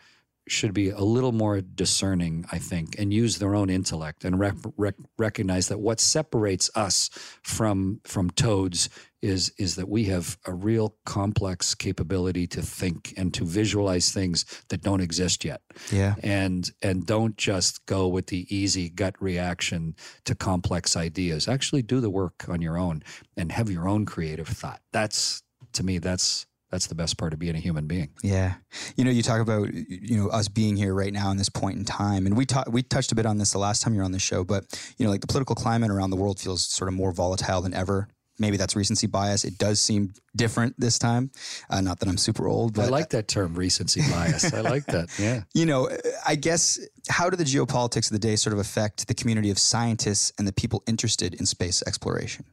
should 0.47 0.73
be 0.73 0.89
a 0.89 0.99
little 1.01 1.31
more 1.31 1.61
discerning, 1.61 2.45
I 2.51 2.59
think, 2.59 2.99
and 2.99 3.13
use 3.13 3.39
their 3.39 3.55
own 3.55 3.69
intellect 3.69 4.23
and 4.23 4.39
rec- 4.39 4.55
rec- 4.77 4.95
recognize 5.17 5.67
that 5.69 5.79
what 5.79 5.99
separates 5.99 6.69
us 6.75 7.09
from 7.41 8.01
from 8.03 8.29
toads 8.29 8.89
is 9.21 9.51
is 9.57 9.75
that 9.75 9.89
we 9.89 10.05
have 10.05 10.37
a 10.45 10.53
real 10.53 10.95
complex 11.05 11.73
capability 11.73 12.45
to 12.45 12.61
think 12.61 13.13
and 13.17 13.33
to 13.33 13.43
visualize 13.43 14.11
things 14.11 14.45
that 14.69 14.81
don't 14.81 15.01
exist 15.01 15.43
yet. 15.43 15.61
Yeah. 15.91 16.15
and 16.21 16.69
and 16.81 17.05
don't 17.05 17.35
just 17.37 17.85
go 17.87 18.07
with 18.07 18.27
the 18.27 18.45
easy 18.55 18.89
gut 18.89 19.15
reaction 19.19 19.95
to 20.25 20.35
complex 20.35 20.95
ideas. 20.95 21.47
Actually 21.47 21.81
do 21.81 21.99
the 21.99 22.09
work 22.11 22.45
on 22.47 22.61
your 22.61 22.77
own 22.77 23.01
and 23.35 23.51
have 23.51 23.71
your 23.71 23.87
own 23.87 24.05
creative 24.05 24.47
thought. 24.47 24.81
That's 24.91 25.41
to 25.73 25.83
me 25.83 25.97
that's 25.97 26.45
that's 26.75 26.87
the 26.87 26.95
best 26.95 27.17
part 27.17 27.31
of 27.31 27.39
being 27.39 27.55
a 27.55 27.59
human 27.59 27.87
being 27.87 28.09
Yeah, 28.21 28.55
you 28.97 29.05
know, 29.05 29.11
you 29.11 29.23
talk 29.23 29.39
about 29.39 29.73
you 29.73 30.17
know 30.17 30.27
us 30.27 30.49
being 30.49 30.75
here 30.75 30.93
right 30.93 31.13
now 31.13 31.31
in 31.31 31.37
this 31.37 31.47
point 31.47 31.77
in 31.77 31.85
time, 31.85 32.25
and 32.25 32.35
we 32.35 32.45
ta- 32.45 32.65
we 32.69 32.83
touched 32.83 33.13
a 33.13 33.15
bit 33.15 33.25
on 33.25 33.37
this 33.37 33.53
the 33.53 33.59
last 33.59 33.81
time 33.81 33.93
you 33.93 33.99
were 33.99 34.05
on 34.05 34.11
the 34.11 34.19
show, 34.19 34.43
but 34.43 34.65
you 34.97 35.05
know, 35.05 35.11
like 35.11 35.21
the 35.21 35.27
political 35.27 35.55
climate 35.55 35.89
around 35.89 36.09
the 36.09 36.17
world 36.17 36.37
feels 36.39 36.65
sort 36.65 36.89
of 36.89 36.93
more 36.93 37.13
volatile 37.13 37.61
than 37.61 37.73
ever. 37.73 38.09
Maybe 38.37 38.57
that's 38.57 38.75
recency 38.75 39.07
bias. 39.07 39.45
It 39.45 39.57
does 39.57 39.79
seem 39.79 40.11
different 40.35 40.75
this 40.77 40.99
time. 40.99 41.31
Uh, 41.69 41.79
not 41.79 42.01
that 42.01 42.09
I'm 42.09 42.17
super 42.17 42.49
old, 42.49 42.73
but 42.73 42.85
i 42.85 42.89
like 42.89 43.11
that 43.11 43.29
term 43.29 43.55
recency 43.55 44.01
bias 44.11 44.53
i 44.53 44.59
like 44.59 44.85
that 44.87 45.07
yeah 45.19 45.43
you 45.53 45.65
know, 45.65 45.89
I 46.27 46.35
guess 46.35 46.77
how 47.07 47.29
do 47.29 47.37
the 47.37 47.45
geopolitics 47.45 48.07
of 48.07 48.11
the 48.11 48.19
day 48.19 48.35
sort 48.35 48.53
of 48.53 48.59
affect 48.59 49.07
the 49.07 49.13
community 49.13 49.49
of 49.51 49.57
scientists 49.57 50.33
and 50.37 50.45
the 50.45 50.53
people 50.53 50.83
interested 50.87 51.35
in 51.35 51.45
space 51.45 51.81
exploration? 51.87 52.43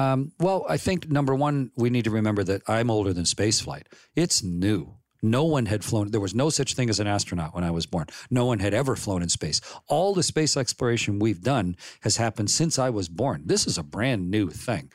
Um, 0.00 0.32
well, 0.38 0.64
I 0.66 0.78
think 0.78 1.10
number 1.10 1.34
one, 1.34 1.72
we 1.76 1.90
need 1.90 2.04
to 2.04 2.10
remember 2.10 2.42
that 2.44 2.62
I'm 2.66 2.90
older 2.90 3.12
than 3.12 3.24
spaceflight. 3.24 3.84
It's 4.16 4.42
new. 4.42 4.96
No 5.22 5.44
one 5.44 5.66
had 5.66 5.84
flown. 5.84 6.10
There 6.10 6.22
was 6.22 6.34
no 6.34 6.48
such 6.48 6.72
thing 6.72 6.88
as 6.88 6.98
an 6.98 7.06
astronaut 7.06 7.54
when 7.54 7.64
I 7.64 7.70
was 7.70 7.84
born. 7.84 8.06
No 8.30 8.46
one 8.46 8.60
had 8.60 8.72
ever 8.72 8.96
flown 8.96 9.22
in 9.22 9.28
space. 9.28 9.60
All 9.88 10.14
the 10.14 10.22
space 10.22 10.56
exploration 10.56 11.18
we've 11.18 11.42
done 11.42 11.76
has 12.00 12.16
happened 12.16 12.50
since 12.50 12.78
I 12.78 12.88
was 12.88 13.10
born. 13.10 13.42
This 13.44 13.66
is 13.66 13.76
a 13.76 13.82
brand 13.82 14.30
new 14.30 14.48
thing. 14.48 14.90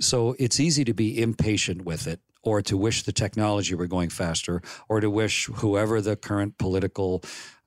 So 0.00 0.34
it's 0.38 0.58
easy 0.58 0.84
to 0.84 0.94
be 0.94 1.20
impatient 1.20 1.84
with 1.84 2.06
it 2.06 2.20
or 2.42 2.62
to 2.62 2.78
wish 2.78 3.02
the 3.02 3.12
technology 3.12 3.74
were 3.74 3.86
going 3.86 4.08
faster 4.08 4.62
or 4.88 5.00
to 5.00 5.10
wish 5.10 5.46
whoever 5.56 6.00
the 6.00 6.16
current 6.16 6.56
political 6.56 7.22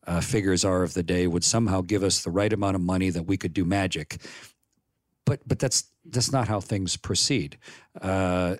uh, 0.07 0.21
figures 0.21 0.65
are 0.65 0.81
of 0.81 0.95
the 0.95 1.03
day 1.03 1.27
would 1.27 1.43
somehow 1.43 1.81
give 1.81 2.01
us 2.01 2.23
the 2.23 2.31
right 2.31 2.51
amount 2.51 2.75
of 2.75 2.81
money 2.81 3.11
that 3.11 3.27
we 3.27 3.37
could 3.37 3.53
do 3.53 3.63
magic 3.63 4.19
but 5.25 5.39
but 5.47 5.59
that's 5.59 5.85
that's 6.05 6.31
not 6.31 6.47
how 6.47 6.59
things 6.59 6.97
proceed. 6.97 7.57
Uh, 8.01 8.55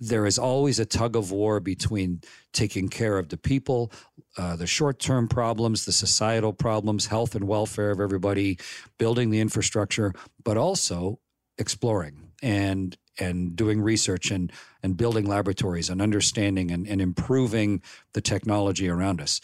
there 0.00 0.26
is 0.26 0.38
always 0.38 0.78
a 0.78 0.86
tug 0.86 1.16
of 1.16 1.30
war 1.30 1.60
between 1.60 2.22
taking 2.52 2.88
care 2.88 3.18
of 3.18 3.28
the 3.28 3.36
people, 3.36 3.92
uh, 4.38 4.56
the 4.56 4.66
short 4.66 4.98
term 4.98 5.28
problems, 5.28 5.84
the 5.84 5.92
societal 5.92 6.52
problems, 6.52 7.06
health 7.06 7.34
and 7.34 7.46
welfare 7.46 7.90
of 7.90 8.00
everybody, 8.00 8.58
building 8.98 9.30
the 9.30 9.40
infrastructure, 9.40 10.12
but 10.44 10.56
also 10.56 11.18
exploring 11.58 12.32
and 12.42 12.96
and 13.18 13.54
doing 13.54 13.82
research 13.82 14.30
and 14.30 14.50
and 14.82 14.96
building 14.96 15.26
laboratories 15.26 15.90
and 15.90 16.00
understanding 16.00 16.70
and, 16.70 16.86
and 16.88 17.00
improving 17.00 17.82
the 18.14 18.20
technology 18.20 18.88
around 18.88 19.20
us. 19.20 19.40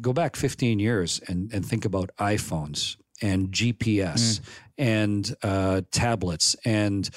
Go 0.00 0.12
back 0.12 0.34
15 0.34 0.80
years 0.80 1.20
and, 1.28 1.52
and 1.52 1.64
think 1.64 1.84
about 1.84 2.10
iPhones 2.18 2.96
and 3.22 3.50
GPS 3.50 4.40
and 4.78 5.34
uh, 5.42 5.82
tablets 5.90 6.54
and 6.64 7.10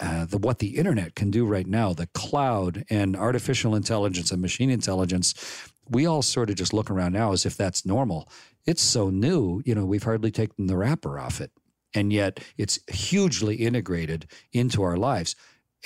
uh, 0.00 0.24
the 0.24 0.38
what 0.38 0.58
the 0.58 0.76
internet 0.76 1.14
can 1.14 1.30
do 1.30 1.46
right 1.46 1.66
now, 1.66 1.92
the 1.92 2.08
cloud 2.08 2.84
and 2.90 3.16
artificial 3.16 3.74
intelligence 3.74 4.32
and 4.32 4.42
machine 4.42 4.70
intelligence, 4.70 5.34
we 5.88 6.04
all 6.04 6.22
sort 6.22 6.50
of 6.50 6.56
just 6.56 6.72
look 6.72 6.90
around 6.90 7.12
now 7.12 7.32
as 7.32 7.46
if 7.46 7.56
that's 7.56 7.86
normal. 7.86 8.28
It's 8.66 8.82
so 8.82 9.10
new, 9.10 9.62
you 9.64 9.74
know, 9.74 9.84
we've 9.84 10.02
hardly 10.02 10.30
taken 10.30 10.66
the 10.66 10.76
wrapper 10.76 11.18
off 11.18 11.40
it, 11.40 11.52
and 11.94 12.12
yet 12.12 12.40
it's 12.58 12.80
hugely 12.88 13.56
integrated 13.56 14.26
into 14.52 14.82
our 14.82 14.96
lives. 14.96 15.36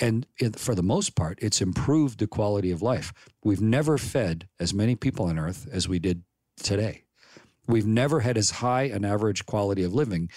And 0.01 0.25
it, 0.39 0.57
for 0.57 0.75
the 0.75 0.83
most 0.83 1.15
part, 1.15 1.37
it's 1.41 1.61
improved 1.61 2.19
the 2.19 2.27
quality 2.27 2.71
of 2.71 2.81
life. 2.81 3.13
We've 3.43 3.61
never 3.61 3.97
fed 3.97 4.47
as 4.59 4.73
many 4.73 4.95
people 4.95 5.25
on 5.25 5.37
earth 5.37 5.67
as 5.71 5.89
we 5.89 5.99
did 5.99 6.23
today. 6.63 7.03
We've 7.67 7.85
never 7.85 8.21
had 8.21 8.37
as 8.37 8.49
high 8.49 8.83
an 8.83 9.05
average 9.05 9.45
quality 9.45 9.83
of 9.83 9.93
living 9.93 10.31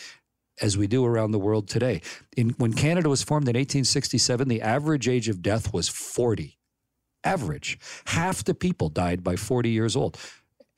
as 0.63 0.79
we 0.79 0.87
do 0.87 1.05
around 1.05 1.33
the 1.33 1.39
world 1.39 1.69
today. 1.69 2.01
In, 2.37 2.51
when 2.51 2.73
Canada 2.73 3.09
was 3.09 3.23
formed 3.23 3.49
in 3.49 3.57
1867, 3.57 4.49
the 4.49 4.63
average 4.63 5.09
age 5.09 5.29
of 5.29 5.43
death 5.43 5.73
was 5.75 5.89
40. 5.89 6.59
Average. 7.25 7.79
Half 8.07 8.45
the 8.45 8.55
people 8.55 8.89
died 8.89 9.23
by 9.23 9.37
40 9.37 9.71
years 9.71 9.97
old. 9.97 10.19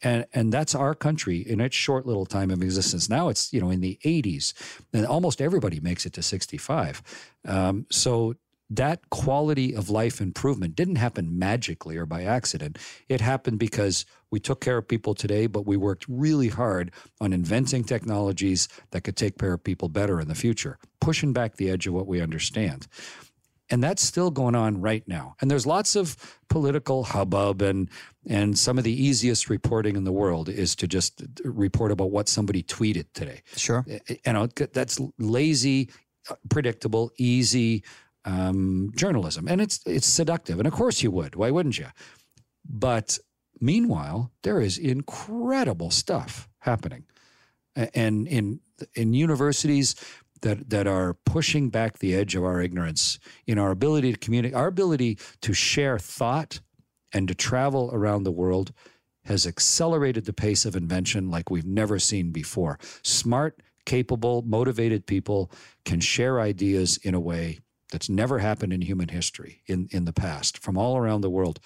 And, 0.02 0.26
and 0.34 0.52
that's 0.52 0.74
our 0.74 0.94
country 0.94 1.38
in 1.38 1.60
its 1.60 1.76
short 1.76 2.06
little 2.06 2.26
time 2.26 2.50
of 2.50 2.62
existence. 2.62 3.08
Now 3.08 3.28
it's 3.28 3.52
you 3.52 3.60
know 3.60 3.70
in 3.70 3.80
the 3.80 3.98
80s, 4.04 4.52
and 4.92 5.06
almost 5.06 5.40
everybody 5.40 5.80
makes 5.80 6.04
it 6.04 6.12
to 6.14 6.22
65. 6.22 7.02
Um, 7.46 7.86
so 7.90 8.34
that 8.70 9.08
quality 9.10 9.74
of 9.74 9.90
life 9.90 10.20
improvement 10.20 10.74
didn't 10.74 10.96
happen 10.96 11.38
magically 11.38 11.96
or 11.96 12.06
by 12.06 12.24
accident. 12.24 12.78
It 13.08 13.20
happened 13.20 13.58
because 13.58 14.04
we 14.34 14.40
took 14.40 14.60
care 14.60 14.78
of 14.78 14.88
people 14.88 15.14
today, 15.14 15.46
but 15.46 15.64
we 15.64 15.76
worked 15.76 16.06
really 16.08 16.48
hard 16.48 16.90
on 17.20 17.32
inventing 17.32 17.84
technologies 17.84 18.66
that 18.90 19.02
could 19.02 19.16
take 19.16 19.38
care 19.38 19.52
of 19.52 19.62
people 19.62 19.88
better 19.88 20.20
in 20.20 20.26
the 20.26 20.34
future, 20.34 20.76
pushing 21.00 21.32
back 21.32 21.54
the 21.54 21.70
edge 21.70 21.86
of 21.86 21.94
what 21.94 22.08
we 22.08 22.20
understand. 22.20 22.88
And 23.70 23.80
that's 23.80 24.02
still 24.02 24.32
going 24.32 24.56
on 24.56 24.80
right 24.80 25.06
now. 25.06 25.36
And 25.40 25.48
there's 25.48 25.66
lots 25.66 25.94
of 25.94 26.16
political 26.48 27.04
hubbub 27.04 27.62
and 27.62 27.88
and 28.26 28.58
some 28.58 28.76
of 28.76 28.82
the 28.82 29.04
easiest 29.08 29.48
reporting 29.48 29.94
in 29.94 30.02
the 30.02 30.10
world 30.10 30.48
is 30.48 30.74
to 30.76 30.88
just 30.88 31.22
report 31.44 31.92
about 31.92 32.10
what 32.10 32.28
somebody 32.28 32.64
tweeted 32.64 33.06
today. 33.14 33.42
Sure. 33.54 33.84
Eh, 33.88 33.98
eh, 34.08 34.16
you 34.26 34.32
know, 34.32 34.48
that's 34.48 34.98
lazy, 35.16 35.90
uh, 36.28 36.34
predictable, 36.50 37.12
easy 37.18 37.84
um, 38.24 38.90
journalism, 38.96 39.46
and 39.46 39.60
it's 39.60 39.78
it's 39.86 40.08
seductive. 40.08 40.58
And 40.58 40.66
of 40.66 40.72
course, 40.72 41.04
you 41.04 41.12
would. 41.12 41.36
Why 41.36 41.52
wouldn't 41.52 41.78
you? 41.78 41.86
But 42.68 43.18
meanwhile, 43.64 44.30
there 44.42 44.60
is 44.60 44.78
incredible 44.78 45.90
stuff 45.90 46.48
happening, 46.58 47.04
and 47.74 48.28
in 48.28 48.60
in 48.94 49.14
universities 49.14 49.94
that 50.42 50.70
that 50.70 50.86
are 50.86 51.14
pushing 51.24 51.70
back 51.70 51.98
the 51.98 52.14
edge 52.14 52.34
of 52.34 52.44
our 52.44 52.60
ignorance 52.60 53.18
in 53.46 53.58
our 53.58 53.70
ability 53.70 54.12
to 54.12 54.18
communicate, 54.18 54.54
our 54.54 54.66
ability 54.66 55.18
to 55.40 55.52
share 55.52 55.98
thought 55.98 56.60
and 57.12 57.28
to 57.28 57.34
travel 57.34 57.90
around 57.92 58.24
the 58.24 58.32
world 58.32 58.72
has 59.24 59.46
accelerated 59.46 60.26
the 60.26 60.32
pace 60.32 60.66
of 60.66 60.76
invention 60.76 61.30
like 61.30 61.50
we've 61.50 61.64
never 61.64 61.98
seen 61.98 62.30
before. 62.30 62.78
Smart, 63.02 63.60
capable, 63.86 64.42
motivated 64.42 65.06
people 65.06 65.50
can 65.84 66.00
share 66.00 66.40
ideas 66.40 66.98
in 66.98 67.14
a 67.14 67.20
way 67.20 67.60
that's 67.90 68.10
never 68.10 68.38
happened 68.38 68.72
in 68.72 68.82
human 68.82 69.08
history 69.08 69.62
in, 69.66 69.88
in 69.92 70.04
the 70.04 70.12
past 70.12 70.58
from 70.58 70.76
all 70.76 70.96
around 70.96 71.20
the 71.20 71.30
world. 71.30 71.60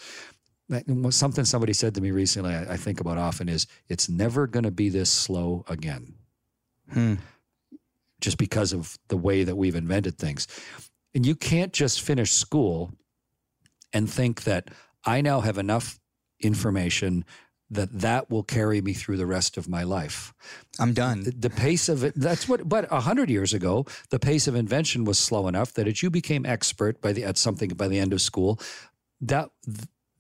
Something 1.11 1.45
somebody 1.45 1.73
said 1.73 1.95
to 1.95 2.01
me 2.01 2.11
recently, 2.11 2.55
I, 2.55 2.75
I 2.75 2.77
think 2.77 3.01
about 3.01 3.17
often 3.17 3.49
is 3.49 3.67
it's 3.89 4.09
never 4.09 4.47
going 4.47 4.65
to 4.65 4.71
be 4.71 4.91
this 4.91 5.11
slow 5.11 5.65
again. 5.69 6.15
Hmm. 6.93 7.15
Just 8.21 8.37
because 8.37 8.73
of 8.73 8.99
the 9.09 9.17
way 9.17 9.45
that 9.45 9.57
we've 9.57 9.77
invented 9.77 10.19
things. 10.19 10.47
And 11.15 11.25
you 11.25 11.35
can't 11.35 11.73
just 11.73 12.03
finish 12.03 12.33
school 12.33 12.93
and 13.93 14.11
think 14.11 14.45
that 14.45 14.69
I 15.05 15.21
now 15.21 15.41
have 15.41 15.57
enough 15.57 15.99
information 16.41 17.25
that 17.71 18.01
that 18.01 18.31
will 18.31 18.43
carry 18.43 18.81
me 18.81 18.93
through 18.95 19.19
the 19.19 19.27
rest 19.27 19.57
of 19.57 19.69
my 19.69 19.83
life. 19.83 20.33
I'm 20.79 20.95
done. 20.95 21.25
The, 21.25 21.31
the 21.33 21.51
pace 21.51 21.89
of 21.89 22.03
it, 22.03 22.15
that's 22.17 22.49
what, 22.49 22.69
but 22.69 22.91
a 22.91 23.01
hundred 23.01 23.29
years 23.31 23.53
ago, 23.53 23.85
the 24.11 24.19
pace 24.19 24.49
of 24.49 24.55
invention 24.55 25.05
was 25.05 25.19
slow 25.19 25.49
enough 25.49 25.75
that 25.75 25.87
as 25.87 26.03
you 26.03 26.11
became 26.11 26.47
expert 26.47 27.01
by 27.01 27.13
the, 27.13 27.25
at 27.25 27.37
something 27.37 27.71
by 27.71 27.89
the 27.89 27.99
end 27.99 28.13
of 28.13 28.23
school, 28.23 28.59
that 29.21 29.51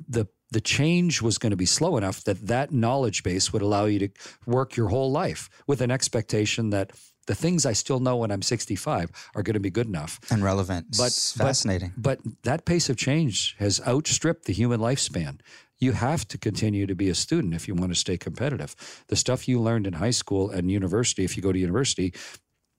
the, 0.06 0.28
the 0.50 0.60
change 0.60 1.20
was 1.20 1.38
going 1.38 1.50
to 1.50 1.56
be 1.56 1.66
slow 1.66 1.96
enough 1.96 2.24
that 2.24 2.46
that 2.46 2.72
knowledge 2.72 3.22
base 3.22 3.52
would 3.52 3.62
allow 3.62 3.84
you 3.84 3.98
to 3.98 4.08
work 4.46 4.76
your 4.76 4.88
whole 4.88 5.10
life 5.10 5.50
with 5.66 5.80
an 5.80 5.90
expectation 5.90 6.70
that 6.70 6.92
the 7.26 7.34
things 7.34 7.66
I 7.66 7.74
still 7.74 8.00
know 8.00 8.16
when 8.16 8.30
I'm 8.30 8.40
65 8.40 9.10
are 9.34 9.42
going 9.42 9.54
to 9.54 9.60
be 9.60 9.70
good 9.70 9.86
enough 9.86 10.18
and 10.30 10.42
relevant. 10.42 10.86
But 10.96 11.08
it's 11.08 11.32
fascinating. 11.32 11.92
But, 11.96 12.24
but 12.24 12.32
that 12.44 12.64
pace 12.64 12.88
of 12.88 12.96
change 12.96 13.54
has 13.58 13.82
outstripped 13.86 14.46
the 14.46 14.54
human 14.54 14.80
lifespan 14.80 15.40
you 15.78 15.92
have 15.92 16.26
to 16.28 16.38
continue 16.38 16.86
to 16.86 16.94
be 16.94 17.08
a 17.08 17.14
student 17.14 17.54
if 17.54 17.68
you 17.68 17.74
want 17.74 17.92
to 17.92 17.98
stay 17.98 18.18
competitive. 18.18 18.74
The 19.08 19.16
stuff 19.16 19.48
you 19.48 19.60
learned 19.60 19.86
in 19.86 19.94
high 19.94 20.10
school 20.10 20.50
and 20.50 20.70
university, 20.70 21.24
if 21.24 21.36
you 21.36 21.42
go 21.42 21.52
to 21.52 21.58
university, 21.58 22.14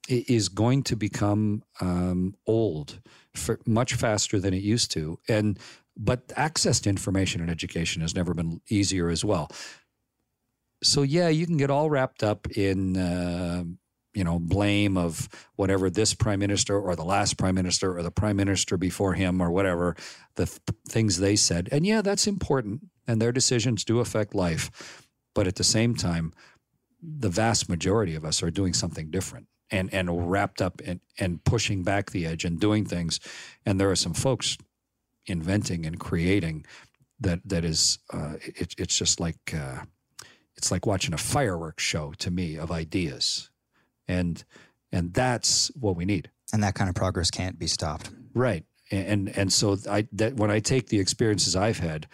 is 0.08 0.50
going 0.50 0.84
to 0.84 0.96
become 0.96 1.64
um, 1.82 2.36
old 2.46 3.00
for 3.36 3.60
much 3.66 3.94
faster 3.94 4.40
than 4.40 4.54
it 4.54 4.64
used 4.64 4.92
to. 4.92 5.20
And 5.28 5.58
but 6.00 6.32
access 6.38 6.80
to 6.80 6.90
information 6.90 7.42
and 7.42 7.52
education 7.52 8.02
has 8.02 8.16
never 8.16 8.34
been 8.34 8.62
easier 8.70 9.10
as 9.10 9.26
well. 9.26 9.52
So 10.82 11.02
yeah, 11.02 11.28
you 11.28 11.46
can 11.46 11.58
get 11.58 11.70
all 11.70 11.90
wrapped 11.90 12.24
up 12.24 12.50
in 12.52 12.96
uh, 12.96 13.66
you 14.14 14.24
know 14.24 14.40
blame 14.40 14.98
of 14.98 15.28
whatever 15.58 15.90
this 15.90 16.14
prime 16.14 16.40
minister 16.40 16.80
or 16.80 16.96
the 16.96 17.04
last 17.04 17.38
prime 17.38 17.56
minister 17.56 17.96
or 17.98 18.02
the 18.02 18.12
prime 18.12 18.38
minister 18.38 18.78
before 18.78 19.14
him 19.14 19.42
or 19.42 19.52
whatever 19.52 19.96
the 20.36 20.46
th- 20.46 20.60
things 20.88 21.18
they 21.18 21.36
said. 21.36 21.68
And 21.72 21.86
yeah 21.86 22.02
that's 22.02 22.28
important 22.28 22.88
and 23.06 23.22
their 23.22 23.34
decisions 23.34 23.84
do 23.84 24.00
affect 24.00 24.34
life. 24.34 25.06
But 25.36 25.48
at 25.48 25.56
the 25.56 25.64
same 25.64 25.96
time 25.96 26.34
the 27.02 27.30
vast 27.30 27.70
majority 27.70 28.16
of 28.16 28.26
us 28.26 28.42
are 28.42 28.52
doing 28.52 28.74
something 28.74 29.12
different 29.12 29.48
and 29.70 29.94
and 29.94 30.32
wrapped 30.32 30.62
up 30.62 30.82
and 31.20 31.44
pushing 31.44 31.84
back 31.84 32.12
the 32.12 32.26
edge 32.26 32.46
and 32.46 32.60
doing 32.60 32.86
things. 32.86 33.20
And 33.66 33.80
there 33.80 33.92
are 33.92 33.96
some 33.96 34.14
folks 34.14 34.58
inventing 35.30 35.86
and 35.86 36.00
creating 36.00 36.66
that 37.20 37.40
that 37.46 37.66
is 37.66 38.00
uh, 38.14 38.36
it, 38.42 38.76
it's 38.78 38.98
just 38.98 39.20
like 39.20 39.54
uh, 39.54 39.84
it's 40.56 40.72
like 40.72 40.86
watching 40.86 41.14
a 41.14 41.18
fireworks 41.18 41.84
show 41.84 42.14
to 42.20 42.32
me 42.32 42.58
of 42.58 42.72
ideas 42.72 43.50
and 44.10 44.44
and 44.92 45.14
that's 45.14 45.72
what 45.80 45.96
we 45.96 46.04
need. 46.04 46.32
And 46.52 46.64
that 46.64 46.74
kind 46.74 46.90
of 46.90 46.96
progress 46.96 47.30
can't 47.30 47.60
be 47.60 47.68
stopped. 47.68 48.10
Right. 48.34 48.66
And 48.92 49.30
and 49.38 49.54
so 49.54 49.78
I 49.90 50.08
that 50.14 50.36
when 50.36 50.50
I 50.50 50.60
take 50.60 50.88
the 50.88 51.00
experiences 51.00 51.56
I've 51.56 51.78
had, 51.78 52.08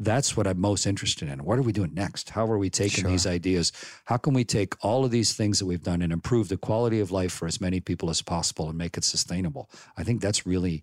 that's 0.00 0.36
what 0.36 0.46
I'm 0.46 0.58
most 0.58 0.86
interested 0.86 1.28
in. 1.28 1.44
What 1.44 1.58
are 1.58 1.62
we 1.62 1.72
doing 1.72 1.92
next? 1.92 2.30
How 2.30 2.46
are 2.46 2.58
we 2.58 2.70
taking 2.70 3.02
sure. 3.02 3.10
these 3.10 3.26
ideas? 3.26 3.72
How 4.06 4.16
can 4.16 4.32
we 4.32 4.42
take 4.42 4.74
all 4.82 5.04
of 5.04 5.10
these 5.10 5.34
things 5.34 5.58
that 5.58 5.66
we've 5.66 5.82
done 5.82 6.00
and 6.00 6.12
improve 6.12 6.48
the 6.48 6.56
quality 6.56 6.98
of 6.98 7.12
life 7.12 7.32
for 7.32 7.46
as 7.46 7.60
many 7.60 7.78
people 7.78 8.08
as 8.08 8.22
possible 8.22 8.70
and 8.70 8.78
make 8.78 8.96
it 8.96 9.04
sustainable? 9.04 9.70
I 9.98 10.02
think 10.02 10.22
that's 10.22 10.46
really 10.46 10.82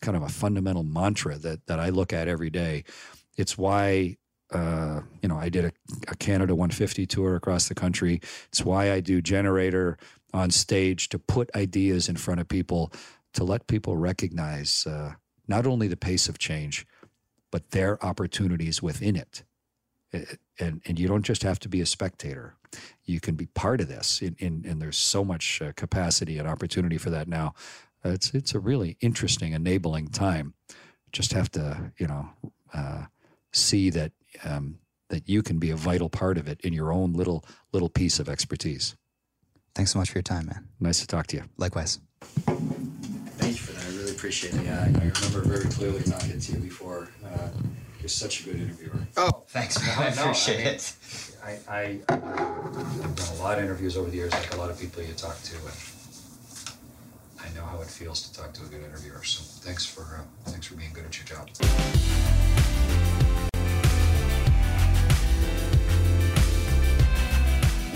kind 0.00 0.16
of 0.16 0.22
a 0.22 0.28
fundamental 0.28 0.82
mantra 0.82 1.38
that 1.38 1.66
that 1.66 1.80
I 1.80 1.90
look 1.90 2.12
at 2.12 2.28
every 2.28 2.50
day. 2.50 2.84
It's 3.36 3.56
why 3.56 4.16
uh, 4.52 5.00
you 5.22 5.28
know, 5.28 5.36
I 5.36 5.48
did 5.48 5.64
a, 5.66 5.72
a, 6.08 6.16
Canada 6.16 6.56
150 6.56 7.06
tour 7.06 7.36
across 7.36 7.68
the 7.68 7.74
country. 7.74 8.20
It's 8.48 8.64
why 8.64 8.90
I 8.90 8.98
do 8.98 9.22
Generator 9.22 9.96
on 10.32 10.50
stage 10.50 11.08
to 11.10 11.18
put 11.18 11.54
ideas 11.54 12.08
in 12.08 12.16
front 12.16 12.40
of 12.40 12.48
people 12.48 12.92
to 13.34 13.44
let 13.44 13.68
people 13.68 13.96
recognize 13.96 14.86
uh, 14.86 15.12
not 15.46 15.66
only 15.66 15.86
the 15.86 15.96
pace 15.96 16.28
of 16.28 16.38
change, 16.38 16.86
but 17.52 17.70
their 17.70 18.04
opportunities 18.04 18.82
within 18.82 19.16
it. 19.16 19.44
And, 20.58 20.82
and 20.84 20.98
you 20.98 21.06
don't 21.06 21.22
just 21.22 21.44
have 21.44 21.60
to 21.60 21.68
be 21.68 21.80
a 21.80 21.86
spectator. 21.86 22.56
You 23.04 23.20
can 23.20 23.36
be 23.36 23.46
part 23.46 23.80
of 23.80 23.88
this. 23.88 24.20
And 24.20 24.80
there's 24.80 24.96
so 24.96 25.24
much 25.24 25.62
uh, 25.62 25.72
capacity 25.76 26.38
and 26.38 26.48
opportunity 26.48 26.98
for 26.98 27.10
that 27.10 27.28
now. 27.28 27.54
It's, 28.04 28.32
it's 28.34 28.54
a 28.54 28.58
really 28.58 28.96
interesting, 29.00 29.52
enabling 29.52 30.08
time. 30.08 30.54
Just 31.12 31.32
have 31.32 31.50
to, 31.52 31.92
you 31.98 32.06
know, 32.06 32.30
uh, 32.72 33.06
see 33.52 33.90
that 33.90 34.12
um, 34.44 34.78
that 35.08 35.28
you 35.28 35.42
can 35.42 35.58
be 35.58 35.70
a 35.70 35.76
vital 35.76 36.08
part 36.08 36.38
of 36.38 36.48
it 36.48 36.60
in 36.62 36.72
your 36.72 36.92
own 36.92 37.12
little 37.12 37.44
little 37.72 37.88
piece 37.88 38.18
of 38.20 38.28
expertise. 38.28 38.96
Thanks 39.74 39.92
so 39.92 39.98
much 39.98 40.10
for 40.10 40.18
your 40.18 40.22
time, 40.22 40.46
man. 40.46 40.68
Nice 40.78 41.00
to 41.00 41.06
talk 41.06 41.26
to 41.28 41.36
you. 41.36 41.44
Likewise. 41.56 42.00
Thank 42.20 43.52
you 43.52 43.62
for 43.62 43.72
that. 43.72 43.84
I 43.86 43.96
really 43.96 44.12
appreciate 44.12 44.54
it. 44.54 44.64
Yeah, 44.64 44.80
I, 44.80 44.84
I 44.84 45.10
remember 45.10 45.42
very 45.42 45.64
clearly 45.66 46.02
talking 46.02 46.38
to 46.38 46.52
you 46.52 46.58
before. 46.58 47.08
Uh, 47.24 47.48
you're 48.00 48.08
such 48.08 48.40
a 48.40 48.44
good 48.44 48.56
interviewer. 48.56 48.98
Oh, 49.16 49.44
thanks, 49.48 49.80
man. 49.80 49.98
I 49.98 50.06
appreciate 50.08 50.60
I 50.60 50.64
mean, 50.64 50.74
it. 50.74 50.94
I, 51.44 51.58
I, 51.68 52.00
I've 52.08 53.16
done 53.16 53.36
a 53.36 53.42
lot 53.42 53.58
of 53.58 53.64
interviews 53.64 53.96
over 53.96 54.10
the 54.10 54.16
years, 54.16 54.32
like 54.32 54.54
a 54.54 54.56
lot 54.56 54.70
of 54.70 54.80
people 54.80 55.02
you 55.02 55.12
talk 55.14 55.40
to, 55.42 55.56
and 55.56 55.74
I 57.44 57.54
know 57.54 57.64
how 57.64 57.80
it 57.80 57.88
feels 57.88 58.22
to 58.22 58.32
talk 58.32 58.52
to 58.54 58.62
a 58.62 58.66
good 58.66 58.82
interviewer. 58.84 59.22
So 59.24 59.42
thanks 59.66 59.86
for 59.86 60.02
uh, 60.02 60.50
thanks 60.50 60.66
for 60.66 60.74
being 60.74 60.92
good 60.92 61.04
at 61.04 61.16
your 61.16 61.26
job. 61.26 61.48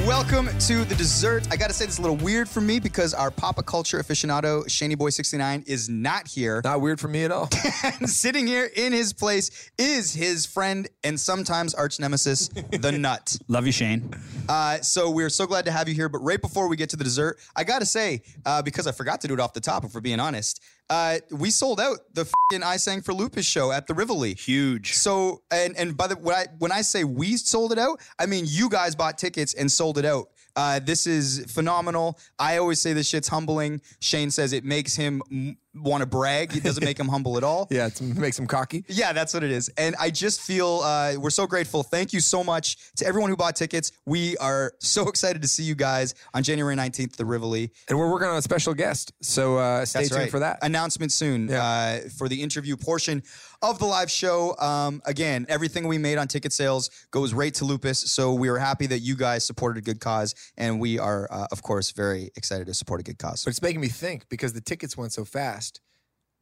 Welcome 0.06 0.50
to 0.58 0.84
the 0.84 0.94
dessert. 0.94 1.48
I 1.50 1.56
got 1.56 1.68
to 1.68 1.72
say, 1.72 1.86
this 1.86 1.94
is 1.94 1.98
a 1.98 2.02
little 2.02 2.18
weird 2.18 2.46
for 2.46 2.60
me 2.60 2.78
because 2.78 3.14
our 3.14 3.30
Papa 3.30 3.62
Culture 3.62 3.98
aficionado, 3.98 4.66
Shaney 4.66 4.98
Boy 4.98 5.08
69, 5.08 5.64
is 5.66 5.88
not 5.88 6.28
here. 6.28 6.60
Not 6.62 6.82
weird 6.82 7.00
for 7.00 7.08
me 7.08 7.24
at 7.24 7.32
all. 7.32 7.48
and 7.84 8.10
sitting 8.10 8.46
here 8.46 8.70
in 8.76 8.92
his 8.92 9.14
place 9.14 9.70
is 9.78 10.12
his 10.12 10.44
friend 10.44 10.90
and 11.04 11.18
sometimes 11.18 11.72
arch 11.72 11.98
nemesis, 11.98 12.48
the 12.48 12.92
Nut. 12.98 13.38
Love 13.48 13.64
you, 13.64 13.72
Shane. 13.72 14.10
Uh, 14.46 14.76
so 14.82 15.08
we're 15.08 15.30
so 15.30 15.46
glad 15.46 15.64
to 15.64 15.70
have 15.70 15.88
you 15.88 15.94
here. 15.94 16.10
But 16.10 16.18
right 16.18 16.40
before 16.40 16.68
we 16.68 16.76
get 16.76 16.90
to 16.90 16.96
the 16.96 17.04
dessert, 17.04 17.38
I 17.56 17.64
got 17.64 17.78
to 17.78 17.86
say, 17.86 18.20
uh, 18.44 18.60
because 18.60 18.86
I 18.86 18.92
forgot 18.92 19.22
to 19.22 19.28
do 19.28 19.32
it 19.32 19.40
off 19.40 19.54
the 19.54 19.60
top, 19.62 19.84
if 19.84 19.94
we're 19.94 20.02
being 20.02 20.20
honest, 20.20 20.62
uh, 20.90 21.18
we 21.30 21.50
sold 21.50 21.80
out 21.80 21.98
the 22.12 22.26
I 22.64 22.76
Sang 22.76 23.02
for 23.02 23.12
Lupus 23.12 23.46
show 23.46 23.72
at 23.72 23.86
the 23.86 23.94
Rivoli. 23.94 24.34
Huge. 24.34 24.92
So 24.92 25.42
and 25.50 25.76
and 25.76 25.96
by 25.96 26.08
the 26.08 26.16
when 26.16 26.34
I 26.34 26.46
when 26.58 26.72
I 26.72 26.82
say 26.82 27.04
we 27.04 27.36
sold 27.36 27.72
it 27.72 27.78
out, 27.78 28.00
I 28.18 28.26
mean 28.26 28.44
you 28.46 28.68
guys 28.68 28.94
bought 28.94 29.18
tickets 29.18 29.54
and 29.54 29.70
sold 29.70 29.98
it 29.98 30.04
out. 30.04 30.28
Uh, 30.56 30.78
this 30.78 31.06
is 31.06 31.44
phenomenal. 31.52 32.18
I 32.38 32.58
always 32.58 32.80
say 32.80 32.92
this 32.92 33.08
shit's 33.08 33.28
humbling. 33.28 33.80
Shane 34.00 34.30
says 34.30 34.52
it 34.52 34.64
makes 34.64 34.94
him 34.94 35.20
m- 35.30 35.56
want 35.74 36.02
to 36.02 36.06
brag. 36.06 36.56
It 36.56 36.62
doesn't 36.62 36.84
make 36.84 36.98
him 36.98 37.08
humble 37.08 37.36
at 37.36 37.44
all. 37.44 37.66
yeah, 37.70 37.86
it 37.86 38.00
makes 38.00 38.38
him 38.38 38.46
cocky. 38.46 38.84
Yeah, 38.88 39.12
that's 39.12 39.34
what 39.34 39.42
it 39.42 39.50
is. 39.50 39.68
And 39.76 39.94
I 39.98 40.10
just 40.10 40.40
feel 40.40 40.80
uh, 40.84 41.14
we're 41.18 41.30
so 41.30 41.46
grateful. 41.46 41.82
Thank 41.82 42.12
you 42.12 42.20
so 42.20 42.44
much 42.44 42.76
to 42.96 43.06
everyone 43.06 43.30
who 43.30 43.36
bought 43.36 43.56
tickets. 43.56 43.92
We 44.06 44.36
are 44.38 44.72
so 44.80 45.08
excited 45.08 45.42
to 45.42 45.48
see 45.48 45.62
you 45.64 45.74
guys 45.74 46.14
on 46.32 46.42
January 46.42 46.76
19th 46.76 47.12
at 47.12 47.16
the 47.16 47.24
Rivoli. 47.24 47.72
And 47.88 47.98
we're 47.98 48.10
working 48.10 48.28
on 48.28 48.36
a 48.36 48.42
special 48.42 48.74
guest. 48.74 49.12
So 49.22 49.56
uh, 49.58 49.84
stay 49.84 50.00
That's 50.00 50.10
tuned 50.10 50.20
right. 50.22 50.30
for 50.30 50.38
that. 50.40 50.58
Announcement 50.62 51.12
soon 51.12 51.48
Yeah. 51.48 51.64
uh, 51.64 52.08
for 52.16 52.28
the 52.28 52.42
interview 52.42 52.76
portion 52.76 53.22
of 53.62 53.78
the 53.78 53.86
live 53.86 54.10
show. 54.10 54.56
Um, 54.58 55.00
again, 55.06 55.46
everything 55.48 55.88
we 55.88 55.96
made 55.98 56.18
on 56.18 56.28
ticket 56.28 56.52
sales 56.52 56.90
goes 57.10 57.32
right 57.32 57.54
to 57.54 57.64
Lupus. 57.64 57.98
So 58.10 58.34
we 58.34 58.48
are 58.48 58.58
happy 58.58 58.86
that 58.88 58.98
you 58.98 59.16
guys 59.16 59.44
supported 59.44 59.78
a 59.78 59.82
good 59.82 60.00
cause. 60.00 60.34
And 60.56 60.78
we 60.78 60.98
are, 60.98 61.26
uh, 61.30 61.46
of 61.50 61.62
course, 61.62 61.90
very 61.92 62.30
excited 62.36 62.66
to 62.66 62.74
support 62.74 63.00
a 63.00 63.04
good 63.04 63.18
cause. 63.18 63.44
But 63.44 63.50
it's 63.50 63.62
making 63.62 63.80
me 63.80 63.88
think 63.88 64.28
because 64.28 64.52
the 64.52 64.60
tickets 64.60 64.96
went 64.96 65.12
so 65.12 65.24
fast. 65.24 65.63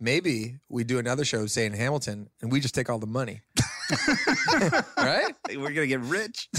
Maybe 0.02 0.58
we 0.68 0.82
do 0.82 0.98
another 0.98 1.24
show, 1.24 1.46
say 1.46 1.64
in 1.64 1.72
Hamilton, 1.72 2.28
and 2.40 2.50
we 2.50 2.58
just 2.58 2.74
take 2.74 2.90
all 2.90 2.98
the 2.98 3.06
money. 3.06 3.42
right? 4.96 5.32
We're 5.48 5.70
gonna 5.70 5.86
get 5.86 6.00
rich. 6.00 6.48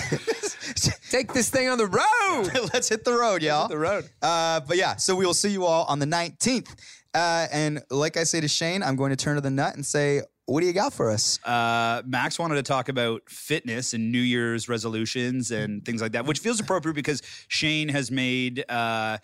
Take 1.10 1.34
this 1.34 1.50
thing 1.50 1.68
on 1.68 1.78
the 1.78 1.88
road. 1.88 2.70
Let's 2.74 2.88
hit 2.88 3.04
the 3.04 3.12
road, 3.12 3.44
y'all. 3.44 3.68
the 3.68 3.78
road. 3.78 4.10
Uh, 4.22 4.62
but 4.62 4.78
yeah, 4.78 4.96
so 4.96 5.14
we 5.14 5.26
will 5.26 5.34
see 5.34 5.50
you 5.50 5.66
all 5.66 5.84
on 5.86 6.00
the 6.00 6.06
19th. 6.06 6.74
Uh, 7.14 7.48
and 7.52 7.82
like 7.92 8.16
I 8.16 8.24
say 8.24 8.40
to 8.40 8.48
Shane, 8.48 8.82
I'm 8.82 8.96
going 8.96 9.10
to 9.10 9.18
turn 9.18 9.36
to 9.36 9.42
the 9.42 9.52
nut 9.52 9.76
and 9.76 9.86
say, 9.86 10.22
what 10.46 10.62
do 10.62 10.68
you 10.68 10.74
got 10.74 10.94
for 10.94 11.10
us? 11.10 11.44
Uh, 11.46 12.02
Max 12.06 12.40
wanted 12.40 12.56
to 12.56 12.64
talk 12.64 12.90
about 12.90 13.22
fitness 13.30 13.94
and 13.94 14.12
New 14.12 14.22
Year's 14.22 14.68
resolutions 14.68 15.52
and 15.52 15.84
things 15.86 16.02
like 16.02 16.14
that, 16.14 16.26
which 16.26 16.40
feels 16.40 16.60
appropriate 16.60 16.96
because 16.96 17.22
Shane 17.48 17.90
has 17.90 18.10
made 18.10 18.64
uh, 18.70 19.18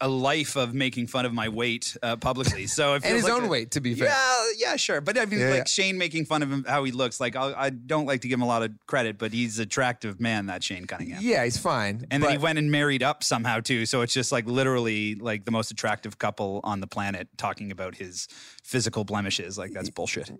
a 0.00 0.08
life 0.08 0.56
of 0.56 0.74
making 0.74 1.06
fun 1.06 1.24
of 1.26 1.32
my 1.32 1.48
weight 1.48 1.96
uh, 2.02 2.16
publicly. 2.16 2.66
So 2.74 2.94
it 2.94 3.04
And 3.04 3.14
his 3.14 3.24
like 3.24 3.32
own 3.32 3.44
a- 3.44 3.48
weight, 3.48 3.70
to 3.72 3.80
be 3.80 3.94
fair. 3.94 4.08
Yeah, 4.08 4.44
yeah, 4.70 4.76
sure. 4.76 5.00
But 5.00 5.18
I 5.18 5.26
mean, 5.26 5.38
Yeah, 5.40 5.48
like 5.50 5.56
yeah. 5.58 5.64
Shane 5.64 5.96
making 5.98 6.24
fun 6.24 6.42
of 6.42 6.50
him 6.50 6.64
how 6.66 6.82
he 6.84 6.90
looks. 6.92 7.20
Like 7.20 7.36
I'll, 7.36 7.54
I 7.56 7.70
don't 7.70 8.06
like 8.06 8.22
to 8.22 8.28
give 8.28 8.38
him 8.38 8.42
a 8.42 8.46
lot 8.46 8.62
of 8.62 8.72
credit, 8.86 9.18
but 9.18 9.32
he's 9.32 9.58
attractive 9.58 10.20
man, 10.20 10.46
that 10.46 10.62
Shane 10.64 10.86
Cunningham. 10.86 11.18
Yeah, 11.22 11.44
he's 11.44 11.56
fine. 11.58 12.06
And 12.10 12.22
then 12.22 12.32
he 12.32 12.38
went 12.38 12.58
and 12.58 12.70
married 12.70 13.02
up 13.02 13.22
somehow 13.22 13.60
too. 13.60 13.86
So 13.86 14.00
it's 14.02 14.12
just 14.12 14.32
like 14.32 14.46
literally 14.46 15.14
like 15.14 15.44
the 15.44 15.50
most 15.52 15.70
attractive 15.70 16.18
couple 16.18 16.60
on 16.64 16.80
the 16.80 16.86
planet 16.86 17.28
talking 17.36 17.70
about 17.70 17.94
his 17.94 18.26
physical 18.64 19.04
blemishes. 19.04 19.56
Like 19.56 19.72
that's 19.72 19.90
bullshit. 19.90 20.30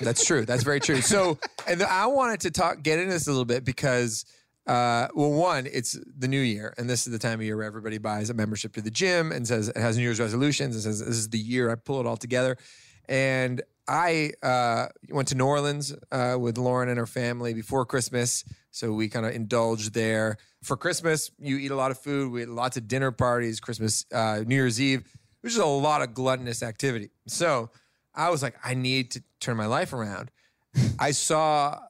That's 0.00 0.24
true. 0.24 0.44
That's 0.46 0.62
very 0.62 0.80
true. 0.80 1.00
So, 1.02 1.38
and 1.68 1.82
I 1.82 2.06
wanted 2.06 2.40
to 2.40 2.50
talk, 2.50 2.82
get 2.82 2.98
into 2.98 3.12
this 3.12 3.26
a 3.26 3.30
little 3.30 3.44
bit 3.44 3.64
because, 3.64 4.24
uh, 4.66 5.08
well, 5.14 5.30
one, 5.30 5.66
it's 5.70 5.98
the 6.18 6.28
new 6.28 6.40
year, 6.40 6.72
and 6.78 6.88
this 6.88 7.06
is 7.06 7.12
the 7.12 7.18
time 7.18 7.40
of 7.40 7.44
year 7.44 7.56
where 7.56 7.66
everybody 7.66 7.98
buys 7.98 8.30
a 8.30 8.34
membership 8.34 8.72
to 8.74 8.80
the 8.80 8.90
gym 8.90 9.30
and 9.30 9.46
says 9.46 9.68
it 9.68 9.76
has 9.76 9.96
New 9.96 10.02
Year's 10.02 10.20
resolutions 10.20 10.74
and 10.74 10.84
says 10.84 11.00
this 11.00 11.16
is 11.16 11.28
the 11.28 11.38
year 11.38 11.70
I 11.70 11.74
pull 11.74 12.00
it 12.00 12.06
all 12.06 12.16
together. 12.16 12.56
And 13.06 13.62
I 13.86 14.32
uh, 14.42 14.86
went 15.10 15.28
to 15.28 15.34
New 15.34 15.44
Orleans 15.44 15.94
uh, 16.10 16.36
with 16.40 16.56
Lauren 16.56 16.88
and 16.88 16.98
her 16.98 17.06
family 17.06 17.52
before 17.52 17.84
Christmas, 17.84 18.44
so 18.70 18.92
we 18.92 19.08
kind 19.08 19.26
of 19.26 19.34
indulged 19.34 19.92
there. 19.92 20.38
For 20.62 20.78
Christmas, 20.78 21.30
you 21.38 21.58
eat 21.58 21.70
a 21.70 21.76
lot 21.76 21.90
of 21.90 21.98
food. 21.98 22.32
We 22.32 22.40
had 22.40 22.48
lots 22.48 22.78
of 22.78 22.88
dinner 22.88 23.12
parties. 23.12 23.60
Christmas, 23.60 24.06
uh, 24.12 24.42
New 24.46 24.54
Year's 24.54 24.80
Eve, 24.80 25.04
which 25.42 25.52
is 25.52 25.58
a 25.58 25.66
lot 25.66 26.00
of 26.00 26.14
gluttonous 26.14 26.62
activity. 26.62 27.10
So 27.26 27.68
I 28.14 28.30
was 28.30 28.42
like, 28.42 28.54
I 28.64 28.72
need 28.72 29.10
to 29.10 29.22
turn 29.40 29.58
my 29.58 29.66
life 29.66 29.92
around. 29.92 30.30
I 30.98 31.10
saw 31.10 31.80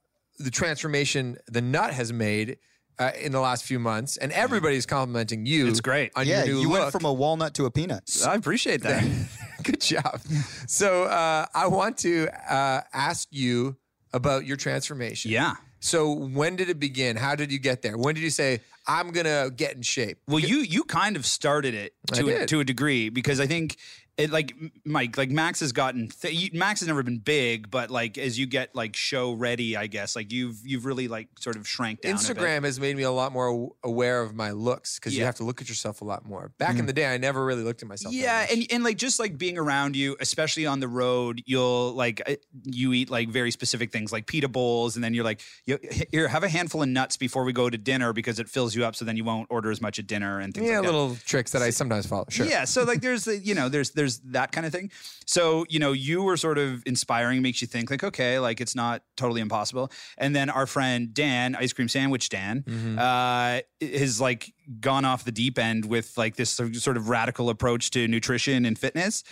the 0.45 0.51
transformation 0.51 1.39
the 1.47 1.63
nut 1.63 1.93
has 1.93 2.13
made 2.13 2.59
uh, 2.99 3.11
in 3.21 3.33
the 3.33 3.41
last 3.41 3.65
few 3.65 3.79
months, 3.79 4.17
and 4.17 4.31
everybody's 4.33 4.87
complimenting 4.87 5.47
you. 5.47 5.67
It's 5.67 5.81
great. 5.81 6.13
On 6.15 6.27
yeah, 6.27 6.45
your 6.45 6.55
new 6.55 6.61
you 6.61 6.69
look. 6.71 6.81
went 6.81 6.93
from 6.93 7.05
a 7.05 7.13
walnut 7.13 7.55
to 7.55 7.67
a 7.67 7.71
peanut. 7.71 8.05
I 8.27 8.35
appreciate 8.35 8.83
that. 8.83 9.05
Good 9.63 9.81
job. 9.81 10.21
So 10.67 11.05
uh, 11.05 11.47
I 11.55 11.67
want 11.67 11.99
to 11.99 12.29
uh, 12.49 12.83
ask 12.93 13.29
you 13.31 13.77
about 14.13 14.47
your 14.47 14.57
transformation. 14.57 15.31
yeah. 15.31 15.55
So 15.81 16.13
when 16.13 16.57
did 16.57 16.71
it 16.71 16.81
begin? 16.81 17.17
How 17.17 17.35
did 17.35 17.53
you 17.53 17.59
get 17.59 17.83
there? 17.83 17.99
When 17.99 18.15
did 18.15 18.23
you 18.23 18.31
say 18.31 18.61
I'm 18.87 19.11
gonna 19.11 19.51
get 19.55 19.75
in 19.75 19.83
shape? 19.83 20.19
Well, 20.27 20.39
you 20.39 20.59
you 20.59 20.85
kind 20.85 21.15
of 21.15 21.27
started 21.27 21.75
it 21.75 21.93
to 22.15 22.43
a, 22.43 22.47
to 22.47 22.61
a 22.61 22.65
degree 22.65 23.11
because 23.11 23.39
I 23.39 23.47
think 23.47 23.77
it 24.17 24.31
like 24.31 24.55
Mike 24.85 25.17
like 25.17 25.31
Max 25.31 25.61
has 25.61 25.73
gotten 25.73 26.09
th- 26.09 26.53
Max 26.53 26.81
has 26.81 26.87
never 26.87 27.03
been 27.03 27.19
big, 27.19 27.71
but 27.71 27.91
like 27.91 28.17
as 28.17 28.39
you 28.39 28.47
get 28.47 28.75
like 28.75 28.95
show 28.95 29.33
ready, 29.33 29.77
I 29.77 29.89
guess 29.89 30.15
like 30.15 30.31
you've 30.33 30.59
you've 30.65 30.85
really 30.85 31.09
like 31.09 31.29
sort 31.41 31.57
of 31.57 31.67
shrank 31.67 32.03
down. 32.03 32.13
a 32.13 32.15
bit. 32.17 32.37
Instagram 32.37 32.65
has 32.65 32.79
made 32.79 32.97
me 32.97 33.03
a 33.03 33.11
lot 33.11 33.33
more 33.33 33.73
aware 33.83 34.23
of 34.23 34.35
my 34.35 34.53
looks 34.53 34.99
because 34.99 35.17
you 35.17 35.25
have 35.25 35.35
to 35.37 35.45
look 35.45 35.61
at 35.61 35.69
yourself 35.69 36.01
a 36.01 36.05
lot 36.05 36.27
more. 36.27 36.53
Back 36.59 36.79
in 36.79 36.87
the 36.87 36.93
day, 36.93 37.13
I 37.13 37.19
never 37.19 37.45
really 37.45 37.63
looked 37.63 37.83
at 37.83 37.89
myself. 37.89 38.15
that 38.15 38.21
Yeah, 38.21 38.47
and 38.51 38.67
and 38.71 38.85
like 38.85 38.99
just 38.99 39.19
like 39.19 39.37
being 39.37 39.59
around 39.59 39.97
you, 39.97 40.17
especially 40.21 40.67
on 40.67 40.79
the 40.79 40.89
road, 40.89 41.43
you'll 41.47 41.93
like 41.93 42.23
uh, 42.29 42.37
you 42.63 42.93
eat 42.93 43.11
like 43.11 43.31
very 43.31 43.51
specific 43.51 43.91
things 43.91 44.13
like 44.13 44.27
pita 44.27 44.49
bowls, 44.49 44.95
and 44.95 45.03
then 45.03 45.15
you're 45.15 45.25
like, 45.25 45.41
you, 45.67 45.79
here, 46.13 46.29
have 46.29 46.45
a 46.45 46.49
handful 46.49 46.83
of 46.83 46.89
nuts 46.89 47.17
before 47.17 47.43
we 47.43 47.53
go 47.53 47.69
to 47.69 47.79
dinner 47.79 48.13
because 48.13 48.39
it 48.39 48.49
fills 48.49 48.77
you 48.77 48.85
up, 48.85 48.95
so 48.95 49.05
then 49.05 49.17
you 49.17 49.25
won't 49.25 49.49
order 49.51 49.73
as 49.73 49.81
much 49.81 49.99
at 49.99 50.07
dinner 50.07 50.39
and 50.39 50.55
things 50.55 50.69
yeah, 50.69 50.79
like 50.79 50.87
that. 50.87 50.93
little 50.93 51.17
tricks 51.27 51.51
that 51.51 51.63
I 51.63 51.71
sometimes 51.71 52.07
follow. 52.07 52.27
Sure. 52.29 52.47
Yeah, 52.47 52.65
so 52.65 52.85
like 52.85 53.01
there's 53.01 53.25
the, 53.25 53.39
you 53.39 53.57
know 53.57 53.69
there's 53.69 53.91
there's 53.91 54.04
that 54.25 54.53
kind 54.53 54.67
of 54.67 54.73
thing. 54.73 54.91
So 55.27 55.65
you 55.69 55.79
know 55.79 55.93
you 55.93 56.23
were 56.23 56.37
sort 56.37 56.59
of 56.59 56.83
inspiring, 56.87 57.43
makes 57.43 57.61
you 57.61 57.67
think 57.69 57.91
like 57.91 58.05
okay, 58.05 58.39
like 58.39 58.61
it's 58.61 58.75
not 58.75 59.03
totally 59.17 59.41
impossible. 59.41 59.91
And 60.19 60.35
then 60.35 60.51
our 60.51 60.67
friend 60.67 61.13
Dan, 61.15 61.55
ice 61.57 61.73
cream 61.73 61.89
sandwich 61.89 62.29
Dan, 62.29 62.63
Mm-hmm. 62.67 62.99
uh, 62.99 63.61
has 63.97 64.21
like 64.21 64.53
gone 64.81 65.05
off 65.05 65.25
the 65.25 65.33
deep 65.33 65.59
end 65.59 65.85
with 65.87 66.17
like 66.17 66.37
this 66.37 66.51
sort 66.51 66.97
of 66.97 67.09
radical 67.09 67.51
approach 67.51 67.91
to 67.91 68.07
nutrition 68.09 68.65
and 68.65 68.79
fitness. 68.79 69.25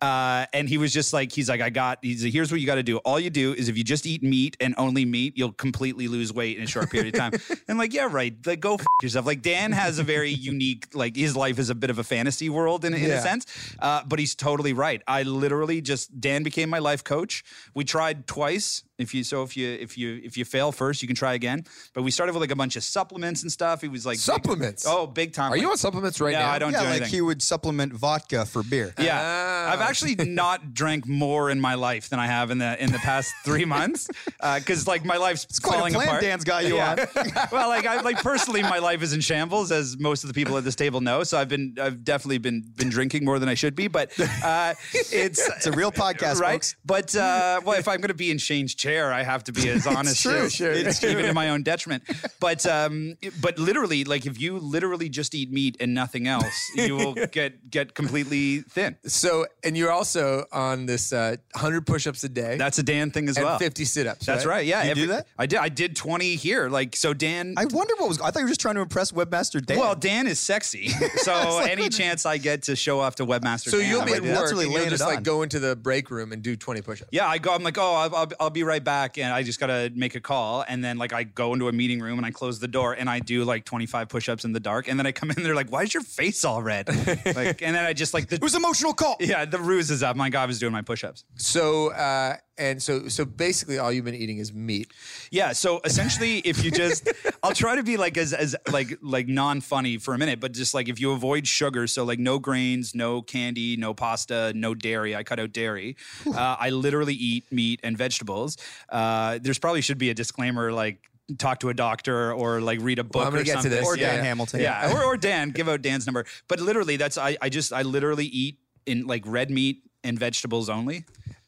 Uh, 0.00 0.46
and 0.54 0.68
he 0.68 0.78
was 0.78 0.92
just 0.92 1.12
like, 1.12 1.30
he's 1.32 1.48
like, 1.48 1.60
I 1.60 1.68
got, 1.70 1.98
he's 2.00 2.24
like, 2.24 2.32
here's 2.32 2.50
what 2.50 2.60
you 2.60 2.66
got 2.66 2.76
to 2.76 2.82
do. 2.82 2.98
All 2.98 3.20
you 3.20 3.28
do 3.30 3.52
is 3.52 3.68
if 3.68 3.76
you 3.76 3.84
just 3.84 4.06
eat 4.06 4.22
meat 4.22 4.56
and 4.60 4.74
only 4.78 5.04
meat, 5.04 5.34
you'll 5.36 5.52
completely 5.52 6.08
lose 6.08 6.32
weight 6.32 6.56
in 6.56 6.62
a 6.62 6.66
short 6.66 6.90
period 6.90 7.14
of 7.14 7.18
time. 7.20 7.32
and 7.68 7.78
like, 7.78 7.92
yeah, 7.92 8.08
right. 8.10 8.34
Like, 8.46 8.60
go 8.60 8.74
f- 8.74 8.84
yourself. 9.02 9.26
Like, 9.26 9.42
Dan 9.42 9.72
has 9.72 9.98
a 9.98 10.02
very 10.02 10.30
unique, 10.52 10.88
like, 10.94 11.16
his 11.16 11.36
life 11.36 11.58
is 11.58 11.68
a 11.68 11.74
bit 11.74 11.90
of 11.90 11.98
a 11.98 12.04
fantasy 12.04 12.48
world 12.48 12.84
in, 12.84 12.94
in 12.94 13.02
Yeah. 13.02 13.18
a 13.18 13.20
sense. 13.22 13.46
Uh, 13.78 14.02
but 14.06 14.18
he's 14.18 14.34
totally 14.34 14.72
right. 14.72 15.02
I 15.06 15.22
literally 15.24 15.80
just, 15.82 16.18
Dan 16.20 16.42
became 16.44 16.70
my 16.70 16.78
life 16.78 17.04
coach. 17.04 17.44
We 17.74 17.84
tried 17.84 18.26
twice. 18.26 18.82
If 19.00 19.14
you 19.14 19.24
so 19.24 19.42
if 19.42 19.56
you 19.56 19.68
if 19.80 19.96
you 19.98 20.20
if 20.24 20.36
you 20.36 20.44
fail 20.44 20.72
first, 20.72 21.02
you 21.02 21.08
can 21.08 21.16
try 21.16 21.34
again. 21.34 21.64
But 21.94 22.02
we 22.02 22.10
started 22.10 22.32
with 22.32 22.40
like 22.42 22.50
a 22.50 22.56
bunch 22.56 22.76
of 22.76 22.84
supplements 22.84 23.42
and 23.42 23.50
stuff. 23.50 23.80
He 23.80 23.88
was 23.88 24.04
like 24.06 24.14
big- 24.16 24.20
Supplements? 24.20 24.84
oh, 24.86 25.06
big 25.06 25.32
time. 25.32 25.52
Are 25.52 25.56
you 25.56 25.70
on 25.70 25.76
supplements 25.76 26.20
right 26.20 26.32
No, 26.32 26.40
now? 26.40 26.50
I 26.50 26.58
don't 26.58 26.72
yeah, 26.72 26.80
do 26.80 26.84
like 26.86 26.96
anything. 26.96 27.10
he 27.14 27.20
would 27.20 27.42
supplement 27.42 27.92
vodka 27.92 28.44
for 28.46 28.62
beer. 28.62 28.94
Yeah, 28.98 29.18
Ah. 29.20 29.72
I've 29.72 29.80
actually 29.80 30.14
not 30.42 30.74
drank 30.74 31.06
more 31.08 31.50
in 31.50 31.60
my 31.60 31.74
life 31.74 32.08
than 32.08 32.18
I 32.20 32.26
have 32.26 32.50
in 32.50 32.58
the 32.58 32.82
in 32.82 32.92
the 32.92 32.98
past 32.98 33.32
three 33.44 33.64
months 33.64 34.08
because 34.56 34.86
like 34.86 35.04
my 35.04 35.16
life's 35.16 35.58
quite 35.58 35.74
a 35.76 35.78
falling 35.78 35.94
plan 35.94 36.06
apart. 36.08 36.22
Dan's 36.22 36.44
got 36.44 36.64
you 36.66 36.76
yeah. 36.76 37.06
on. 37.16 37.26
well, 37.52 37.68
like 37.68 37.86
I 37.86 38.00
like 38.02 38.22
personally, 38.22 38.62
my 38.62 38.78
life 38.78 39.02
is 39.02 39.12
in 39.12 39.20
shambles, 39.20 39.72
as 39.72 39.98
most 39.98 40.24
of 40.24 40.28
the 40.28 40.34
people 40.34 40.56
at 40.58 40.64
this 40.64 40.76
table 40.76 41.00
know. 41.00 41.24
So 41.24 41.38
I've 41.38 41.48
been 41.48 41.76
I've 41.80 42.04
definitely 42.04 42.38
been 42.38 42.62
been 42.76 42.88
drinking 42.90 43.24
more 43.24 43.38
than 43.38 43.48
I 43.48 43.54
should 43.54 43.74
be, 43.76 43.88
but 43.88 44.10
uh, 44.44 44.74
it's 44.92 45.40
It's 45.48 45.66
a 45.66 45.72
real 45.72 45.92
podcast, 45.92 46.40
right. 46.40 46.52
folks. 46.54 46.76
But 46.84 47.14
uh, 47.16 47.60
well, 47.64 47.78
if 47.78 47.86
I'm 47.88 47.98
going 48.00 48.08
to 48.08 48.14
be 48.14 48.30
in 48.30 48.38
Shane's 48.38 48.74
chair, 48.74 48.89
I 48.98 49.22
have 49.22 49.44
to 49.44 49.52
be 49.52 49.68
as 49.68 49.86
honest, 49.96 50.22
true. 50.22 50.42
too, 50.42 50.50
Sure. 50.50 50.72
It's 50.72 51.02
even 51.04 51.24
to 51.26 51.34
my 51.34 51.50
own 51.50 51.62
detriment. 51.70 52.02
But 52.40 52.66
um, 52.66 53.16
but 53.40 53.58
literally, 53.58 54.04
like 54.04 54.26
if 54.26 54.40
you 54.40 54.58
literally 54.58 55.08
just 55.08 55.34
eat 55.34 55.50
meat 55.52 55.76
and 55.80 55.94
nothing 55.94 56.26
else, 56.26 56.70
you 56.74 56.96
will 56.96 57.14
get 57.14 57.70
get 57.70 57.94
completely 57.94 58.60
thin. 58.62 58.96
So, 59.06 59.46
and 59.62 59.76
you're 59.76 59.92
also 59.92 60.46
on 60.52 60.86
this 60.86 61.12
uh, 61.12 61.36
100 61.52 61.86
push-ups 61.86 62.24
a 62.24 62.28
day 62.28 62.56
That's 62.56 62.78
a 62.78 62.82
Dan 62.82 63.10
thing 63.10 63.28
as 63.28 63.36
and 63.36 63.46
well. 63.46 63.58
50 63.58 63.84
sit-ups. 63.84 64.26
That's 64.26 64.44
right. 64.44 64.66
Yeah. 64.66 64.84
You 64.84 64.94
do 64.94 65.06
that? 65.08 65.26
I 65.38 65.46
did. 65.46 65.58
I 65.58 65.68
did 65.68 65.94
20 65.96 66.34
here. 66.36 66.68
Like 66.68 66.96
so, 66.96 67.14
Dan. 67.14 67.54
I 67.56 67.66
wonder 67.66 67.94
what 67.96 68.08
was. 68.08 68.20
I 68.20 68.30
thought 68.30 68.40
you 68.40 68.44
were 68.46 68.48
just 68.50 68.60
trying 68.60 68.74
to 68.76 68.80
impress 68.80 69.12
Webmaster 69.12 69.64
Dan. 69.64 69.78
well, 69.78 69.94
Dan 69.94 70.26
is 70.26 70.38
sexy, 70.40 70.88
so 70.88 71.58
any 71.60 71.88
chance 71.88 72.26
I 72.26 72.38
get 72.38 72.62
to 72.64 72.74
show 72.76 73.00
off 73.00 73.16
to 73.16 73.26
Webmaster, 73.26 73.70
So 73.70 73.78
Dan, 73.78 73.90
you'll 73.90 74.04
be 74.04 74.12
at 74.14 74.22
work. 74.22 74.30
That's 74.34 74.52
really 74.52 74.70
you'll 74.72 74.88
just 74.88 75.04
like 75.04 75.18
on. 75.18 75.22
go 75.22 75.42
into 75.42 75.60
the 75.60 75.76
break 75.76 76.10
room 76.10 76.32
and 76.32 76.42
do 76.42 76.56
20 76.56 76.82
push-ups. 76.82 77.10
Yeah, 77.12 77.26
I 77.28 77.38
go. 77.38 77.54
I'm 77.54 77.62
like, 77.62 77.78
oh, 77.78 77.94
I'll, 77.94 78.14
I'll, 78.16 78.28
I'll 78.40 78.50
be 78.50 78.62
right 78.62 78.70
right 78.70 78.79
back 78.84 79.18
and 79.18 79.32
I 79.32 79.42
just 79.42 79.60
got 79.60 79.66
to 79.68 79.90
make 79.94 80.14
a 80.14 80.20
call. 80.20 80.64
And 80.68 80.82
then 80.84 80.98
like 80.98 81.12
I 81.12 81.24
go 81.24 81.52
into 81.52 81.68
a 81.68 81.72
meeting 81.72 82.00
room 82.00 82.18
and 82.18 82.26
I 82.26 82.30
close 82.30 82.58
the 82.58 82.68
door 82.68 82.92
and 82.94 83.08
I 83.08 83.20
do 83.20 83.44
like 83.44 83.64
25 83.64 84.08
push-ups 84.08 84.44
in 84.44 84.52
the 84.52 84.60
dark. 84.60 84.88
And 84.88 84.98
then 84.98 85.06
I 85.06 85.12
come 85.12 85.30
in, 85.30 85.42
they're 85.42 85.54
like, 85.54 85.70
why 85.70 85.82
is 85.82 85.94
your 85.94 86.02
face 86.02 86.44
all 86.44 86.62
red? 86.62 86.88
like, 87.24 87.62
and 87.62 87.74
then 87.76 87.84
I 87.84 87.92
just 87.92 88.14
like 88.14 88.28
the, 88.28 88.36
It 88.36 88.42
was 88.42 88.54
emotional 88.54 88.92
call. 88.92 89.16
yeah, 89.20 89.44
the 89.44 89.58
ruse 89.58 89.90
is 89.90 90.02
up. 90.02 90.16
My 90.16 90.30
God, 90.30 90.42
I 90.42 90.46
was 90.46 90.58
doing 90.58 90.72
my 90.72 90.82
push-ups. 90.82 91.24
So 91.36 91.92
uh, 91.92 92.36
and 92.60 92.82
so 92.82 93.08
so 93.08 93.24
basically, 93.24 93.78
all 93.78 93.90
you've 93.90 94.04
been 94.04 94.14
eating 94.14 94.38
is 94.38 94.52
meat. 94.52 94.92
Yeah. 95.30 95.52
So 95.52 95.80
essentially, 95.84 96.38
if 96.40 96.62
you 96.64 96.70
just, 96.70 97.08
I'll 97.42 97.54
try 97.54 97.74
to 97.76 97.82
be 97.82 97.96
like 97.96 98.16
as 98.18 98.32
as 98.32 98.54
like 98.70 98.98
like 99.02 99.26
non 99.26 99.60
funny 99.60 99.96
for 99.98 100.14
a 100.14 100.18
minute, 100.18 100.38
but 100.38 100.52
just 100.52 100.74
like 100.74 100.88
if 100.88 101.00
you 101.00 101.12
avoid 101.12 101.46
sugar, 101.48 101.86
so 101.86 102.04
like 102.04 102.18
no 102.18 102.38
grains, 102.38 102.94
no 102.94 103.22
candy, 103.22 103.76
no 103.76 103.94
pasta, 103.94 104.52
no 104.54 104.74
dairy. 104.74 105.16
I 105.16 105.22
cut 105.24 105.40
out 105.40 105.52
dairy. 105.52 105.96
Uh, 106.26 106.56
I 106.60 106.70
literally 106.70 107.14
eat 107.14 107.50
meat 107.50 107.80
and 107.82 107.96
vegetables. 107.98 108.56
Uh, 108.88 109.38
there's 109.42 109.58
probably 109.58 109.80
should 109.80 109.98
be 109.98 110.10
a 110.10 110.14
disclaimer 110.14 110.72
like. 110.72 110.98
Talk 111.38 111.60
to 111.60 111.68
a 111.68 111.74
doctor 111.74 112.32
or 112.32 112.60
like 112.60 112.80
read 112.82 112.98
a 112.98 113.04
book 113.04 113.24
I'm 113.24 113.30
gonna 113.30 113.42
or 113.42 113.44
get 113.44 113.52
to 113.58 113.62
something. 113.62 113.70
this. 113.70 113.86
Or 113.86 113.96
Yeah. 113.96 114.16
Dan 114.16 114.24
Hamilton. 114.24 114.60
Yeah, 114.62 114.92
or, 114.92 115.04
or 115.04 115.16
Dan, 115.16 115.50
give 115.50 115.68
out 115.68 115.80
Dan's 115.80 116.04
number. 116.04 116.24
But 116.48 116.58
literally, 116.58 116.96
that's 116.96 117.16
I, 117.16 117.36
I 117.40 117.48
just 117.48 117.72
I 117.72 117.82
literally 117.82 118.26
eat 118.26 118.58
in 118.84 119.06
like 119.06 119.22
red 119.24 119.48
meat 119.48 119.84
and 120.02 120.18
vegetables 120.18 120.68
only, 120.68 121.04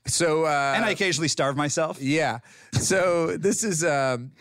So 0.07 0.45
uh, 0.45 0.73
and 0.77 0.85
I 0.85 0.91
occasionally 0.91 1.29
starve 1.29 1.57
myself. 1.57 2.01
yeah. 2.01 2.39
So 2.73 3.37
this 3.37 3.63
is 3.63 3.85
um, 3.85 4.33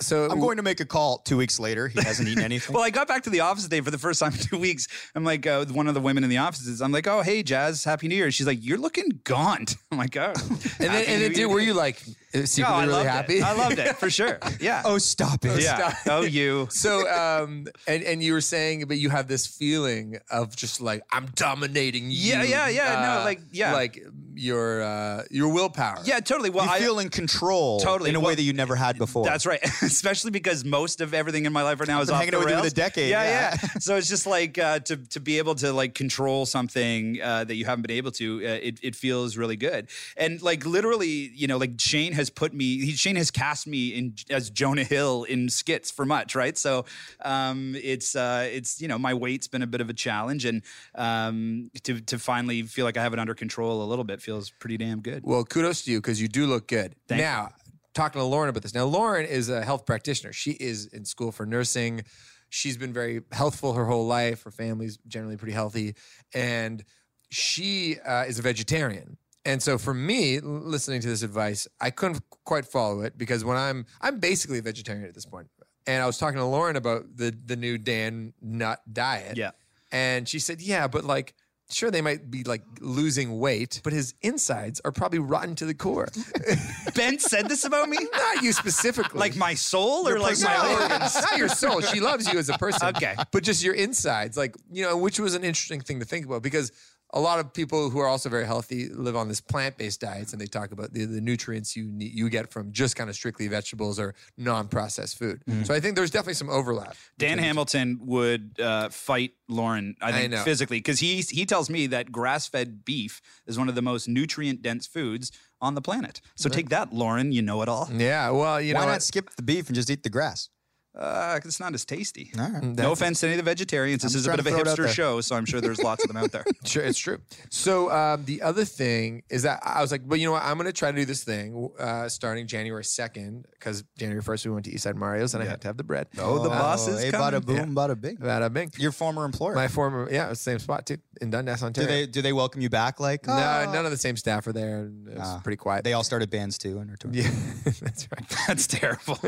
so 0.00 0.28
I'm 0.30 0.40
going 0.40 0.56
to 0.56 0.62
make 0.62 0.80
a 0.80 0.84
call 0.84 1.18
two 1.18 1.36
weeks 1.36 1.60
later. 1.60 1.88
He 1.88 2.00
hasn't 2.02 2.28
eaten 2.28 2.42
anything. 2.42 2.74
Well, 2.74 2.82
I 2.82 2.90
got 2.90 3.06
back 3.06 3.22
to 3.24 3.30
the 3.30 3.40
office 3.40 3.64
today 3.64 3.80
for 3.80 3.90
the 3.90 3.98
first 3.98 4.20
time 4.20 4.32
in 4.32 4.38
two 4.38 4.58
weeks. 4.58 4.88
I'm 5.14 5.24
like, 5.24 5.46
uh, 5.46 5.64
one 5.66 5.86
of 5.86 5.94
the 5.94 6.00
women 6.00 6.24
in 6.24 6.30
the 6.30 6.38
offices. 6.38 6.80
I'm 6.82 6.90
like, 6.92 7.06
oh, 7.06 7.22
hey, 7.22 7.42
Jazz, 7.42 7.84
Happy 7.84 8.08
New 8.08 8.16
Year. 8.16 8.30
She's 8.30 8.46
like, 8.46 8.58
you're 8.64 8.78
looking 8.78 9.20
gaunt. 9.24 9.76
I'm 9.92 9.98
like, 9.98 10.16
oh. 10.16 10.32
And 10.80 10.90
then, 10.92 11.04
and 11.06 11.22
then 11.22 11.32
dude, 11.32 11.50
were 11.50 11.60
you 11.60 11.74
like 11.74 12.02
uh, 12.34 12.44
secretly 12.46 12.82
I 12.82 12.84
really 12.86 13.04
happy? 13.04 13.34
It. 13.38 13.44
I 13.44 13.52
loved 13.54 13.78
it 13.78 13.96
for 13.96 14.10
sure. 14.10 14.38
Yeah. 14.60 14.82
oh, 14.84 14.98
stop 14.98 15.44
it. 15.44 15.62
yeah. 15.62 15.90
stop. 15.92 16.06
Oh, 16.06 16.22
you. 16.22 16.68
So, 16.84 17.08
um, 17.10 17.66
and 17.86 18.02
and 18.02 18.22
you 18.22 18.32
were 18.32 18.40
saying, 18.40 18.86
but 18.86 18.98
you 18.98 19.10
have 19.10 19.26
this 19.28 19.46
feeling 19.46 20.18
of 20.30 20.54
just 20.56 20.80
like 20.80 21.02
I'm 21.12 21.26
dominating 21.34 22.10
you. 22.10 22.32
Yeah, 22.34 22.42
yeah, 22.42 22.68
yeah, 22.68 23.00
no, 23.02 23.20
uh, 23.20 23.24
like, 23.24 23.40
yeah. 23.52 23.72
like 23.72 24.02
your 24.34 24.82
uh, 24.82 25.22
your 25.30 25.48
willpower. 25.52 25.98
Yeah, 26.04 26.20
totally. 26.20 26.50
Well, 26.50 26.64
You 26.64 26.70
I 26.70 26.80
feel 26.80 26.98
in 26.98 27.08
control 27.08 27.80
Totally. 27.80 28.10
in 28.10 28.16
a 28.16 28.20
way 28.20 28.34
that 28.34 28.42
you 28.42 28.52
never 28.52 28.74
had 28.76 28.98
before. 28.98 29.24
That's 29.24 29.46
right. 29.46 29.60
Especially 29.82 30.30
because 30.30 30.64
most 30.64 31.00
of 31.00 31.14
everything 31.14 31.46
in 31.46 31.52
my 31.52 31.62
life 31.62 31.78
right 31.80 31.88
now 31.88 32.00
is 32.00 32.08
been 32.08 32.14
off 32.14 32.20
hanging 32.20 32.32
the 32.32 32.38
out 32.38 32.40
with 32.44 32.48
you 32.50 32.54
rails. 32.56 32.64
with 32.64 32.72
a 32.72 32.76
decade, 32.76 33.10
Yeah, 33.10 33.22
yeah. 33.24 33.56
yeah. 33.62 33.68
so 33.80 33.96
it's 33.96 34.08
just 34.08 34.26
like 34.26 34.58
uh, 34.58 34.80
to 34.80 34.96
to 34.96 35.20
be 35.20 35.38
able 35.38 35.54
to 35.56 35.72
like 35.72 35.94
control 35.94 36.46
something 36.46 37.20
uh, 37.22 37.44
that 37.44 37.54
you 37.54 37.64
haven't 37.64 37.82
been 37.86 37.96
able 37.96 38.10
to. 38.12 38.38
Uh, 38.44 38.48
it 38.62 38.78
it 38.82 38.96
feels 38.96 39.36
really 39.36 39.56
good. 39.56 39.88
And 40.16 40.40
like 40.42 40.66
literally, 40.66 41.30
you 41.34 41.46
know, 41.46 41.56
like 41.58 41.72
Shane 41.80 42.12
has 42.12 42.23
put 42.30 42.52
me. 42.52 42.84
He, 42.84 42.92
Shane 42.92 43.16
has 43.16 43.30
cast 43.30 43.66
me 43.66 43.88
in 43.88 44.14
as 44.30 44.50
Jonah 44.50 44.84
Hill 44.84 45.24
in 45.24 45.48
skits 45.48 45.90
for 45.90 46.04
much, 46.04 46.34
right? 46.34 46.56
So 46.56 46.84
um, 47.24 47.76
it's 47.82 48.16
uh, 48.16 48.48
it's 48.50 48.80
you 48.80 48.88
know 48.88 48.98
my 48.98 49.14
weight's 49.14 49.48
been 49.48 49.62
a 49.62 49.66
bit 49.66 49.80
of 49.80 49.90
a 49.90 49.94
challenge, 49.94 50.44
and 50.44 50.62
um, 50.94 51.70
to 51.82 52.00
to 52.00 52.18
finally 52.18 52.62
feel 52.62 52.84
like 52.84 52.96
I 52.96 53.02
have 53.02 53.12
it 53.12 53.18
under 53.18 53.34
control 53.34 53.82
a 53.82 53.86
little 53.86 54.04
bit 54.04 54.20
feels 54.20 54.50
pretty 54.50 54.76
damn 54.76 55.00
good. 55.00 55.22
Well, 55.24 55.44
kudos 55.44 55.82
to 55.82 55.92
you 55.92 56.00
because 56.00 56.20
you 56.20 56.28
do 56.28 56.46
look 56.46 56.68
good. 56.68 56.94
Thank 57.08 57.20
you. 57.20 57.24
now, 57.24 57.50
talking 57.94 58.20
to 58.20 58.24
Lauren 58.24 58.48
about 58.48 58.62
this. 58.62 58.74
Now, 58.74 58.84
Lauren 58.84 59.26
is 59.26 59.48
a 59.48 59.62
health 59.62 59.86
practitioner. 59.86 60.32
She 60.32 60.52
is 60.52 60.86
in 60.86 61.04
school 61.04 61.32
for 61.32 61.46
nursing. 61.46 62.04
She's 62.50 62.76
been 62.76 62.92
very 62.92 63.22
healthful 63.32 63.72
her 63.72 63.86
whole 63.86 64.06
life. 64.06 64.44
Her 64.44 64.50
family's 64.50 64.98
generally 65.08 65.36
pretty 65.36 65.54
healthy, 65.54 65.94
and 66.32 66.84
she 67.30 67.98
uh, 68.00 68.24
is 68.28 68.38
a 68.38 68.42
vegetarian. 68.42 69.16
And 69.46 69.62
so, 69.62 69.76
for 69.76 69.92
me, 69.92 70.40
listening 70.40 71.00
to 71.02 71.08
this 71.08 71.22
advice, 71.22 71.68
I 71.80 71.90
couldn't 71.90 72.22
quite 72.44 72.64
follow 72.64 73.02
it 73.02 73.18
because 73.18 73.44
when 73.44 73.56
I'm 73.56 73.86
I'm 74.00 74.18
basically 74.18 74.58
a 74.58 74.62
vegetarian 74.62 75.06
at 75.06 75.14
this 75.14 75.26
point. 75.26 75.48
And 75.86 76.02
I 76.02 76.06
was 76.06 76.16
talking 76.16 76.38
to 76.38 76.44
Lauren 76.46 76.76
about 76.76 77.16
the 77.16 77.36
the 77.44 77.56
new 77.56 77.76
Dan 77.76 78.32
Nut 78.40 78.80
diet. 78.90 79.36
Yeah. 79.36 79.50
And 79.92 80.28
she 80.28 80.38
said, 80.38 80.60
"Yeah, 80.60 80.88
but 80.88 81.04
like." 81.04 81.34
Sure, 81.70 81.90
they 81.90 82.02
might 82.02 82.30
be 82.30 82.44
like 82.44 82.62
losing 82.80 83.38
weight, 83.40 83.80
but 83.82 83.94
his 83.94 84.14
insides 84.20 84.82
are 84.84 84.92
probably 84.92 85.18
rotten 85.18 85.54
to 85.56 85.64
the 85.64 85.72
core. 85.72 86.08
Ben 86.94 87.18
said 87.18 87.48
this 87.48 87.64
about 87.64 87.88
me. 87.88 87.96
Not 88.12 88.42
you 88.42 88.52
specifically. 88.52 89.18
Like 89.18 89.34
my 89.34 89.54
soul 89.54 90.06
or 90.06 90.18
like 90.18 90.38
my 90.40 90.72
organs? 90.74 91.14
not 91.14 91.38
your 91.38 91.48
soul. 91.48 91.80
She 91.80 92.00
loves 92.00 92.30
you 92.30 92.38
as 92.38 92.50
a 92.50 92.58
person. 92.58 92.88
Okay. 92.94 93.16
But 93.32 93.44
just 93.44 93.64
your 93.64 93.74
insides. 93.74 94.36
Like, 94.36 94.56
you 94.70 94.82
know, 94.84 94.98
which 94.98 95.18
was 95.18 95.34
an 95.34 95.42
interesting 95.42 95.80
thing 95.80 96.00
to 96.00 96.04
think 96.04 96.26
about 96.26 96.42
because 96.42 96.70
a 97.14 97.20
lot 97.20 97.38
of 97.38 97.54
people 97.54 97.90
who 97.90 98.00
are 98.00 98.08
also 98.08 98.28
very 98.28 98.44
healthy 98.44 98.88
live 98.88 99.14
on 99.14 99.28
this 99.28 99.40
plant-based 99.40 100.00
diets 100.00 100.32
and 100.32 100.42
they 100.42 100.46
talk 100.46 100.72
about 100.72 100.92
the, 100.92 101.04
the 101.04 101.20
nutrients 101.20 101.76
you 101.76 101.84
need, 101.84 102.12
you 102.12 102.28
get 102.28 102.50
from 102.52 102.72
just 102.72 102.96
kind 102.96 103.08
of 103.08 103.14
strictly 103.14 103.46
vegetables 103.46 104.00
or 104.00 104.14
non-processed 104.36 105.16
food. 105.16 105.40
Mm. 105.48 105.64
So 105.64 105.72
I 105.72 105.80
think 105.80 105.94
there's 105.94 106.10
definitely 106.10 106.34
some 106.34 106.50
overlap. 106.50 106.96
Dan 107.16 107.38
Hamilton 107.38 108.00
would 108.02 108.58
uh, 108.60 108.88
fight 108.88 109.32
Lauren, 109.48 109.94
I 110.02 110.10
think, 110.10 110.32
know. 110.32 110.42
physically, 110.42 110.78
because 110.78 110.98
he 110.98 111.20
he 111.20 111.46
tells 111.46 111.70
me 111.70 111.86
that 111.88 112.10
grass-fed 112.10 112.84
beef 112.84 113.22
is 113.46 113.58
one 113.58 113.68
of 113.68 113.76
the 113.76 113.82
most 113.82 114.08
nutrient-dense 114.08 114.86
foods 114.86 115.30
on 115.60 115.74
the 115.74 115.80
planet. 115.80 116.20
So 116.34 116.48
take 116.48 116.68
that, 116.70 116.92
Lauren. 116.92 117.30
You 117.30 117.42
know 117.42 117.62
it 117.62 117.68
all. 117.68 117.88
Yeah, 117.92 118.30
well, 118.30 118.60
you 118.60 118.74
know 118.74 118.80
Why 118.80 118.86
know 118.86 118.90
not 118.92 118.94
what? 118.96 119.02
skip 119.02 119.30
the 119.36 119.42
beef 119.42 119.68
and 119.68 119.76
just 119.76 119.88
eat 119.88 120.02
the 120.02 120.10
grass? 120.10 120.48
Uh, 120.96 121.34
'cause 121.40 121.46
it's 121.46 121.58
not 121.60 121.74
as 121.74 121.84
tasty. 121.84 122.30
All 122.38 122.48
right. 122.48 122.62
No 122.62 122.92
offense 122.92 123.18
to 123.20 123.26
any 123.26 123.34
of 123.36 123.44
the 123.44 123.50
vegetarians. 123.50 124.02
This 124.02 124.14
I'm 124.14 124.18
is 124.20 124.26
a 124.28 124.30
bit 124.30 124.38
of 124.38 124.46
a 124.46 124.50
throw 124.50 124.60
it 124.60 124.68
out 124.68 124.78
hipster 124.78 124.88
show, 124.88 125.20
so 125.20 125.34
I'm 125.34 125.44
sure 125.44 125.60
there's 125.60 125.82
lots 125.82 126.04
of 126.04 126.08
them 126.08 126.16
out 126.16 126.30
there. 126.30 126.44
Sure, 126.64 126.82
it's 126.84 126.98
true. 126.98 127.18
So 127.50 127.90
um, 127.90 128.24
the 128.24 128.40
other 128.42 128.64
thing 128.64 129.22
is 129.28 129.42
that 129.42 129.60
I 129.64 129.80
was 129.82 129.90
like, 129.92 130.08
but 130.08 130.18
you 130.20 130.26
know 130.26 130.32
what? 130.32 130.42
I'm 130.44 130.54
going 130.56 130.66
to 130.66 130.72
try 130.72 130.90
to 130.92 130.96
do 130.96 131.04
this 131.04 131.24
thing 131.24 131.68
uh, 131.78 132.08
starting 132.08 132.46
January 132.46 132.82
2nd 132.84 133.44
because 133.52 133.82
January 133.98 134.22
1st 134.22 134.46
we 134.46 134.52
went 134.52 134.64
to 134.66 134.70
Eastside 134.72 134.94
Mario's 134.94 135.34
and 135.34 135.42
I 135.42 135.46
had 135.46 135.60
to 135.62 135.68
have 135.68 135.76
the 135.76 135.84
bread. 135.84 136.06
Oh, 136.18 136.38
the 136.42 136.48
boss 136.48 136.86
is 136.88 137.02
hey, 137.02 137.10
coming. 137.10 137.40
bada 137.40 137.44
boom, 137.44 137.74
bada 137.74 138.00
bing. 138.00 138.16
Bada 138.18 138.52
bing. 138.52 138.70
Your 138.78 138.92
former 138.92 139.24
employer. 139.24 139.54
My 139.54 139.68
former, 139.68 140.08
yeah, 140.10 140.26
it 140.26 140.30
was 140.30 140.38
the 140.38 140.44
same 140.44 140.58
spot 140.60 140.86
too 140.86 140.98
in 141.20 141.30
Dundas, 141.30 141.62
Ontario. 141.62 141.72
do 141.72 141.80
Ontario. 141.92 142.06
they 142.06 142.10
do 142.12 142.22
they 142.22 142.32
welcome 142.32 142.60
you 142.60 142.70
back? 142.70 142.98
Like 143.00 143.26
no, 143.26 143.32
"Oh." 143.34 143.72
none 143.72 143.84
of 143.84 143.90
the 143.90 143.96
same 143.98 144.16
staff 144.16 144.46
are 144.46 144.52
there. 144.52 144.78
and 144.78 145.08
It 145.08 145.18
was 145.18 145.22
Ah. 145.28 145.40
pretty 145.42 145.56
quiet. 145.56 145.84
They 145.84 145.92
all 145.92 146.04
started 146.04 146.30
bands 146.30 146.56
too 146.58 146.78
and 146.78 146.90
are 146.90 146.96
touring. 146.96 147.16
yeah, 147.24 147.30
that's 147.82 148.08
right. 148.12 148.28
That's 148.46 148.66
terrible. 148.66 149.18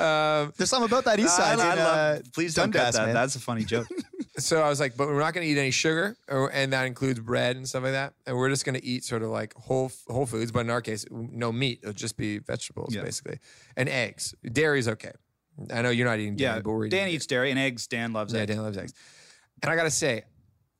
Um, 0.00 0.37
There's 0.56 0.70
something 0.70 0.88
about 0.90 1.04
that 1.04 1.18
east 1.20 1.36
side. 1.36 1.58
I, 1.58 1.72
I 1.72 1.74
love, 1.74 2.18
uh, 2.18 2.22
please 2.34 2.54
don't 2.54 2.72
cut 2.72 2.92
that. 2.94 3.06
man. 3.06 3.14
That's 3.14 3.36
a 3.36 3.40
funny 3.40 3.64
joke. 3.64 3.86
so 4.38 4.60
I 4.62 4.68
was 4.68 4.80
like, 4.80 4.96
but 4.96 5.08
we're 5.08 5.18
not 5.18 5.34
going 5.34 5.46
to 5.46 5.52
eat 5.52 5.58
any 5.58 5.70
sugar, 5.70 6.16
or, 6.28 6.50
and 6.52 6.72
that 6.72 6.84
includes 6.86 7.20
bread 7.20 7.56
and 7.56 7.68
stuff 7.68 7.82
like 7.82 7.92
that. 7.92 8.14
And 8.26 8.36
we're 8.36 8.48
just 8.50 8.64
going 8.64 8.74
to 8.78 8.84
eat 8.84 9.04
sort 9.04 9.22
of 9.22 9.30
like 9.30 9.54
whole 9.54 9.90
whole 10.08 10.26
foods, 10.26 10.52
but 10.52 10.60
in 10.60 10.70
our 10.70 10.80
case, 10.80 11.04
no 11.10 11.50
meat. 11.52 11.80
It'll 11.82 11.92
just 11.94 12.16
be 12.16 12.38
vegetables 12.38 12.94
Yeah. 12.94 13.02
basically, 13.02 13.38
and 13.76 13.88
eggs. 13.88 14.34
Dairy's 14.44 14.88
okay. 14.88 15.12
I 15.72 15.82
know 15.82 15.90
you're 15.90 16.06
not 16.06 16.18
eating 16.20 16.36
dairy, 16.36 16.56
yeah, 16.56 16.62
but 16.62 16.70
we're 16.70 16.86
eating 16.86 16.98
Dan 16.98 17.08
eats 17.08 17.26
dairy 17.26 17.50
and 17.50 17.58
eggs. 17.58 17.86
Dan 17.88 18.12
loves 18.12 18.32
Yeah, 18.32 18.40
eggs. 18.42 18.54
Dan 18.54 18.62
loves 18.62 18.78
eggs. 18.78 18.92
And 19.62 19.72
I 19.72 19.76
gotta 19.76 19.90
say, 19.90 20.22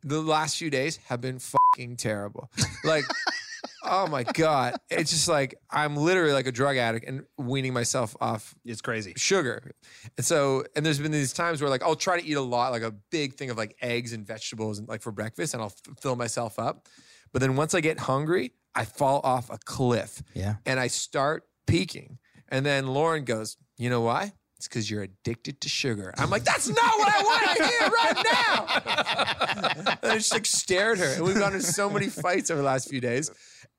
the 0.04 0.20
last 0.22 0.56
few 0.56 0.70
days 0.70 0.98
have 1.08 1.20
been 1.20 1.40
fucking 1.40 1.96
terrible. 1.96 2.48
Like, 2.84 3.02
oh 3.84 4.06
my 4.06 4.22
god, 4.24 4.76
it's 4.90 5.10
just 5.10 5.28
like 5.28 5.54
I'm 5.70 5.96
literally 5.96 6.32
like 6.32 6.46
a 6.46 6.52
drug 6.52 6.76
addict 6.76 7.06
and 7.08 7.24
weaning 7.36 7.72
myself 7.72 8.16
off 8.20 8.54
It's 8.64 8.80
crazy. 8.80 9.12
sugar. 9.16 9.72
And 10.16 10.24
so, 10.24 10.64
and 10.76 10.84
there's 10.84 10.98
been 10.98 11.12
these 11.12 11.32
times 11.32 11.60
where 11.60 11.70
like 11.70 11.82
I'll 11.82 11.96
try 11.96 12.20
to 12.20 12.26
eat 12.26 12.36
a 12.36 12.40
lot, 12.42 12.72
like 12.72 12.82
a 12.82 12.92
big 13.10 13.34
thing 13.34 13.50
of 13.50 13.56
like 13.56 13.76
eggs 13.80 14.12
and 14.12 14.26
vegetables 14.26 14.78
and 14.78 14.88
like 14.88 15.02
for 15.02 15.12
breakfast, 15.12 15.54
and 15.54 15.62
I'll 15.62 15.68
f- 15.88 15.96
fill 16.00 16.16
myself 16.16 16.58
up. 16.58 16.86
But 17.32 17.40
then 17.42 17.56
once 17.56 17.74
I 17.74 17.80
get 17.80 17.98
hungry, 17.98 18.52
I 18.74 18.84
fall 18.84 19.20
off 19.24 19.50
a 19.50 19.58
cliff 19.58 20.22
Yeah. 20.34 20.56
and 20.66 20.78
I 20.80 20.86
start 20.86 21.44
peaking. 21.66 22.18
And 22.48 22.64
then 22.64 22.86
Lauren 22.86 23.24
goes, 23.24 23.56
You 23.76 23.90
know 23.90 24.00
why? 24.00 24.32
It's 24.58 24.66
because 24.66 24.90
you're 24.90 25.02
addicted 25.02 25.60
to 25.60 25.68
sugar. 25.68 26.12
I'm 26.18 26.30
like, 26.30 26.42
That's 26.42 26.68
not 26.68 26.98
what 26.98 27.08
I 27.08 27.22
want 27.22 27.58
to 27.58 27.64
hear 27.64 27.88
right 27.90 28.16
now. 28.32 29.98
and 30.02 30.12
I 30.12 30.16
just 30.16 30.32
like 30.32 30.46
stared 30.46 30.98
at 30.98 31.06
her. 31.06 31.14
And 31.14 31.24
we've 31.24 31.38
gone 31.38 31.52
into 31.52 31.64
so 31.64 31.88
many 31.88 32.08
fights 32.08 32.50
over 32.50 32.60
the 32.60 32.66
last 32.66 32.88
few 32.88 33.00
days. 33.00 33.30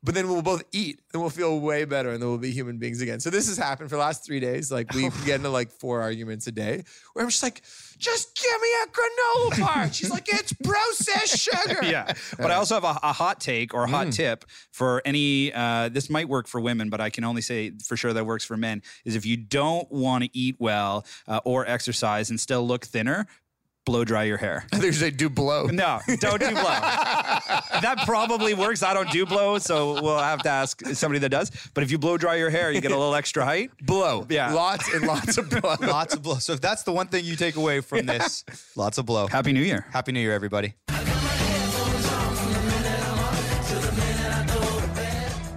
But 0.01 0.15
then 0.15 0.29
we'll 0.29 0.41
both 0.41 0.63
eat 0.71 1.01
and 1.13 1.21
we'll 1.21 1.29
feel 1.29 1.59
way 1.59 1.83
better 1.83 2.11
and 2.11 2.21
then 2.21 2.29
we'll 2.29 2.37
be 2.37 2.51
human 2.51 2.77
beings 2.77 3.01
again. 3.01 3.19
So 3.19 3.29
this 3.29 3.49
has 3.49 3.57
happened 3.57 3.89
for 3.89 3.97
the 3.97 4.01
last 4.01 4.25
three 4.25 4.39
days. 4.39 4.71
Like 4.71 4.93
we 4.93 5.09
get 5.25 5.35
into 5.35 5.49
like 5.49 5.71
four 5.71 6.01
arguments 6.01 6.47
a 6.47 6.53
day 6.53 6.83
where 7.13 7.23
I'm 7.23 7.29
just 7.29 7.43
like, 7.43 7.61
just 7.97 8.33
give 8.35 8.61
me 8.61 8.69
a 8.83 8.87
granola 8.87 9.59
bar. 9.75 9.91
She's 9.91 10.09
like, 10.09 10.29
it's 10.29 10.53
processed 10.53 11.37
sugar. 11.37 11.83
yeah. 11.83 12.13
But 12.37 12.49
I 12.49 12.55
also 12.55 12.75
have 12.75 12.85
a, 12.85 12.97
a 13.03 13.11
hot 13.11 13.41
take 13.41 13.73
or 13.73 13.83
a 13.83 13.89
hot 13.89 14.13
tip 14.13 14.45
for 14.71 15.01
any. 15.03 15.51
Uh, 15.53 15.89
this 15.89 16.09
might 16.09 16.29
work 16.29 16.47
for 16.47 16.61
women, 16.61 16.89
but 16.89 17.01
I 17.01 17.09
can 17.09 17.25
only 17.25 17.41
say 17.41 17.71
for 17.85 17.97
sure 17.97 18.13
that 18.13 18.25
works 18.25 18.45
for 18.45 18.55
men. 18.55 18.81
Is 19.03 19.15
if 19.17 19.25
you 19.25 19.35
don't 19.35 19.91
want 19.91 20.23
to 20.23 20.29
eat 20.37 20.55
well 20.59 21.05
uh, 21.27 21.41
or 21.43 21.67
exercise 21.67 22.29
and 22.29 22.39
still 22.39 22.65
look 22.65 22.85
thinner, 22.85 23.27
blow 23.89 24.05
dry 24.05 24.23
your 24.23 24.37
hair. 24.37 24.67
I 24.73 24.77
think 24.77 24.95
they 24.95 25.09
do 25.09 25.29
blow. 25.29 25.65
No, 25.65 25.99
don't 26.19 26.39
do 26.39 26.51
blow. 26.51 26.63
that 26.63 28.03
probably 28.05 28.53
works. 28.53 28.83
I 28.83 28.93
don't 28.93 29.09
do 29.09 29.25
blow, 29.25 29.57
so 29.57 29.99
we'll 29.99 30.19
have 30.19 30.43
to 30.43 30.49
ask 30.49 30.85
somebody 30.93 31.17
that 31.19 31.29
does. 31.29 31.51
But 31.73 31.83
if 31.83 31.89
you 31.89 31.97
blow 31.97 32.15
dry 32.17 32.35
your 32.35 32.51
hair, 32.51 32.71
you 32.71 32.81
get 32.81 32.91
a 32.91 32.97
little 32.97 33.15
extra 33.15 33.43
height. 33.43 33.71
Blow. 33.81 34.27
Yeah. 34.29 34.53
Lots 34.53 34.93
and 34.93 35.07
lots 35.07 35.39
of 35.39 35.49
blow. 35.49 35.75
Lots 35.81 36.13
of 36.13 36.21
blow. 36.21 36.35
So 36.35 36.53
if 36.53 36.61
that's 36.61 36.83
the 36.83 36.91
one 36.91 37.07
thing 37.07 37.25
you 37.25 37.35
take 37.35 37.55
away 37.55 37.81
from 37.81 38.05
this, 38.05 38.45
lots 38.75 38.99
of 38.99 39.07
blow. 39.07 39.25
Happy 39.25 39.53
New 39.53 39.63
Year. 39.63 39.87
Happy 39.91 40.11
New 40.11 40.21
Year, 40.21 40.33
everybody. 40.33 40.75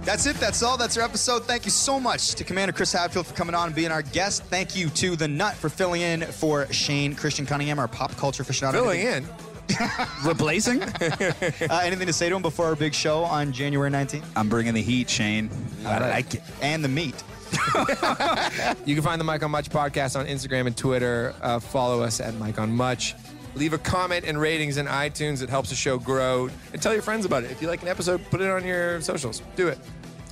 That's 0.03 0.25
it. 0.25 0.35
That's 0.35 0.61
all. 0.61 0.77
That's 0.77 0.97
our 0.97 1.03
episode. 1.03 1.45
Thank 1.45 1.63
you 1.65 1.71
so 1.71 1.97
much 1.99 2.35
to 2.35 2.43
Commander 2.43 2.73
Chris 2.73 2.91
Hadfield 2.91 3.25
for 3.25 3.33
coming 3.35 3.55
on 3.55 3.67
and 3.67 3.75
being 3.75 3.91
our 3.91 4.01
guest. 4.01 4.43
Thank 4.43 4.75
you 4.75 4.89
to 4.89 5.15
the 5.15 5.27
Nut 5.27 5.55
for 5.55 5.69
filling 5.69 6.01
in 6.01 6.23
for 6.23 6.71
Shane 6.73 7.15
Christian 7.15 7.45
Cunningham, 7.45 7.79
our 7.79 7.87
pop 7.87 8.15
culture 8.17 8.43
aficionado. 8.43 8.73
Filling 8.73 8.99
in. 9.01 9.25
Replacing? 10.25 10.83
Uh, 10.83 11.79
anything 11.83 12.05
to 12.07 12.11
say 12.13 12.27
to 12.27 12.35
him 12.35 12.41
before 12.41 12.65
our 12.65 12.75
big 12.75 12.93
show 12.93 13.23
on 13.23 13.53
January 13.53 13.89
19th? 13.89 14.25
I'm 14.35 14.49
bringing 14.49 14.73
the 14.73 14.81
heat, 14.81 15.09
Shane. 15.09 15.49
I 15.85 15.99
like 15.99 16.33
it. 16.35 16.41
And 16.61 16.83
the 16.83 16.89
meat. 16.89 17.15
You 18.85 18.95
can 18.95 19.03
find 19.03 19.19
the 19.21 19.23
Mike 19.25 19.43
on 19.43 19.51
Much 19.51 19.69
podcast 19.69 20.19
on 20.19 20.25
Instagram 20.25 20.67
and 20.67 20.75
Twitter. 20.75 21.33
Uh, 21.41 21.59
follow 21.59 22.01
us 22.03 22.19
at 22.19 22.33
Mike 22.35 22.59
on 22.59 22.71
Much. 22.71 23.15
Leave 23.55 23.73
a 23.73 23.77
comment 23.77 24.25
and 24.25 24.39
ratings 24.39 24.77
in 24.77 24.87
iTunes. 24.87 25.41
It 25.41 25.49
helps 25.49 25.69
the 25.69 25.75
show 25.75 25.97
grow. 25.97 26.49
And 26.71 26.81
tell 26.81 26.93
your 26.93 27.01
friends 27.01 27.25
about 27.25 27.43
it. 27.43 27.51
If 27.51 27.61
you 27.61 27.67
like 27.67 27.81
an 27.81 27.87
episode, 27.87 28.23
put 28.29 28.41
it 28.41 28.49
on 28.49 28.65
your 28.65 28.99
socials. 29.01 29.41
Do 29.55 29.67
it. 29.67 29.77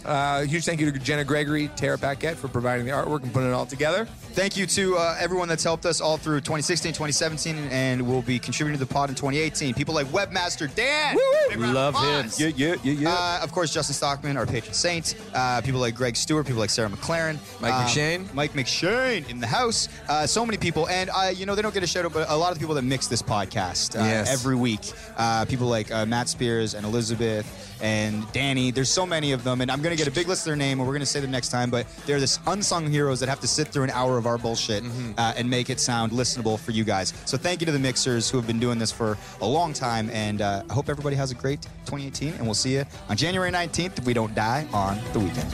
Uh, 0.05 0.41
huge 0.43 0.65
thank 0.65 0.79
you 0.79 0.91
to 0.91 0.99
Jenna 0.99 1.23
Gregory, 1.23 1.67
Tara 1.75 1.97
Paquette 1.97 2.37
for 2.37 2.47
providing 2.47 2.85
the 2.85 2.91
artwork 2.91 3.23
and 3.23 3.31
putting 3.33 3.49
it 3.49 3.53
all 3.53 3.65
together. 3.65 4.05
Thank 4.33 4.55
you 4.55 4.65
to 4.67 4.95
uh, 4.97 5.17
everyone 5.19 5.47
that's 5.49 5.63
helped 5.63 5.85
us 5.85 5.99
all 5.99 6.15
through 6.17 6.39
2016, 6.39 6.93
2017, 6.93 7.55
and 7.69 8.07
will 8.07 8.21
be 8.21 8.39
contributing 8.39 8.79
to 8.79 8.85
the 8.85 8.91
pod 8.93 9.09
in 9.09 9.15
2018. 9.15 9.73
People 9.73 9.93
like 9.93 10.07
Webmaster 10.07 10.73
Dan. 10.73 11.17
Big 11.49 11.59
round 11.59 11.77
of 11.77 11.93
Love 11.95 11.95
him. 12.25 12.31
Yeah, 12.55 12.75
yeah, 12.83 12.91
yeah, 12.93 13.09
Uh, 13.13 13.39
of 13.43 13.51
course, 13.51 13.73
Justin 13.73 13.93
Stockman, 13.93 14.37
our 14.37 14.45
patron 14.45 14.73
saint. 14.73 15.15
Uh, 15.33 15.59
people 15.61 15.81
like 15.81 15.95
Greg 15.95 16.15
Stewart, 16.15 16.45
people 16.45 16.61
like 16.61 16.69
Sarah 16.69 16.87
McLaren. 16.89 17.37
Mike 17.61 17.73
uh, 17.73 17.83
McShane. 17.85 18.33
Mike 18.33 18.53
McShane 18.53 19.29
in 19.29 19.39
the 19.41 19.47
house. 19.47 19.89
Uh, 20.07 20.25
so 20.25 20.45
many 20.45 20.57
people. 20.57 20.87
And, 20.87 21.09
uh, 21.13 21.31
you 21.35 21.45
know, 21.45 21.53
they 21.55 21.61
don't 21.61 21.73
get 21.73 21.83
a 21.83 21.87
shout 21.87 22.05
out, 22.05 22.13
but 22.13 22.29
a 22.29 22.35
lot 22.35 22.51
of 22.51 22.55
the 22.57 22.59
people 22.61 22.75
that 22.75 22.83
mix 22.83 23.07
this 23.07 23.21
podcast 23.21 23.99
uh, 23.99 24.03
Yes. 24.05 24.31
every 24.31 24.55
week. 24.55 24.93
Uh, 25.17 25.43
people 25.45 25.67
like 25.67 25.91
uh, 25.91 26.05
Matt 26.05 26.29
Spears 26.29 26.73
and 26.73 26.85
Elizabeth 26.85 27.77
and 27.81 28.31
Danny. 28.31 28.71
There's 28.71 28.89
so 28.89 29.05
many 29.05 29.33
of 29.33 29.43
them. 29.43 29.59
And 29.61 29.69
I'm 29.69 29.81
going 29.81 29.90
to 29.90 29.90
get 29.97 30.07
a 30.07 30.11
big 30.11 30.27
list 30.27 30.41
of 30.41 30.45
their 30.45 30.55
name, 30.55 30.79
and 30.79 30.87
we're 30.87 30.93
going 30.93 31.01
to 31.01 31.05
say 31.05 31.19
them 31.19 31.31
next 31.31 31.49
time. 31.49 31.69
But 31.69 31.87
they're 32.05 32.19
this 32.19 32.39
unsung 32.47 32.87
heroes 32.87 33.19
that 33.19 33.29
have 33.29 33.39
to 33.41 33.47
sit 33.47 33.67
through 33.67 33.83
an 33.83 33.89
hour 33.91 34.17
of 34.17 34.25
our 34.25 34.37
bullshit 34.37 34.83
uh, 35.17 35.33
and 35.35 35.49
make 35.49 35.69
it 35.69 35.79
sound 35.79 36.11
listenable 36.11 36.59
for 36.59 36.71
you 36.71 36.83
guys. 36.83 37.13
So 37.25 37.37
thank 37.37 37.61
you 37.61 37.65
to 37.65 37.71
the 37.71 37.79
mixers 37.79 38.29
who 38.29 38.37
have 38.37 38.47
been 38.47 38.59
doing 38.59 38.79
this 38.79 38.91
for 38.91 39.17
a 39.41 39.47
long 39.47 39.73
time. 39.73 40.09
And 40.11 40.41
uh, 40.41 40.63
I 40.69 40.73
hope 40.73 40.89
everybody 40.89 41.15
has 41.15 41.31
a 41.31 41.35
great 41.35 41.61
2018. 41.85 42.33
And 42.33 42.45
we'll 42.45 42.53
see 42.53 42.73
you 42.73 42.85
on 43.09 43.17
January 43.17 43.51
19th 43.51 43.99
if 43.99 44.05
we 44.05 44.13
don't 44.13 44.33
die 44.35 44.67
on 44.73 44.99
the 45.13 45.19
weekend. 45.19 45.51